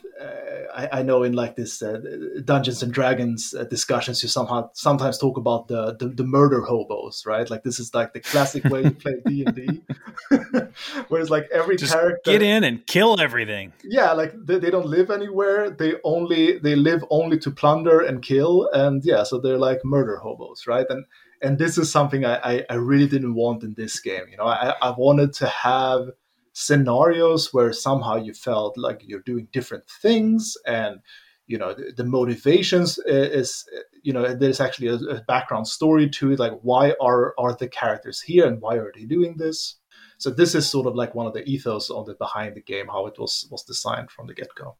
I, 0.74 1.00
I, 1.00 1.02
know 1.02 1.22
in 1.22 1.32
like 1.32 1.56
this 1.56 1.82
uh, 1.82 2.00
Dungeons 2.44 2.82
and 2.82 2.92
Dragons 2.92 3.54
uh, 3.54 3.64
discussions, 3.64 4.22
you 4.22 4.28
somehow 4.28 4.70
sometimes 4.74 5.18
talk 5.18 5.36
about 5.36 5.68
the, 5.68 5.96
the, 5.96 6.08
the 6.08 6.24
murder 6.24 6.62
hobos, 6.62 7.24
right? 7.26 7.48
Like 7.48 7.62
this 7.62 7.78
is 7.78 7.94
like 7.94 8.12
the 8.12 8.20
classic 8.20 8.64
way 8.64 8.84
you 8.84 8.90
play 8.90 9.14
D 9.26 9.44
and 9.44 9.54
D, 9.54 9.82
whereas 11.08 11.30
like 11.30 11.48
every 11.52 11.76
Just 11.76 11.92
character 11.92 12.32
get 12.32 12.42
in 12.42 12.64
and 12.64 12.86
kill 12.86 13.20
everything. 13.20 13.72
Yeah, 13.84 14.12
like 14.12 14.34
they, 14.44 14.58
they 14.58 14.70
don't 14.70 14.86
live 14.86 15.10
anywhere. 15.10 15.70
They 15.70 15.94
only 16.04 16.58
they 16.58 16.74
live 16.74 17.04
only 17.10 17.38
to 17.38 17.50
plunder 17.50 18.00
and 18.00 18.22
kill, 18.22 18.68
and 18.72 19.04
yeah, 19.04 19.22
so 19.22 19.38
they're 19.38 19.58
like 19.58 19.84
murder 19.84 20.16
hobos, 20.16 20.66
right? 20.66 20.86
And 20.88 21.04
and 21.42 21.58
this 21.58 21.78
is 21.78 21.90
something 21.90 22.24
I, 22.24 22.36
I, 22.36 22.66
I 22.70 22.74
really 22.74 23.06
didn't 23.06 23.34
want 23.34 23.62
in 23.62 23.74
this 23.74 24.00
game. 24.00 24.24
You 24.30 24.38
know, 24.38 24.46
I, 24.46 24.74
I 24.80 24.94
wanted 24.96 25.32
to 25.34 25.46
have 25.46 26.08
scenarios 26.54 27.52
where 27.52 27.72
somehow 27.72 28.16
you 28.16 28.32
felt 28.32 28.78
like 28.78 29.02
you're 29.04 29.20
doing 29.20 29.48
different 29.52 29.84
things 30.00 30.56
and 30.66 31.00
you 31.46 31.58
know 31.58 31.74
the, 31.74 31.92
the 31.96 32.04
motivations 32.04 32.96
is 33.06 33.64
you 34.02 34.12
know 34.12 34.32
there's 34.34 34.60
actually 34.60 34.86
a, 34.86 34.94
a, 34.94 35.20
background 35.22 35.66
story 35.66 36.08
to 36.08 36.30
it 36.30 36.38
like 36.38 36.56
why 36.62 36.94
are 37.00 37.34
are 37.38 37.56
the 37.56 37.68
characters 37.68 38.20
here 38.20 38.46
and 38.46 38.60
why 38.60 38.76
are 38.76 38.92
they 38.94 39.04
doing 39.04 39.36
this 39.36 39.76
so 40.16 40.30
this 40.30 40.54
is 40.54 40.70
sort 40.70 40.86
of 40.86 40.94
like 40.94 41.12
one 41.12 41.26
of 41.26 41.34
the 41.34 41.44
ethos 41.44 41.90
on 41.90 42.04
the 42.06 42.14
behind 42.14 42.54
the 42.54 42.62
game 42.62 42.86
how 42.86 43.04
it 43.06 43.18
was 43.18 43.48
was 43.50 43.64
designed 43.64 44.08
from 44.08 44.28
the 44.28 44.34
get-go 44.34 44.76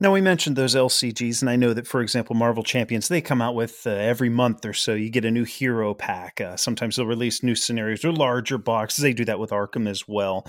now 0.00 0.12
we 0.12 0.20
mentioned 0.20 0.54
those 0.54 0.76
LCGs, 0.76 1.40
and 1.40 1.50
I 1.50 1.56
know 1.56 1.74
that, 1.74 1.84
for 1.84 2.00
example, 2.00 2.36
Marvel 2.36 2.62
Champions 2.62 3.08
they 3.08 3.20
come 3.20 3.42
out 3.42 3.56
with 3.56 3.84
uh, 3.84 3.90
every 3.90 4.28
month 4.28 4.64
or 4.64 4.72
so. 4.72 4.94
You 4.94 5.10
get 5.10 5.24
a 5.24 5.30
new 5.32 5.42
hero 5.42 5.92
pack. 5.92 6.40
Uh, 6.40 6.56
sometimes 6.56 6.94
they'll 6.94 7.04
release 7.04 7.42
new 7.42 7.56
scenarios 7.56 8.04
or 8.04 8.12
larger 8.12 8.58
boxes. 8.58 9.02
They 9.02 9.12
do 9.12 9.24
that 9.24 9.40
with 9.40 9.50
Arkham 9.50 9.88
as 9.88 10.06
well. 10.06 10.46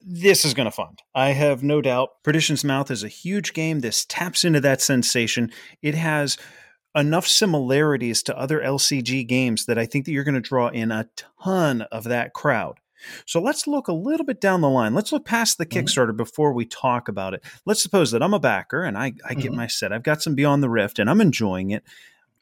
This 0.00 0.44
is 0.44 0.54
going 0.54 0.66
to 0.66 0.70
fund. 0.70 1.02
I 1.14 1.30
have 1.30 1.62
no 1.62 1.82
doubt. 1.82 2.22
Perdition's 2.22 2.64
Mouth 2.64 2.90
is 2.90 3.04
a 3.04 3.08
huge 3.08 3.52
game. 3.52 3.80
This 3.80 4.04
taps 4.06 4.44
into 4.44 4.60
that 4.60 4.80
sensation. 4.80 5.50
It 5.82 5.94
has 5.94 6.38
enough 6.94 7.26
similarities 7.26 8.22
to 8.24 8.38
other 8.38 8.60
LCG 8.60 9.26
games 9.26 9.66
that 9.66 9.78
I 9.78 9.86
think 9.86 10.06
that 10.06 10.12
you're 10.12 10.24
going 10.24 10.34
to 10.34 10.40
draw 10.40 10.68
in 10.68 10.90
a 10.90 11.08
ton 11.42 11.82
of 11.82 12.04
that 12.04 12.32
crowd. 12.32 12.78
So 13.26 13.40
let's 13.40 13.66
look 13.66 13.88
a 13.88 13.92
little 13.92 14.26
bit 14.26 14.40
down 14.40 14.60
the 14.60 14.68
line. 14.68 14.94
Let's 14.94 15.12
look 15.12 15.24
past 15.24 15.58
the 15.58 15.66
mm-hmm. 15.66 15.84
Kickstarter 15.84 16.16
before 16.16 16.52
we 16.52 16.66
talk 16.66 17.08
about 17.08 17.34
it. 17.34 17.44
Let's 17.64 17.82
suppose 17.82 18.10
that 18.10 18.22
I'm 18.22 18.34
a 18.34 18.40
backer 18.40 18.82
and 18.82 18.96
I, 18.96 19.14
I 19.28 19.34
get 19.34 19.46
mm-hmm. 19.46 19.56
my 19.56 19.66
set. 19.66 19.92
I've 19.92 20.02
got 20.02 20.22
some 20.22 20.34
Beyond 20.34 20.62
the 20.62 20.70
Rift 20.70 20.98
and 20.98 21.08
I'm 21.08 21.20
enjoying 21.20 21.70
it. 21.70 21.84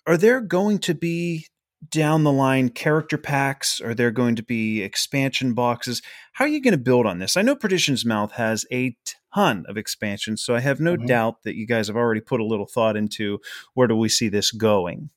Are 0.06 0.16
there 0.16 0.40
going 0.40 0.78
to 0.80 0.94
be 0.94 1.46
down 1.90 2.24
the 2.24 2.32
line 2.32 2.68
character 2.70 3.18
packs? 3.18 3.80
Are 3.80 3.94
there 3.94 4.10
going 4.10 4.36
to 4.36 4.42
be 4.42 4.82
expansion 4.82 5.54
boxes? 5.54 6.02
How 6.32 6.44
are 6.44 6.48
you 6.48 6.62
going 6.62 6.72
to 6.72 6.78
build 6.78 7.06
on 7.06 7.18
this? 7.18 7.36
I 7.36 7.42
know 7.42 7.54
Perdition's 7.54 8.04
Mouth 8.04 8.32
has 8.32 8.66
a 8.72 8.96
ton 9.34 9.64
of 9.68 9.76
expansions, 9.76 10.42
so 10.44 10.54
I 10.54 10.60
have 10.60 10.80
no 10.80 10.96
mm-hmm. 10.96 11.06
doubt 11.06 11.42
that 11.44 11.56
you 11.56 11.66
guys 11.66 11.88
have 11.88 11.96
already 11.96 12.20
put 12.20 12.40
a 12.40 12.46
little 12.46 12.66
thought 12.66 12.96
into 12.96 13.40
where 13.74 13.86
do 13.86 13.96
we 13.96 14.08
see 14.08 14.28
this 14.28 14.50
going. 14.50 15.10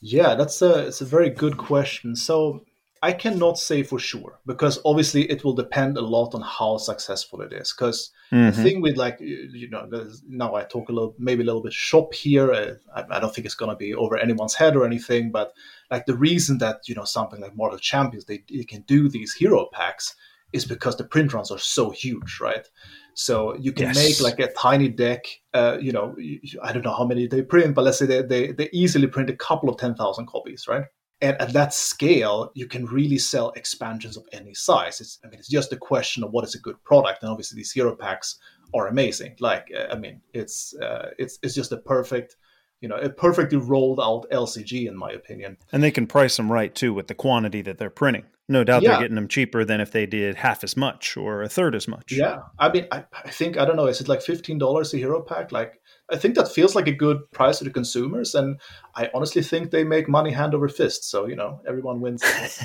Yeah, 0.00 0.34
that's 0.34 0.62
a 0.62 0.86
it's 0.86 1.00
a 1.00 1.06
very 1.06 1.28
good 1.28 1.58
question. 1.58 2.16
So 2.16 2.64
I 3.02 3.12
cannot 3.12 3.58
say 3.58 3.82
for 3.82 3.98
sure 3.98 4.40
because 4.44 4.78
obviously 4.84 5.22
it 5.30 5.42
will 5.42 5.54
depend 5.54 5.96
a 5.96 6.02
lot 6.02 6.34
on 6.34 6.42
how 6.42 6.76
successful 6.76 7.40
it 7.40 7.52
is. 7.52 7.72
Because 7.72 8.10
mm-hmm. 8.30 8.54
the 8.54 8.62
thing 8.62 8.82
with 8.82 8.96
like 8.98 9.16
you 9.20 9.70
know 9.70 9.88
now 10.28 10.54
I 10.54 10.64
talk 10.64 10.90
a 10.90 10.92
little 10.92 11.14
maybe 11.18 11.42
a 11.42 11.46
little 11.46 11.62
bit 11.62 11.72
shop 11.72 12.12
here. 12.12 12.52
Uh, 12.52 12.74
I, 12.94 13.16
I, 13.16 13.20
don't 13.20 13.34
think 13.34 13.46
it's 13.46 13.54
gonna 13.54 13.76
be 13.76 13.94
over 13.94 14.18
anyone's 14.18 14.54
head 14.54 14.76
or 14.76 14.84
anything, 14.84 15.30
but 15.30 15.54
like 15.90 16.04
the 16.04 16.16
reason 16.16 16.58
that 16.58 16.88
you 16.88 16.94
know 16.94 17.04
something 17.04 17.40
like 17.40 17.56
Marvel 17.56 17.78
Champions 17.78 18.26
they, 18.26 18.44
they 18.52 18.64
can 18.64 18.82
do 18.82 19.08
these 19.08 19.32
hero 19.32 19.68
packs 19.72 20.14
is 20.52 20.66
because 20.66 20.96
the 20.96 21.04
print 21.04 21.32
runs 21.32 21.50
are 21.50 21.58
so 21.58 21.90
huge, 21.90 22.38
right? 22.40 22.68
So 23.14 23.56
you 23.56 23.72
can 23.72 23.86
yes. 23.86 23.96
make 23.96 24.20
like 24.20 24.40
a 24.40 24.52
tiny 24.52 24.88
deck. 24.88 25.24
Uh, 25.54 25.78
you 25.80 25.92
know, 25.92 26.16
I 26.62 26.72
don't 26.72 26.84
know 26.84 26.94
how 26.94 27.06
many 27.06 27.26
they 27.26 27.42
print, 27.42 27.74
but 27.74 27.84
let's 27.84 27.98
say 27.98 28.06
they, 28.06 28.22
they, 28.22 28.52
they 28.52 28.68
easily 28.72 29.06
print 29.06 29.30
a 29.30 29.36
couple 29.36 29.68
of 29.68 29.78
ten 29.78 29.94
thousand 29.94 30.26
copies, 30.26 30.66
right? 30.68 30.84
And 31.22 31.40
at 31.40 31.52
that 31.52 31.74
scale, 31.74 32.50
you 32.54 32.66
can 32.66 32.86
really 32.86 33.18
sell 33.18 33.50
expansions 33.50 34.16
of 34.16 34.24
any 34.32 34.54
size. 34.54 35.00
It's, 35.00 35.18
I 35.24 35.28
mean, 35.28 35.38
it's 35.38 35.48
just 35.48 35.72
a 35.72 35.76
question 35.76 36.24
of 36.24 36.30
what 36.30 36.44
is 36.44 36.54
a 36.54 36.60
good 36.60 36.82
product. 36.82 37.22
And 37.22 37.30
obviously, 37.30 37.56
these 37.56 37.72
hero 37.72 37.94
packs 37.94 38.38
are 38.74 38.86
amazing. 38.86 39.36
Like, 39.40 39.70
uh, 39.76 39.92
I 39.92 39.98
mean, 39.98 40.20
it's 40.32 40.74
uh, 40.76 41.10
it's 41.18 41.38
it's 41.42 41.54
just 41.54 41.72
a 41.72 41.76
perfect, 41.76 42.36
you 42.80 42.88
know, 42.88 42.96
a 42.96 43.10
perfectly 43.10 43.58
rolled 43.58 44.00
out 44.00 44.30
LCG 44.30 44.88
in 44.88 44.96
my 44.96 45.10
opinion. 45.10 45.58
And 45.72 45.82
they 45.82 45.90
can 45.90 46.06
price 46.06 46.36
them 46.36 46.50
right 46.50 46.74
too 46.74 46.94
with 46.94 47.08
the 47.08 47.14
quantity 47.14 47.62
that 47.62 47.78
they're 47.78 47.90
printing. 47.90 48.24
No 48.48 48.64
doubt 48.64 48.82
yeah. 48.82 48.90
they're 48.90 49.00
getting 49.02 49.14
them 49.14 49.28
cheaper 49.28 49.64
than 49.64 49.80
if 49.80 49.92
they 49.92 50.06
did 50.06 50.34
half 50.36 50.64
as 50.64 50.76
much 50.76 51.16
or 51.16 51.42
a 51.42 51.48
third 51.48 51.76
as 51.76 51.86
much. 51.86 52.10
Yeah, 52.10 52.40
I 52.58 52.72
mean, 52.72 52.86
I, 52.90 53.04
I 53.12 53.30
think 53.30 53.56
I 53.56 53.64
don't 53.64 53.76
know. 53.76 53.86
Is 53.86 54.00
it 54.00 54.08
like 54.08 54.22
fifteen 54.22 54.58
dollars 54.58 54.92
a 54.92 54.96
hero 54.96 55.22
pack? 55.22 55.52
Like, 55.52 55.79
I 56.10 56.16
think 56.16 56.34
that 56.34 56.48
feels 56.48 56.74
like 56.74 56.88
a 56.88 56.92
good 56.92 57.18
price 57.32 57.58
to 57.58 57.64
the 57.64 57.70
consumers, 57.70 58.34
and 58.34 58.60
I 58.94 59.10
honestly 59.14 59.42
think 59.42 59.70
they 59.70 59.84
make 59.84 60.08
money 60.08 60.32
hand 60.32 60.54
over 60.54 60.68
fist. 60.68 61.08
So 61.08 61.26
you 61.26 61.36
know, 61.36 61.60
everyone 61.66 62.00
wins. 62.00 62.22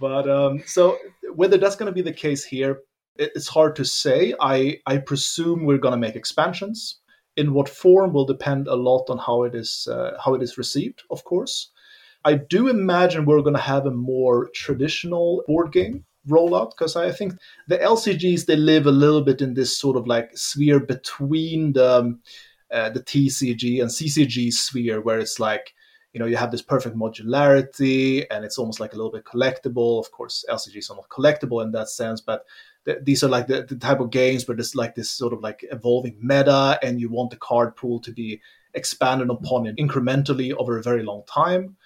but 0.00 0.28
um, 0.28 0.62
so 0.66 0.98
whether 1.34 1.56
that's 1.56 1.76
going 1.76 1.86
to 1.86 1.94
be 1.94 2.02
the 2.02 2.12
case 2.12 2.44
here, 2.44 2.80
it's 3.16 3.48
hard 3.48 3.76
to 3.76 3.84
say. 3.84 4.34
I 4.40 4.78
I 4.86 4.98
presume 4.98 5.64
we're 5.64 5.78
going 5.78 5.92
to 5.92 6.06
make 6.06 6.16
expansions. 6.16 7.00
In 7.36 7.52
what 7.52 7.68
form 7.68 8.14
will 8.14 8.24
depend 8.24 8.66
a 8.66 8.76
lot 8.76 9.10
on 9.10 9.18
how 9.18 9.42
it 9.42 9.54
is 9.54 9.86
uh, 9.90 10.18
how 10.24 10.34
it 10.34 10.42
is 10.42 10.58
received, 10.58 11.02
of 11.10 11.24
course. 11.24 11.70
I 12.24 12.34
do 12.34 12.66
imagine 12.66 13.24
we're 13.24 13.42
going 13.42 13.54
to 13.54 13.60
have 13.60 13.86
a 13.86 13.92
more 13.92 14.48
traditional 14.52 15.44
board 15.46 15.70
game 15.70 16.06
rollout 16.28 16.70
because 16.70 16.96
I 16.96 17.12
think 17.12 17.34
the 17.68 17.78
LCGs 17.78 18.46
they 18.46 18.56
live 18.56 18.86
a 18.86 18.92
little 18.92 19.22
bit 19.22 19.40
in 19.40 19.54
this 19.54 19.76
sort 19.76 19.96
of 19.96 20.06
like 20.06 20.36
sphere 20.36 20.80
between 20.80 21.72
the 21.72 21.98
um, 21.98 22.20
uh, 22.72 22.90
the 22.90 23.00
TCG 23.02 23.80
and 23.80 23.90
CCG 23.90 24.52
sphere 24.52 25.00
where 25.00 25.18
it's 25.18 25.38
like 25.38 25.74
you 26.12 26.20
know 26.20 26.26
you 26.26 26.36
have 26.36 26.50
this 26.50 26.62
perfect 26.62 26.96
modularity 26.96 28.24
and 28.30 28.44
it's 28.44 28.58
almost 28.58 28.80
like 28.80 28.92
a 28.92 28.96
little 28.96 29.12
bit 29.12 29.24
collectible. 29.24 30.00
Of 30.00 30.10
course, 30.10 30.44
LCGs 30.48 30.90
are 30.90 30.96
not 30.96 31.08
collectible 31.08 31.62
in 31.62 31.72
that 31.72 31.88
sense, 31.88 32.20
but 32.20 32.44
th- 32.86 32.98
these 33.02 33.22
are 33.22 33.28
like 33.28 33.46
the, 33.46 33.62
the 33.62 33.76
type 33.76 34.00
of 34.00 34.10
games 34.10 34.48
where 34.48 34.56
there's 34.56 34.74
like 34.74 34.94
this 34.94 35.10
sort 35.10 35.32
of 35.32 35.40
like 35.40 35.64
evolving 35.70 36.18
meta 36.20 36.78
and 36.82 37.00
you 37.00 37.10
want 37.10 37.30
the 37.30 37.36
card 37.36 37.76
pool 37.76 38.00
to 38.00 38.12
be 38.12 38.40
expanded 38.74 39.30
upon 39.30 39.64
incrementally 39.76 40.54
over 40.58 40.78
a 40.78 40.82
very 40.82 41.02
long 41.02 41.22
time 41.26 41.76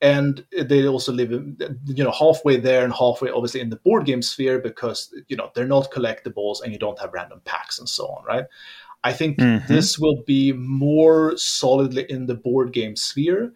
and 0.00 0.44
they 0.64 0.86
also 0.86 1.12
live 1.12 1.32
in 1.32 1.56
you 1.86 2.04
know 2.04 2.10
halfway 2.10 2.56
there 2.56 2.84
and 2.84 2.92
halfway 2.92 3.30
obviously 3.30 3.60
in 3.60 3.70
the 3.70 3.76
board 3.76 4.04
game 4.04 4.22
sphere 4.22 4.58
because 4.58 5.14
you 5.28 5.36
know 5.36 5.50
they're 5.54 5.66
not 5.66 5.90
collectibles 5.90 6.62
and 6.62 6.72
you 6.72 6.78
don't 6.78 6.98
have 6.98 7.12
random 7.12 7.40
packs 7.44 7.78
and 7.78 7.88
so 7.88 8.06
on 8.06 8.24
right 8.24 8.44
i 9.04 9.12
think 9.12 9.38
mm-hmm. 9.38 9.66
this 9.72 9.98
will 9.98 10.22
be 10.26 10.52
more 10.52 11.36
solidly 11.36 12.04
in 12.10 12.26
the 12.26 12.34
board 12.34 12.72
game 12.72 12.94
sphere 12.94 13.52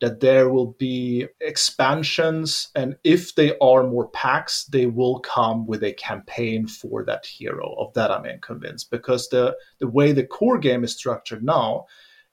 that 0.00 0.20
there 0.20 0.48
will 0.48 0.72
be 0.72 1.26
expansions 1.40 2.68
and 2.74 2.96
if 3.04 3.34
they 3.34 3.56
are 3.58 3.86
more 3.86 4.08
packs 4.08 4.64
they 4.64 4.86
will 4.86 5.20
come 5.20 5.66
with 5.66 5.82
a 5.82 5.92
campaign 5.92 6.66
for 6.66 7.04
that 7.04 7.26
hero 7.26 7.74
of 7.78 7.92
that 7.92 8.10
i'm 8.10 8.24
convinced 8.40 8.90
because 8.90 9.28
the 9.28 9.54
the 9.80 9.88
way 9.88 10.12
the 10.12 10.24
core 10.24 10.58
game 10.58 10.82
is 10.82 10.96
structured 10.96 11.44
now 11.44 11.84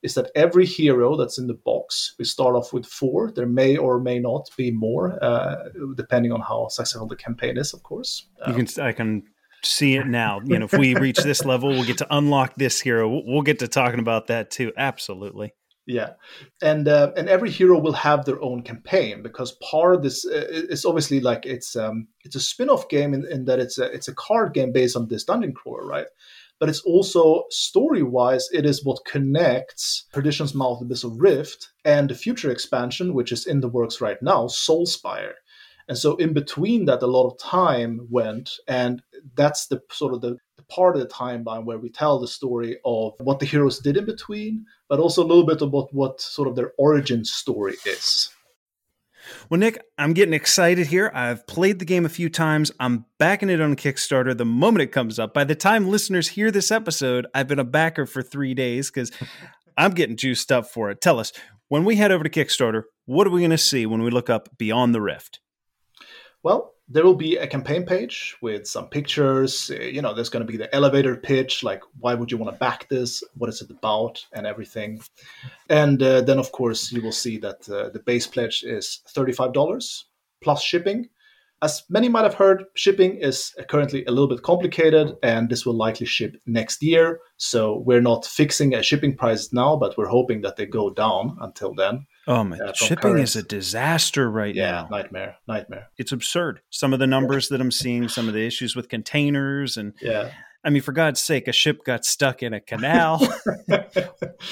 is 0.03 0.15
that 0.15 0.31
every 0.35 0.65
hero 0.65 1.15
that's 1.15 1.37
in 1.37 1.47
the 1.47 1.53
box, 1.53 2.15
we 2.17 2.25
start 2.25 2.55
off 2.55 2.73
with 2.73 2.85
four. 2.85 3.31
There 3.31 3.45
may 3.45 3.77
or 3.77 3.99
may 3.99 4.19
not 4.19 4.49
be 4.57 4.71
more, 4.71 5.23
uh, 5.23 5.69
depending 5.95 6.31
on 6.31 6.41
how 6.41 6.67
successful 6.69 7.07
the 7.07 7.15
campaign 7.15 7.57
is, 7.57 7.73
of 7.73 7.83
course. 7.83 8.27
Um, 8.41 8.57
you 8.57 8.65
can, 8.65 8.83
I 8.83 8.91
can 8.91 9.23
see 9.63 9.95
it 9.95 10.07
now. 10.21 10.41
You 10.43 10.59
know, 10.59 10.65
if 10.65 10.73
we 10.73 10.95
reach 10.95 11.19
this 11.19 11.45
level, 11.45 11.69
we'll 11.69 11.85
get 11.85 11.99
to 11.99 12.07
unlock 12.09 12.55
this 12.55 12.81
hero. 12.81 13.21
We'll 13.25 13.43
get 13.43 13.59
to 13.59 13.67
talking 13.67 13.99
about 13.99 14.27
that 14.27 14.49
too. 14.49 14.71
Absolutely. 14.75 15.53
Yeah, 15.87 16.11
and 16.61 16.87
uh, 16.87 17.11
and 17.17 17.27
every 17.27 17.49
hero 17.49 17.79
will 17.79 17.93
have 17.93 18.23
their 18.23 18.41
own 18.41 18.61
campaign 18.61 19.23
because 19.23 19.53
part 19.53 19.95
of 19.95 20.03
this 20.03 20.25
uh, 20.25 20.45
is 20.49 20.85
obviously 20.85 21.19
like 21.19 21.45
it's 21.47 21.75
um 21.75 22.07
it's 22.23 22.35
a 22.35 22.39
spin-off 22.39 22.87
game 22.87 23.15
in, 23.15 23.25
in 23.25 23.45
that 23.45 23.59
it's 23.59 23.79
a 23.79 23.85
it's 23.91 24.07
a 24.07 24.13
card 24.13 24.53
game 24.53 24.71
based 24.71 24.95
on 24.95 25.07
this 25.07 25.23
dungeon 25.23 25.53
crawler, 25.53 25.85
right? 25.85 26.05
But 26.61 26.69
it's 26.69 26.81
also 26.81 27.45
story 27.49 28.03
wise, 28.03 28.47
it 28.53 28.67
is 28.67 28.85
what 28.85 29.03
connects 29.03 30.05
Perdition's 30.13 30.53
Mouth 30.53 30.79
Abyssal 30.83 31.15
Rift 31.17 31.71
and 31.83 32.07
the 32.07 32.13
future 32.13 32.51
expansion, 32.51 33.15
which 33.15 33.31
is 33.31 33.47
in 33.47 33.61
the 33.61 33.67
works 33.67 33.99
right 33.99 34.21
now, 34.21 34.45
Soulspire. 34.45 35.33
And 35.87 35.97
so 35.97 36.15
in 36.17 36.33
between 36.33 36.85
that, 36.85 37.01
a 37.01 37.07
lot 37.07 37.27
of 37.27 37.39
time 37.39 38.07
went, 38.11 38.51
and 38.67 39.01
that's 39.35 39.65
the 39.65 39.81
sort 39.91 40.13
of 40.13 40.21
the, 40.21 40.37
the 40.55 40.63
part 40.69 40.95
of 40.95 41.01
the 41.01 41.07
timeline 41.07 41.65
where 41.65 41.79
we 41.79 41.89
tell 41.89 42.19
the 42.19 42.27
story 42.27 42.77
of 42.85 43.13
what 43.17 43.39
the 43.39 43.47
heroes 43.47 43.79
did 43.79 43.97
in 43.97 44.05
between, 44.05 44.67
but 44.87 44.99
also 44.99 45.23
a 45.23 45.25
little 45.25 45.47
bit 45.47 45.63
about 45.63 45.91
what 45.95 46.21
sort 46.21 46.47
of 46.47 46.55
their 46.55 46.73
origin 46.77 47.25
story 47.25 47.73
is. 47.87 48.29
Well, 49.49 49.59
Nick, 49.59 49.81
I'm 49.97 50.13
getting 50.13 50.33
excited 50.33 50.87
here. 50.87 51.11
I've 51.13 51.45
played 51.47 51.79
the 51.79 51.85
game 51.85 52.05
a 52.05 52.09
few 52.09 52.29
times. 52.29 52.71
I'm 52.79 53.05
backing 53.17 53.49
it 53.49 53.61
on 53.61 53.75
Kickstarter 53.75 54.37
the 54.37 54.45
moment 54.45 54.83
it 54.83 54.91
comes 54.91 55.19
up. 55.19 55.33
By 55.33 55.43
the 55.43 55.55
time 55.55 55.89
listeners 55.89 56.29
hear 56.29 56.51
this 56.51 56.71
episode, 56.71 57.27
I've 57.33 57.47
been 57.47 57.59
a 57.59 57.63
backer 57.63 58.05
for 58.05 58.21
three 58.21 58.53
days 58.53 58.89
because 58.89 59.11
I'm 59.77 59.91
getting 59.91 60.17
juiced 60.17 60.51
up 60.51 60.67
for 60.67 60.89
it. 60.91 61.01
Tell 61.01 61.19
us, 61.19 61.31
when 61.67 61.85
we 61.85 61.95
head 61.95 62.11
over 62.11 62.23
to 62.23 62.29
Kickstarter, 62.29 62.83
what 63.05 63.25
are 63.25 63.31
we 63.31 63.41
going 63.41 63.51
to 63.51 63.57
see 63.57 63.85
when 63.85 64.03
we 64.03 64.11
look 64.11 64.29
up 64.29 64.49
Beyond 64.57 64.93
the 64.93 65.01
Rift? 65.01 65.39
Well, 66.43 66.73
there 66.91 67.05
will 67.05 67.15
be 67.15 67.37
a 67.37 67.47
campaign 67.47 67.85
page 67.85 68.35
with 68.41 68.67
some 68.67 68.87
pictures. 68.87 69.71
Uh, 69.71 69.81
you 69.81 70.01
know, 70.01 70.13
there's 70.13 70.29
going 70.29 70.45
to 70.45 70.51
be 70.51 70.57
the 70.57 70.73
elevator 70.75 71.15
pitch, 71.15 71.63
like 71.63 71.81
why 71.99 72.13
would 72.13 72.31
you 72.31 72.37
want 72.37 72.53
to 72.53 72.59
back 72.59 72.89
this? 72.89 73.23
What 73.35 73.49
is 73.49 73.61
it 73.61 73.71
about? 73.71 74.25
And 74.33 74.45
everything. 74.45 75.01
And 75.69 76.01
uh, 76.03 76.21
then, 76.21 76.37
of 76.37 76.51
course, 76.51 76.91
you 76.91 77.01
will 77.01 77.13
see 77.13 77.37
that 77.37 77.69
uh, 77.69 77.89
the 77.89 78.03
base 78.05 78.27
pledge 78.27 78.63
is 78.63 79.01
$35 79.15 80.03
plus 80.41 80.61
shipping. 80.61 81.07
As 81.63 81.83
many 81.89 82.09
might 82.09 82.23
have 82.23 82.33
heard, 82.33 82.65
shipping 82.73 83.17
is 83.17 83.53
currently 83.69 84.03
a 84.05 84.11
little 84.11 84.27
bit 84.27 84.41
complicated, 84.41 85.15
and 85.21 85.47
this 85.47 85.63
will 85.63 85.75
likely 85.75 86.07
ship 86.07 86.35
next 86.47 86.81
year. 86.81 87.19
So 87.37 87.83
we're 87.85 88.01
not 88.01 88.25
fixing 88.25 88.73
a 88.73 88.81
shipping 88.81 89.15
price 89.15 89.53
now, 89.53 89.75
but 89.75 89.95
we're 89.95 90.07
hoping 90.07 90.41
that 90.41 90.55
they 90.55 90.65
go 90.65 90.89
down 90.89 91.37
until 91.39 91.75
then. 91.75 92.07
Oh 92.27 92.43
man, 92.43 92.61
uh, 92.61 92.73
shipping 92.73 93.13
current. 93.13 93.19
is 93.19 93.35
a 93.35 93.43
disaster 93.43 94.29
right 94.29 94.53
yeah, 94.53 94.71
now. 94.71 94.87
nightmare, 94.91 95.37
nightmare. 95.47 95.87
It's 95.97 96.11
absurd. 96.11 96.61
Some 96.69 96.93
of 96.93 96.99
the 96.99 97.07
numbers 97.07 97.49
that 97.49 97.59
I'm 97.59 97.71
seeing, 97.71 98.07
some 98.09 98.27
of 98.27 98.33
the 98.33 98.45
issues 98.45 98.75
with 98.75 98.89
containers, 98.89 99.77
and 99.77 99.93
yeah. 100.01 100.31
I 100.63 100.69
mean, 100.69 100.83
for 100.83 100.91
God's 100.91 101.19
sake, 101.19 101.47
a 101.47 101.51
ship 101.51 101.83
got 101.83 102.05
stuck 102.05 102.43
in 102.43 102.53
a 102.53 102.59
canal. 102.59 103.19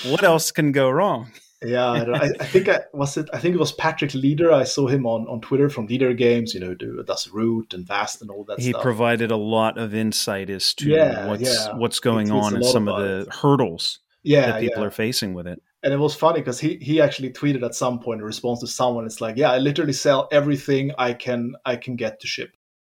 what 0.05 0.23
else 0.23 0.51
can 0.51 0.71
go 0.71 0.89
wrong? 0.89 1.31
Yeah, 1.63 1.87
I, 1.87 1.99
I, 1.99 2.31
I, 2.39 2.45
think 2.45 2.69
I 2.69 2.79
was 2.93 3.17
it. 3.17 3.29
I 3.33 3.37
think 3.39 3.53
it 3.53 3.59
was 3.59 3.73
Patrick 3.73 4.11
Leder. 4.11 4.53
I 4.53 4.63
saw 4.63 4.87
him 4.87 5.05
on, 5.05 5.27
on 5.27 5.41
Twitter 5.41 5.69
from 5.69 5.89
Leder 5.89 6.17
Games. 6.17 6.53
You 6.53 6.61
know, 6.61 6.73
do 6.73 7.03
does 7.03 7.29
Root 7.29 7.73
and 7.73 7.85
Vast 7.85 8.21
and 8.21 8.31
all 8.31 8.45
that. 8.45 8.59
He 8.59 8.69
stuff. 8.69 8.81
provided 8.81 9.29
a 9.29 9.35
lot 9.35 9.77
of 9.77 9.93
insight 9.93 10.49
as 10.49 10.73
to 10.75 10.89
yeah, 10.89 11.27
what's 11.27 11.41
yeah. 11.41 11.75
what's 11.75 11.99
going 11.99 12.31
on 12.31 12.55
and 12.55 12.65
some 12.65 12.87
of 12.87 13.03
the 13.03 13.21
it. 13.21 13.33
hurdles 13.33 13.99
yeah, 14.23 14.47
that 14.47 14.61
people 14.61 14.81
yeah. 14.81 14.87
are 14.87 14.91
facing 14.91 15.33
with 15.33 15.47
it. 15.47 15.61
And 15.81 15.93
it 15.93 15.97
was 15.97 16.15
funny 16.15 16.39
because 16.41 16.59
he 16.59 16.77
he 16.81 16.99
actually 16.99 17.31
tweeted 17.31 17.63
at 17.63 17.75
some 17.75 17.99
point 17.99 18.19
in 18.19 18.25
response 18.25 18.59
to 18.61 18.67
someone. 18.67 19.05
It's 19.05 19.21
like, 19.21 19.37
yeah, 19.37 19.51
I 19.51 19.59
literally 19.59 19.93
sell 19.93 20.27
everything 20.31 20.91
I 20.97 21.13
can 21.13 21.55
I 21.65 21.77
can 21.77 21.95
get 21.95 22.19
to 22.19 22.27
ship. 22.27 22.51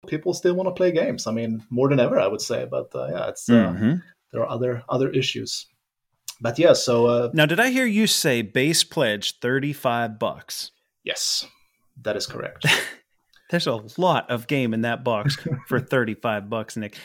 People 0.08 0.34
still 0.34 0.54
want 0.54 0.66
to 0.66 0.72
play 0.72 0.90
games. 0.90 1.28
I 1.28 1.32
mean, 1.32 1.64
more 1.70 1.88
than 1.88 2.00
ever, 2.00 2.18
I 2.18 2.26
would 2.26 2.40
say. 2.40 2.66
But 2.68 2.90
uh, 2.94 3.06
yeah, 3.06 3.28
it's 3.28 3.48
uh, 3.48 3.52
mm-hmm. 3.52 3.94
there 4.32 4.42
are 4.42 4.48
other 4.48 4.82
other 4.88 5.10
issues 5.10 5.66
but 6.42 6.58
yeah, 6.58 6.72
so 6.72 7.06
uh, 7.06 7.30
now 7.32 7.46
did 7.46 7.60
I 7.60 7.70
hear 7.70 7.86
you 7.86 8.08
say 8.08 8.42
base 8.42 8.82
pledge 8.82 9.38
thirty 9.38 9.72
five 9.72 10.18
bucks? 10.18 10.72
Yes, 11.04 11.46
that 12.02 12.16
is 12.16 12.26
correct. 12.26 12.66
There's 13.50 13.68
a 13.68 13.80
lot 13.96 14.28
of 14.28 14.48
game 14.48 14.74
in 14.74 14.82
that 14.82 15.04
box 15.04 15.38
for 15.68 15.78
thirty 15.78 16.14
five 16.14 16.50
bucks, 16.50 16.76
Nick. 16.76 16.96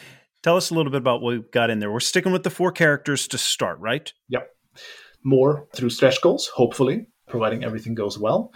Tell 0.41 0.57
us 0.57 0.71
a 0.71 0.73
little 0.73 0.91
bit 0.91 0.99
about 0.99 1.21
what 1.21 1.33
we've 1.33 1.51
got 1.51 1.69
in 1.69 1.77
there. 1.79 1.91
We're 1.91 1.99
sticking 1.99 2.31
with 2.31 2.43
the 2.43 2.49
four 2.49 2.71
characters 2.71 3.27
to 3.29 3.37
start, 3.37 3.79
right? 3.79 4.11
Yep. 4.29 4.49
More 5.23 5.67
through 5.75 5.89
stretch 5.89 6.21
goals, 6.21 6.47
hopefully, 6.47 7.07
providing 7.27 7.63
everything 7.63 7.95
goes 7.95 8.17
well. 8.17 8.53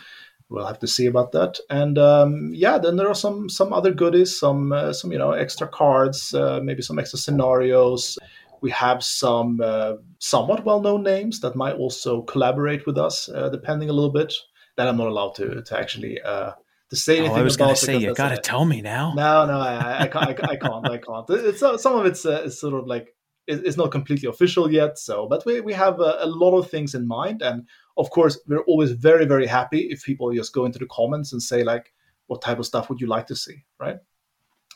We'll 0.50 0.68
have 0.68 0.80
to 0.80 0.88
see 0.88 1.06
about 1.06 1.32
that. 1.32 1.60
And 1.70 1.98
um, 1.98 2.52
yeah, 2.54 2.78
then 2.78 2.98
there 2.98 3.08
are 3.08 3.16
some 3.16 3.50
some 3.50 3.74
other 3.74 3.92
goodies, 3.92 4.38
some 4.38 4.72
uh, 4.72 4.94
some 4.94 5.12
you 5.12 5.18
know 5.18 5.32
extra 5.32 5.68
cards, 5.68 6.34
uh, 6.34 6.60
maybe 6.62 6.82
some 6.82 7.00
extra 7.00 7.20
scenarios 7.20 8.18
we 8.62 8.70
have 8.72 9.04
some 9.04 9.60
uh, 9.62 9.94
somewhat 10.20 10.64
well-known 10.64 11.04
names 11.04 11.40
that 11.42 11.56
might 11.56 11.76
also 11.76 12.22
collaborate 12.22 12.86
with 12.86 12.98
us, 12.98 13.28
uh, 13.30 13.50
depending 13.50 13.90
a 13.90 13.94
little 13.94 14.12
bit. 14.12 14.34
That 14.78 14.88
I'm 14.88 14.98
not 14.98 15.08
allowed 15.08 15.36
to 15.36 15.62
to 15.62 15.78
actually 15.78 16.22
uh, 16.22 16.52
to 16.90 16.96
say 16.96 17.18
anything. 17.18 17.36
Oh, 17.36 17.40
I 17.40 17.44
was 17.44 17.58
going 17.58 17.76
to 17.76 17.82
say 17.82 17.98
you 17.98 18.14
got 18.14 18.30
to 18.30 18.38
tell 18.38 18.64
me 18.64 18.82
now. 18.82 19.14
No, 19.14 19.46
no, 19.46 19.60
I, 19.60 20.04
I, 20.04 20.08
can't, 20.08 20.26
I, 20.26 20.52
I, 20.52 20.56
can't. 20.56 20.90
I 20.90 20.98
can't. 20.98 21.30
It's 21.30 21.60
some 21.60 22.00
of 22.00 22.06
it's, 22.06 22.26
uh, 22.26 22.44
it's 22.46 22.62
sort 22.62 22.76
of 22.76 22.88
like 22.88 23.14
it's 23.60 23.78
not 23.78 23.92
completely 23.92 24.30
official 24.30 24.72
yet. 24.72 24.98
So, 24.98 25.28
but 25.28 25.46
we 25.46 25.62
we 25.62 25.74
have 25.74 26.00
a, 26.00 26.18
a 26.20 26.28
lot 26.28 26.58
of 26.58 26.70
things 26.70 26.96
in 26.96 27.08
mind, 27.08 27.42
and 27.42 27.68
of 27.98 28.10
course, 28.10 28.40
we're 28.48 28.64
always 28.64 28.92
very 28.92 29.26
very 29.26 29.48
happy 29.48 29.88
if 29.92 30.04
people 30.04 30.34
just 30.34 30.54
go 30.54 30.66
into 30.66 30.80
the 30.80 30.88
comments 30.88 31.34
and 31.34 31.42
say 31.42 31.64
like, 31.64 31.94
what 32.28 32.42
type 32.42 32.60
of 32.60 32.66
stuff 32.66 32.90
would 32.90 33.02
you 33.02 33.08
like 33.08 33.28
to 33.28 33.36
see, 33.36 33.64
right? 33.80 33.98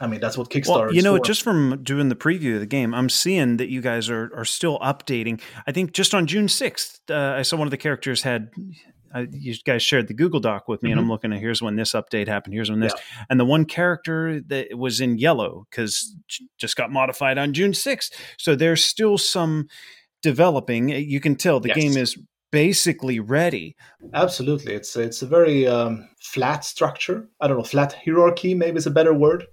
I 0.02 0.08
mean, 0.08 0.20
that's 0.20 0.38
what 0.38 0.50
Kickstarter. 0.50 0.88
Well, 0.88 0.94
you 0.94 1.02
know, 1.02 1.18
just 1.20 1.42
from 1.42 1.82
doing 1.82 2.10
the 2.10 2.16
preview 2.16 2.56
of 2.56 2.60
the 2.60 2.66
game, 2.66 2.94
I'm 2.94 3.08
seeing 3.08 3.58
that 3.58 3.70
you 3.70 3.82
guys 3.82 4.10
are 4.10 4.30
are 4.36 4.46
still 4.46 4.78
updating. 4.80 5.40
I 5.66 5.72
think 5.72 5.94
just 5.94 6.14
on 6.14 6.28
June 6.28 6.48
6th, 6.48 7.00
uh, 7.10 7.38
I 7.38 7.44
saw 7.44 7.56
one 7.56 7.68
of 7.68 7.72
the 7.72 7.78
characters 7.78 8.24
had. 8.24 8.52
Uh, 9.16 9.26
you 9.32 9.56
guys 9.66 9.82
shared 9.82 10.08
the 10.08 10.14
Google 10.14 10.40
Doc 10.40 10.68
with 10.68 10.84
me, 10.84 10.90
mm-hmm. 10.90 10.92
and 10.92 11.00
I'm 11.00 11.04
mm-hmm. 11.06 11.12
looking 11.12 11.34
at 11.34 11.40
here's 11.40 11.62
when 11.62 11.76
this 11.76 11.94
update 11.94 12.28
happened, 12.28 12.54
here's 12.54 12.70
when 12.70 12.82
this, 12.82 12.94
yeah. 12.96 13.24
and 13.30 13.40
the 13.40 13.46
one 13.46 13.66
character 13.66 14.42
that 14.48 14.78
was 14.78 15.00
in 15.00 15.18
yellow 15.18 15.66
because 15.70 16.16
just 16.58 16.76
got 16.76 16.92
modified 16.92 17.38
on 17.38 17.54
June 17.54 17.72
6th. 17.72 18.12
So 18.38 18.56
there's 18.56 18.84
still 18.84 19.18
some 19.18 19.68
developing. 20.22 20.90
You 20.90 21.20
can 21.20 21.36
tell 21.36 21.60
the 21.60 21.70
yes. 21.70 21.78
game 21.78 21.98
is 21.98 22.18
basically 22.52 23.20
ready. 23.20 23.76
Absolutely, 24.14 24.74
it's 24.74 24.96
it's 24.98 25.22
a 25.22 25.28
very 25.28 25.66
um, 25.66 26.10
flat 26.20 26.66
structure. 26.66 27.30
I 27.40 27.48
don't 27.48 27.58
know, 27.58 27.64
flat 27.64 27.96
hierarchy 28.04 28.54
maybe 28.54 28.78
is 28.78 28.86
a 28.86 28.92
better 28.92 29.14
word 29.14 29.46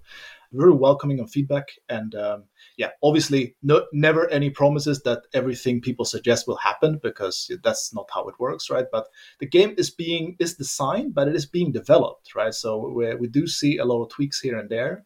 very 0.53 0.73
welcoming 0.73 1.19
on 1.19 1.27
feedback. 1.27 1.67
And 1.89 2.15
um, 2.15 2.43
yeah, 2.77 2.89
obviously, 3.03 3.55
no, 3.61 3.85
never 3.93 4.27
any 4.29 4.49
promises 4.49 5.01
that 5.03 5.23
everything 5.33 5.81
people 5.81 6.05
suggest 6.05 6.47
will 6.47 6.57
happen 6.57 6.99
because 7.01 7.51
that's 7.63 7.93
not 7.93 8.09
how 8.13 8.27
it 8.27 8.39
works, 8.39 8.69
right? 8.69 8.85
But 8.91 9.07
the 9.39 9.45
game 9.45 9.75
is 9.77 9.91
being 9.91 10.35
is 10.39 10.55
designed, 10.55 11.13
but 11.13 11.27
it 11.27 11.35
is 11.35 11.45
being 11.45 11.71
developed, 11.71 12.33
right? 12.35 12.53
So 12.53 12.89
we, 12.89 13.13
we 13.15 13.27
do 13.27 13.45
see 13.47 13.77
a 13.77 13.85
lot 13.85 14.03
of 14.03 14.09
tweaks 14.09 14.39
here 14.39 14.57
and 14.57 14.69
there. 14.69 15.05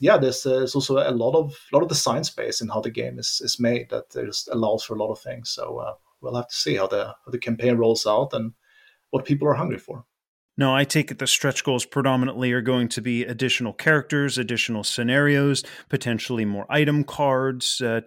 Yeah, 0.00 0.18
there's, 0.18 0.44
uh, 0.44 0.58
there's 0.58 0.74
also 0.74 0.98
a 0.98 1.10
lot 1.10 1.34
of 1.36 1.56
lot 1.72 1.82
of 1.82 1.88
design 1.88 2.24
space 2.24 2.60
in 2.60 2.68
how 2.68 2.80
the 2.80 2.90
game 2.90 3.18
is 3.18 3.40
is 3.44 3.60
made 3.60 3.90
that 3.90 4.10
just 4.12 4.48
allows 4.48 4.84
for 4.84 4.94
a 4.94 4.98
lot 4.98 5.12
of 5.12 5.20
things. 5.20 5.50
So 5.50 5.78
uh, 5.78 5.94
we'll 6.20 6.36
have 6.36 6.48
to 6.48 6.54
see 6.54 6.76
how 6.76 6.88
the 6.88 7.06
how 7.06 7.30
the 7.30 7.38
campaign 7.38 7.76
rolls 7.76 8.06
out 8.06 8.32
and 8.32 8.54
what 9.10 9.24
people 9.24 9.48
are 9.48 9.54
hungry 9.54 9.78
for. 9.78 10.04
No, 10.58 10.74
I 10.74 10.82
take 10.82 11.12
it 11.12 11.20
the 11.20 11.26
stretch 11.28 11.62
goals 11.62 11.86
predominantly 11.86 12.52
are 12.52 12.60
going 12.60 12.88
to 12.88 13.00
be 13.00 13.24
additional 13.24 13.72
characters, 13.72 14.36
additional 14.36 14.82
scenarios, 14.82 15.62
potentially 15.88 16.44
more 16.44 16.66
item 16.68 17.04
cards. 17.04 17.80
Uh, 17.80 18.00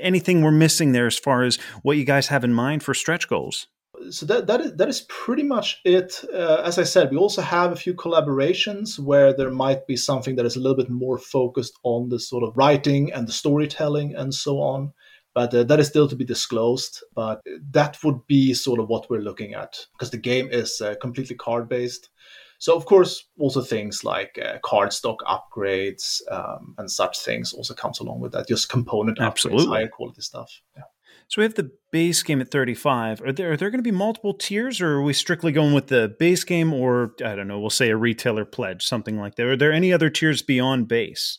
anything 0.00 0.40
we're 0.40 0.50
missing 0.50 0.92
there 0.92 1.06
as 1.06 1.18
far 1.18 1.42
as 1.42 1.56
what 1.82 1.98
you 1.98 2.06
guys 2.06 2.28
have 2.28 2.44
in 2.44 2.54
mind 2.54 2.82
for 2.82 2.94
stretch 2.94 3.28
goals? 3.28 3.66
So 4.10 4.24
that 4.26 4.46
that 4.46 4.60
is, 4.60 4.76
that 4.76 4.88
is 4.88 5.02
pretty 5.08 5.42
much 5.42 5.80
it. 5.84 6.24
Uh, 6.32 6.62
as 6.64 6.78
I 6.78 6.84
said, 6.84 7.10
we 7.10 7.18
also 7.18 7.42
have 7.42 7.72
a 7.72 7.76
few 7.76 7.92
collaborations 7.92 8.98
where 8.98 9.36
there 9.36 9.50
might 9.50 9.86
be 9.86 9.96
something 9.96 10.36
that 10.36 10.46
is 10.46 10.56
a 10.56 10.60
little 10.60 10.76
bit 10.76 10.88
more 10.88 11.18
focused 11.18 11.78
on 11.82 12.08
the 12.08 12.18
sort 12.18 12.42
of 12.42 12.56
writing 12.56 13.12
and 13.12 13.28
the 13.28 13.32
storytelling 13.32 14.14
and 14.14 14.32
so 14.32 14.60
on 14.60 14.92
but 15.38 15.54
uh, 15.54 15.62
that 15.62 15.78
is 15.78 15.86
still 15.86 16.08
to 16.08 16.16
be 16.16 16.24
disclosed. 16.24 17.00
But 17.14 17.42
that 17.70 18.02
would 18.02 18.26
be 18.26 18.54
sort 18.54 18.80
of 18.80 18.88
what 18.88 19.08
we're 19.08 19.20
looking 19.20 19.54
at 19.54 19.78
because 19.92 20.10
the 20.10 20.18
game 20.18 20.48
is 20.50 20.80
uh, 20.80 20.96
completely 21.00 21.36
card 21.36 21.68
based. 21.68 22.10
So 22.58 22.74
of 22.74 22.86
course, 22.86 23.24
also 23.38 23.62
things 23.62 24.02
like 24.02 24.36
uh, 24.44 24.58
card 24.64 24.92
stock 24.92 25.20
upgrades 25.22 26.20
um, 26.28 26.74
and 26.76 26.90
such 26.90 27.20
things 27.20 27.52
also 27.52 27.72
comes 27.72 28.00
along 28.00 28.18
with 28.18 28.32
that. 28.32 28.48
Just 28.48 28.68
component 28.68 29.20
Absolutely. 29.20 29.66
upgrades, 29.66 29.68
higher 29.68 29.88
quality 29.88 30.22
stuff. 30.22 30.60
Yeah. 30.76 30.82
So 31.28 31.40
we 31.40 31.44
have 31.44 31.54
the 31.54 31.70
base 31.92 32.20
game 32.24 32.40
at 32.40 32.50
35. 32.50 33.22
Are 33.22 33.32
there 33.32 33.52
are 33.52 33.56
there 33.56 33.70
going 33.70 33.78
to 33.78 33.92
be 33.92 33.96
multiple 33.96 34.34
tiers, 34.34 34.80
or 34.80 34.94
are 34.94 35.02
we 35.02 35.12
strictly 35.12 35.52
going 35.52 35.72
with 35.72 35.86
the 35.86 36.16
base 36.18 36.42
game, 36.42 36.72
or 36.72 37.12
I 37.24 37.36
don't 37.36 37.46
know, 37.46 37.60
we'll 37.60 37.70
say 37.70 37.90
a 37.90 37.96
retailer 37.96 38.44
pledge, 38.44 38.84
something 38.84 39.16
like 39.16 39.36
that? 39.36 39.46
Are 39.46 39.56
there 39.56 39.72
any 39.72 39.92
other 39.92 40.10
tiers 40.10 40.42
beyond 40.42 40.88
base? 40.88 41.38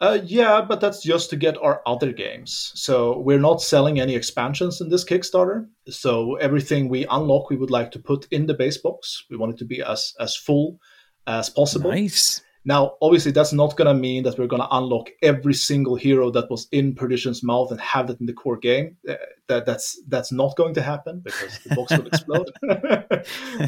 Uh, 0.00 0.20
yeah, 0.24 0.60
but 0.60 0.80
that's 0.80 1.02
just 1.02 1.28
to 1.30 1.36
get 1.36 1.58
our 1.58 1.82
other 1.84 2.12
games. 2.12 2.70
So 2.74 3.18
we're 3.18 3.40
not 3.40 3.60
selling 3.60 3.98
any 3.98 4.14
expansions 4.14 4.80
in 4.80 4.90
this 4.90 5.04
Kickstarter. 5.04 5.66
So 5.88 6.36
everything 6.36 6.88
we 6.88 7.04
unlock, 7.10 7.50
we 7.50 7.56
would 7.56 7.72
like 7.72 7.90
to 7.92 7.98
put 7.98 8.28
in 8.30 8.46
the 8.46 8.54
base 8.54 8.78
box. 8.78 9.24
We 9.28 9.36
want 9.36 9.54
it 9.54 9.58
to 9.58 9.64
be 9.64 9.82
as 9.82 10.14
as 10.20 10.36
full 10.36 10.78
as 11.26 11.50
possible. 11.50 11.90
Nice. 11.90 12.42
Now, 12.68 12.96
obviously, 13.00 13.32
that's 13.32 13.54
not 13.54 13.78
going 13.78 13.88
to 13.88 13.94
mean 13.94 14.24
that 14.24 14.38
we're 14.38 14.46
going 14.46 14.60
to 14.60 14.76
unlock 14.76 15.08
every 15.22 15.54
single 15.54 15.96
hero 15.96 16.30
that 16.32 16.50
was 16.50 16.68
in 16.70 16.94
Perdition's 16.94 17.42
mouth 17.42 17.70
and 17.70 17.80
have 17.80 18.10
it 18.10 18.20
in 18.20 18.26
the 18.26 18.34
core 18.34 18.58
game. 18.58 18.98
Uh, 19.08 19.14
that, 19.46 19.64
that's 19.64 19.98
that's 20.06 20.30
not 20.32 20.54
going 20.54 20.74
to 20.74 20.82
happen 20.82 21.20
because 21.20 21.58
the 21.60 21.74
box 21.74 21.96
will 21.96 22.06
explode. 22.06 22.50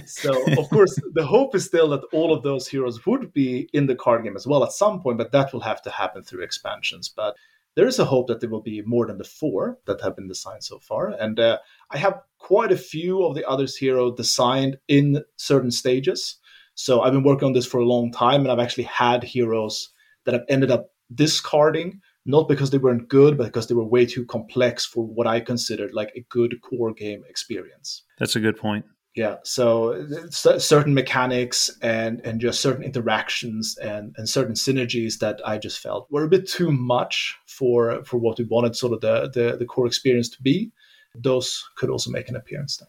so, 0.07 0.35
of 0.61 0.69
course, 0.69 0.95
the 1.15 1.25
hope 1.25 1.55
is 1.55 1.65
still 1.65 1.89
that 1.89 2.05
all 2.13 2.31
of 2.35 2.43
those 2.43 2.69
heroes 2.69 3.07
would 3.07 3.33
be 3.33 3.71
in 3.73 3.87
the 3.87 3.97
card 3.97 4.23
game 4.23 4.37
as 4.37 4.47
well 4.47 4.63
at 4.65 4.73
some 4.73 5.01
point, 5.01 5.17
but 5.17 5.33
that 5.33 5.51
will 5.55 5.61
have 5.61 5.81
to 5.81 5.91
happen 5.91 6.23
through 6.23 6.43
expansions. 6.43 7.09
But 7.09 7.37
there 7.77 7.87
is 7.87 7.99
a 7.99 8.05
hope 8.05 8.27
that 8.27 8.41
there 8.41 8.51
will 8.51 8.61
be 8.61 8.83
more 8.83 9.07
than 9.07 9.17
the 9.17 9.25
four 9.25 9.79
that 9.87 10.03
have 10.03 10.15
been 10.15 10.29
designed 10.29 10.65
so 10.65 10.79
far. 10.79 11.09
And 11.09 11.41
uh, 11.41 11.57
I 11.91 11.97
have 11.97 12.21
quite 12.37 12.71
a 12.71 12.77
few 12.77 13.25
of 13.25 13.35
the 13.35 13.49
others 13.49 13.79
hero 13.79 14.15
designed 14.15 14.77
in 14.89 15.25
certain 15.37 15.71
stages. 15.71 16.37
So 16.81 17.03
I've 17.03 17.13
been 17.13 17.23
working 17.23 17.45
on 17.45 17.53
this 17.53 17.67
for 17.67 17.79
a 17.79 17.85
long 17.85 18.11
time, 18.11 18.41
and 18.41 18.51
I've 18.51 18.59
actually 18.59 18.85
had 18.85 19.23
heroes 19.23 19.91
that 20.25 20.35
I've 20.35 20.47
ended 20.49 20.71
up 20.71 20.93
discarding, 21.15 22.01
not 22.25 22.49
because 22.49 22.71
they 22.71 22.79
weren't 22.79 23.07
good, 23.07 23.37
but 23.37 23.45
because 23.45 23.67
they 23.67 23.75
were 23.75 23.85
way 23.85 24.07
too 24.07 24.25
complex 24.25 24.87
for 24.87 25.05
what 25.05 25.27
I 25.27 25.41
considered 25.41 25.93
like 25.93 26.11
a 26.17 26.25
good 26.31 26.59
core 26.63 26.95
game 26.95 27.23
experience. 27.29 28.05
That's 28.19 28.35
a 28.35 28.41
good 28.41 28.57
point. 28.57 28.87
Yeah, 29.15 29.37
so 29.43 30.07
certain 30.31 30.95
mechanics 30.95 31.71
and 31.83 32.23
and 32.25 32.41
just 32.41 32.61
certain 32.61 32.85
interactions 32.85 33.77
and 33.77 34.15
and 34.17 34.27
certain 34.27 34.55
synergies 34.55 35.19
that 35.19 35.39
I 35.45 35.59
just 35.59 35.81
felt 35.81 36.11
were 36.11 36.25
a 36.25 36.29
bit 36.29 36.49
too 36.49 36.73
much 36.73 37.37
for 37.47 38.03
for 38.05 38.17
what 38.17 38.39
we 38.39 38.45
wanted 38.45 38.75
sort 38.75 38.95
of 38.95 39.03
the 39.03 39.31
the, 39.35 39.59
the 39.59 39.67
core 39.67 39.87
experience 39.87 40.31
to 40.31 40.43
be. 40.43 40.73
Those 41.15 41.63
could 41.77 41.91
also 41.91 42.11
make 42.11 42.31
an 42.31 42.37
appearance 42.37 42.79
then. 42.79 42.89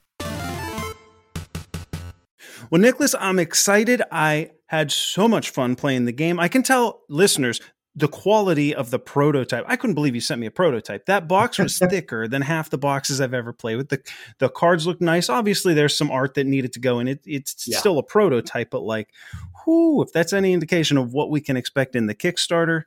Well, 2.71 2.79
Nikolas, 2.79 3.13
I'm 3.19 3.37
excited. 3.37 4.01
I 4.11 4.51
Had 4.67 4.91
so 4.91 5.27
much 5.27 5.49
fun 5.49 5.75
playing 5.75 6.05
the 6.05 6.13
game. 6.13 6.39
I 6.39 6.47
can 6.47 6.63
tell 6.63 7.01
listeners 7.09 7.59
the 7.93 8.07
quality 8.07 8.73
of 8.73 8.89
the 8.89 8.99
prototype. 8.99 9.65
I 9.67 9.75
couldn't 9.75 9.95
believe 9.95 10.15
you 10.15 10.21
sent 10.21 10.39
me 10.39 10.47
a 10.47 10.51
prototype. 10.51 11.05
That 11.07 11.27
box 11.27 11.59
was 11.59 11.77
thicker 11.89 12.29
than 12.29 12.41
half 12.41 12.69
the 12.69 12.77
boxes 12.77 13.19
I've 13.19 13.33
ever 13.33 13.51
played 13.51 13.75
with. 13.75 13.89
The 13.89 14.01
the 14.39 14.47
cards 14.47 14.87
look 14.87 15.01
nice. 15.01 15.27
Obviously, 15.27 15.73
there's 15.73 15.97
some 15.97 16.09
art 16.09 16.35
that 16.35 16.47
needed 16.47 16.71
to 16.73 16.79
go 16.79 16.99
in. 16.99 17.09
It, 17.09 17.19
it's 17.25 17.67
yeah. 17.67 17.77
still 17.77 17.97
a 17.97 18.03
prototype, 18.03 18.69
but 18.69 18.83
like, 18.83 19.09
whoo, 19.67 20.01
if 20.01 20.13
that's 20.13 20.31
any 20.31 20.53
indication 20.53 20.95
of 20.95 21.11
what 21.11 21.29
we 21.29 21.41
can 21.41 21.57
expect 21.57 21.97
in 21.97 22.05
the 22.05 22.15
Kickstarter, 22.15 22.83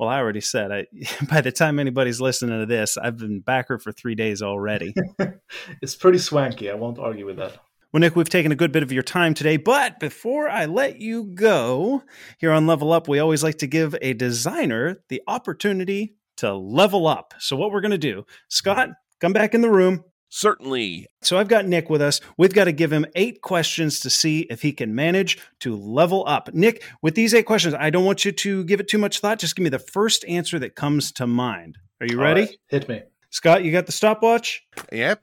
well, 0.00 0.08
I 0.08 0.18
already 0.18 0.40
said. 0.40 0.72
I 0.72 0.86
by 1.30 1.40
the 1.40 1.52
time 1.52 1.78
anybody's 1.78 2.20
listening 2.20 2.58
to 2.58 2.66
this, 2.66 2.96
I've 2.96 3.18
been 3.18 3.38
backer 3.38 3.78
for 3.78 3.92
three 3.92 4.16
days 4.16 4.42
already. 4.42 4.92
it's 5.80 5.94
pretty 5.94 6.18
swanky. 6.18 6.68
I 6.68 6.74
won't 6.74 6.98
argue 6.98 7.26
with 7.26 7.36
that. 7.36 7.58
Well, 7.92 8.00
Nick, 8.00 8.14
we've 8.14 8.28
taken 8.28 8.52
a 8.52 8.56
good 8.56 8.70
bit 8.70 8.84
of 8.84 8.92
your 8.92 9.02
time 9.02 9.34
today, 9.34 9.56
but 9.56 9.98
before 9.98 10.48
I 10.48 10.66
let 10.66 11.00
you 11.00 11.24
go, 11.24 12.04
here 12.38 12.52
on 12.52 12.68
Level 12.68 12.92
Up, 12.92 13.08
we 13.08 13.18
always 13.18 13.42
like 13.42 13.58
to 13.58 13.66
give 13.66 13.96
a 14.00 14.12
designer 14.12 15.02
the 15.08 15.20
opportunity 15.26 16.14
to 16.36 16.54
level 16.54 17.08
up. 17.08 17.34
So, 17.40 17.56
what 17.56 17.72
we're 17.72 17.80
going 17.80 17.90
to 17.90 17.98
do, 17.98 18.26
Scott, 18.48 18.90
come 19.20 19.32
back 19.32 19.54
in 19.54 19.60
the 19.60 19.70
room. 19.70 20.04
Certainly. 20.28 21.08
So, 21.22 21.36
I've 21.36 21.48
got 21.48 21.66
Nick 21.66 21.90
with 21.90 22.00
us. 22.00 22.20
We've 22.38 22.54
got 22.54 22.66
to 22.66 22.72
give 22.72 22.92
him 22.92 23.06
eight 23.16 23.42
questions 23.42 23.98
to 24.00 24.10
see 24.10 24.42
if 24.42 24.62
he 24.62 24.72
can 24.72 24.94
manage 24.94 25.38
to 25.58 25.74
level 25.74 26.22
up. 26.28 26.54
Nick, 26.54 26.84
with 27.02 27.16
these 27.16 27.34
eight 27.34 27.46
questions, 27.46 27.74
I 27.74 27.90
don't 27.90 28.04
want 28.04 28.24
you 28.24 28.30
to 28.30 28.62
give 28.66 28.78
it 28.78 28.86
too 28.86 28.98
much 28.98 29.18
thought. 29.18 29.40
Just 29.40 29.56
give 29.56 29.64
me 29.64 29.70
the 29.70 29.80
first 29.80 30.24
answer 30.26 30.60
that 30.60 30.76
comes 30.76 31.10
to 31.12 31.26
mind. 31.26 31.76
Are 32.00 32.06
you 32.06 32.20
ready? 32.20 32.42
Right. 32.42 32.56
Hit 32.68 32.88
me. 32.88 33.02
Scott, 33.30 33.64
you 33.64 33.72
got 33.72 33.86
the 33.86 33.92
stopwatch? 33.92 34.62
Yep. 34.92 35.20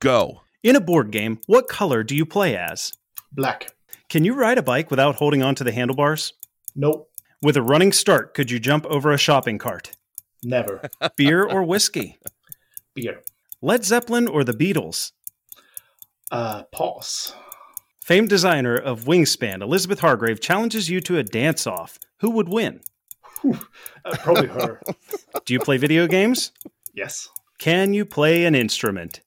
Go. 0.00 0.40
In 0.64 0.76
a 0.76 0.80
board 0.80 1.10
game, 1.10 1.40
what 1.46 1.68
color 1.68 2.02
do 2.02 2.16
you 2.16 2.24
play 2.24 2.56
as? 2.56 2.90
Black. 3.30 3.74
Can 4.08 4.24
you 4.24 4.32
ride 4.32 4.56
a 4.56 4.62
bike 4.62 4.90
without 4.90 5.16
holding 5.16 5.42
onto 5.42 5.62
the 5.62 5.72
handlebars? 5.72 6.32
Nope. 6.74 7.10
With 7.42 7.58
a 7.58 7.62
running 7.62 7.92
start, 7.92 8.32
could 8.32 8.50
you 8.50 8.58
jump 8.58 8.86
over 8.86 9.12
a 9.12 9.18
shopping 9.18 9.58
cart? 9.58 9.94
Never. 10.42 10.88
Beer 11.18 11.44
or 11.44 11.64
whiskey? 11.64 12.16
Beer. 12.94 13.20
Led 13.60 13.84
Zeppelin 13.84 14.26
or 14.26 14.42
the 14.42 14.54
Beatles? 14.54 15.12
Uh, 16.32 16.62
pause. 16.72 17.34
Famed 18.02 18.30
designer 18.30 18.74
of 18.74 19.04
Wingspan, 19.04 19.60
Elizabeth 19.60 20.00
Hargrave, 20.00 20.40
challenges 20.40 20.88
you 20.88 21.02
to 21.02 21.18
a 21.18 21.22
dance 21.22 21.66
off. 21.66 21.98
Who 22.20 22.30
would 22.30 22.48
win? 22.48 22.80
uh, 23.44 24.16
probably 24.16 24.48
her. 24.48 24.80
Do 25.44 25.52
you 25.52 25.60
play 25.60 25.76
video 25.76 26.06
games? 26.06 26.52
Yes. 26.94 27.28
Can 27.58 27.92
you 27.92 28.06
play 28.06 28.46
an 28.46 28.54
instrument? 28.54 29.20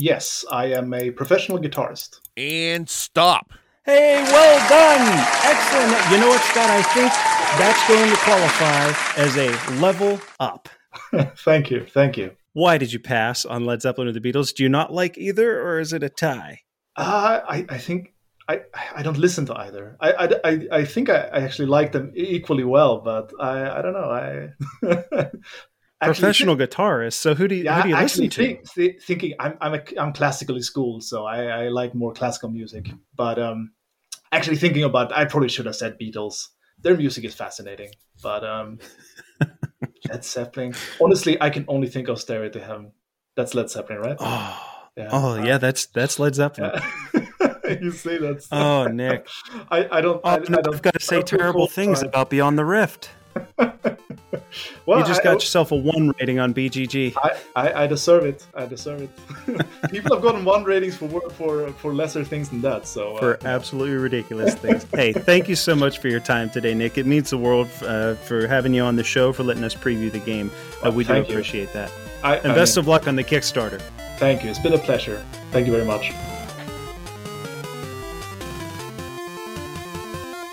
Yes, 0.00 0.44
I 0.48 0.66
am 0.66 0.94
a 0.94 1.10
professional 1.10 1.58
guitarist. 1.58 2.20
And 2.36 2.88
stop. 2.88 3.52
Hey, 3.84 4.22
well 4.22 4.68
done. 4.68 5.26
Excellent. 5.42 6.12
You 6.12 6.20
know 6.20 6.28
what, 6.28 6.40
Scott? 6.40 6.70
I 6.70 6.82
think 6.94 7.10
that's 7.58 7.88
going 7.88 8.08
to 8.08 8.16
qualify 8.18 8.92
as 9.20 9.36
a 9.36 9.80
level 9.80 10.20
up. 10.38 10.68
thank 11.38 11.72
you. 11.72 11.84
Thank 11.84 12.16
you. 12.16 12.30
Why 12.52 12.78
did 12.78 12.92
you 12.92 13.00
pass 13.00 13.44
on 13.44 13.64
Led 13.64 13.82
Zeppelin 13.82 14.06
or 14.06 14.12
the 14.12 14.20
Beatles? 14.20 14.54
Do 14.54 14.62
you 14.62 14.68
not 14.68 14.92
like 14.92 15.18
either, 15.18 15.60
or 15.60 15.80
is 15.80 15.92
it 15.92 16.04
a 16.04 16.08
tie? 16.08 16.60
Uh, 16.94 17.40
I, 17.48 17.66
I 17.68 17.78
think 17.78 18.14
I, 18.48 18.62
I 18.94 19.02
don't 19.02 19.18
listen 19.18 19.44
to 19.46 19.54
either. 19.56 19.96
I, 20.00 20.38
I, 20.44 20.68
I 20.72 20.84
think 20.84 21.10
I, 21.10 21.22
I 21.32 21.40
actually 21.40 21.66
like 21.66 21.92
them 21.92 22.12
equally 22.14 22.64
well, 22.64 23.00
but 23.00 23.32
I, 23.38 23.78
I 23.78 23.82
don't 23.82 23.92
know. 23.92 24.10
I 24.10 25.30
professional 26.00 26.56
think, 26.56 26.70
guitarist. 26.70 27.14
So 27.14 27.34
who 27.34 27.48
do 27.48 27.54
you, 27.54 27.64
yeah, 27.64 27.76
who 27.76 27.82
do 27.82 27.88
you 27.90 27.96
listen 27.96 28.28
to? 28.28 28.42
Think, 28.42 28.72
th- 28.72 29.02
thinking 29.02 29.34
I'm 29.38 29.56
I'm, 29.60 29.74
a, 29.74 29.82
I'm 29.98 30.12
classically 30.12 30.62
schooled, 30.62 31.04
so 31.04 31.24
I, 31.26 31.44
I 31.44 31.68
like 31.68 31.94
more 31.94 32.12
classical 32.12 32.50
music. 32.50 32.90
But 33.14 33.38
um, 33.38 33.72
actually 34.32 34.56
thinking 34.56 34.84
about, 34.84 35.12
I 35.12 35.24
probably 35.24 35.48
should 35.48 35.66
have 35.66 35.76
said 35.76 35.98
Beatles. 36.00 36.48
Their 36.80 36.96
music 36.96 37.24
is 37.24 37.34
fascinating, 37.34 37.90
but 38.22 38.44
um, 38.44 38.78
Led 40.08 40.24
Zeppelin. 40.24 40.74
Honestly, 41.00 41.40
I 41.40 41.50
can 41.50 41.64
only 41.68 41.88
think 41.88 42.08
of 42.08 42.20
Stairway 42.20 42.50
to 42.50 42.60
Heaven. 42.60 42.92
That's 43.36 43.54
Led 43.54 43.70
Zeppelin, 43.70 43.98
right? 43.98 44.16
Oh, 44.20 44.88
yeah, 44.96 45.08
oh, 45.10 45.42
yeah 45.42 45.58
that's 45.58 45.86
that's 45.86 46.18
Led 46.18 46.34
Zeppelin. 46.34 46.72
Yeah. 47.14 47.20
you 47.80 47.90
say 47.90 48.18
that. 48.18 48.46
Oh, 48.50 48.86
Nick. 48.86 49.28
I, 49.70 49.88
I 49.90 50.00
don't. 50.00 50.20
Oh, 50.24 50.28
I, 50.28 50.38
no, 50.38 50.58
I 50.58 50.62
don't, 50.62 50.74
I've 50.74 50.82
got 50.82 50.94
to 50.94 51.00
say 51.00 51.22
terrible 51.22 51.66
things 51.66 52.02
about 52.02 52.30
Beyond 52.30 52.58
the 52.58 52.64
Rift. 52.64 53.10
well, 54.86 54.98
you 54.98 55.04
just 55.04 55.22
got 55.22 55.30
I, 55.30 55.34
yourself 55.34 55.72
a 55.72 55.76
one 55.76 56.12
rating 56.18 56.38
on 56.38 56.54
BGG. 56.54 57.14
I, 57.16 57.36
I, 57.56 57.84
I 57.84 57.86
deserve 57.86 58.24
it. 58.24 58.46
I 58.54 58.66
deserve 58.66 59.02
it. 59.02 59.60
People 59.90 60.14
have 60.14 60.22
gotten 60.22 60.44
one 60.44 60.64
ratings 60.64 60.96
for 60.96 61.08
for 61.30 61.72
for 61.74 61.94
lesser 61.94 62.24
things 62.24 62.48
than 62.48 62.60
that. 62.62 62.86
So 62.86 63.16
uh, 63.16 63.20
for 63.20 63.38
absolutely 63.44 63.96
ridiculous 63.96 64.54
things. 64.54 64.86
hey, 64.94 65.12
thank 65.12 65.48
you 65.48 65.56
so 65.56 65.74
much 65.74 65.98
for 65.98 66.08
your 66.08 66.20
time 66.20 66.50
today, 66.50 66.74
Nick. 66.74 66.98
It 66.98 67.06
means 67.06 67.30
the 67.30 67.38
world 67.38 67.68
uh, 67.82 68.14
for 68.14 68.46
having 68.46 68.74
you 68.74 68.82
on 68.82 68.96
the 68.96 69.04
show 69.04 69.32
for 69.32 69.42
letting 69.42 69.64
us 69.64 69.74
preview 69.74 70.10
the 70.10 70.20
game. 70.20 70.50
Uh, 70.84 70.90
we 70.90 71.04
do 71.04 71.14
appreciate 71.14 71.68
you. 71.68 71.74
that. 71.74 71.92
I, 72.22 72.36
and 72.36 72.54
best 72.54 72.76
mean, 72.76 72.82
of 72.82 72.88
luck 72.88 73.06
on 73.06 73.16
the 73.16 73.24
Kickstarter. 73.24 73.80
Thank 74.18 74.42
you. 74.42 74.50
It's 74.50 74.58
been 74.58 74.74
a 74.74 74.78
pleasure. 74.78 75.24
Thank 75.52 75.66
you 75.66 75.72
very 75.72 75.84
much. 75.84 76.12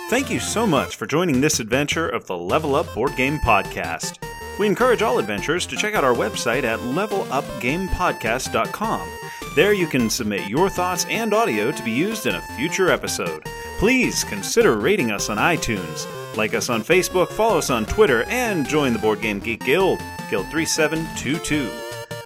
Thank 0.08 0.30
you 0.30 0.40
so 0.40 0.68
much 0.68 0.98
for 0.98 1.08
joining 1.08 1.42
this 1.42 1.60
adventure 1.60 2.08
of 2.08 2.28
the 2.28 2.38
Level 2.38 2.76
Up 2.76 2.94
Board 2.94 3.16
Game 3.16 3.40
Podcast. 3.40 4.20
We 4.60 4.68
encourage 4.68 5.02
all 5.02 5.18
adventurers 5.18 5.66
to 5.66 5.76
check 5.76 5.96
out 5.96 6.04
our 6.04 6.14
website 6.14 6.64
at 6.64 6.78
levelupgamepodcast.com. 6.80 9.10
There 9.56 9.74
you 9.74 9.88
can 9.88 10.12
submit 10.12 10.48
your 10.48 10.70
thoughts 10.70 11.08
and 11.10 11.34
audio 11.34 11.72
to 11.72 11.84
be 11.84 11.90
used 11.92 12.28
in 12.28 12.36
a 12.36 12.42
future 12.56 12.92
episode. 12.92 13.48
Please 13.80 14.24
consider 14.24 14.78
rating 14.78 15.10
us 15.12 15.28
on 15.30 15.38
iTunes, 15.38 16.06
like 16.38 16.54
us 16.54 16.70
on 16.70 16.84
Facebook, 16.84 17.30
follow 17.30 17.58
us 17.58 17.72
on 17.72 17.88
Twitter, 17.88 18.26
and 18.26 18.68
join 18.68 18.94
the 18.94 19.00
Board 19.00 19.22
Game 19.22 19.40
Geek 19.40 19.66
Guild, 19.66 20.00
Guild 20.30 20.46
3722. 20.52 21.72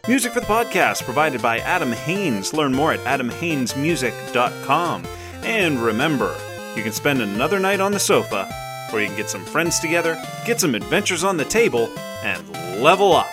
Music 0.07 0.34
for 0.34 0.41
the 0.41 0.45
podcast 0.45 1.03
provided 1.03 1.41
by 1.41 1.59
Adam 1.59 1.93
Haynes. 1.93 2.53
Learn 2.53 2.73
more 2.73 2.91
at 2.91 2.99
adamhaynesmusic.com. 3.01 5.05
And 5.43 5.80
remember, 5.80 6.36
you 6.80 6.86
can 6.86 6.93
spend 6.93 7.21
another 7.21 7.59
night 7.59 7.82
on 7.82 7.91
the 7.91 7.99
sofa, 7.99 8.47
or 8.93 9.01
you 9.01 9.07
can 9.07 9.17
get 9.17 9.30
some 9.30 9.43
friends 9.43 9.80
together, 9.80 10.17
get 10.45 10.61
some 10.61 10.75
adventures 10.75 11.25
on 11.25 11.36
the 11.36 11.43
table, 11.43 11.89
and 12.23 12.49
level 12.82 13.11
up. 13.11 13.27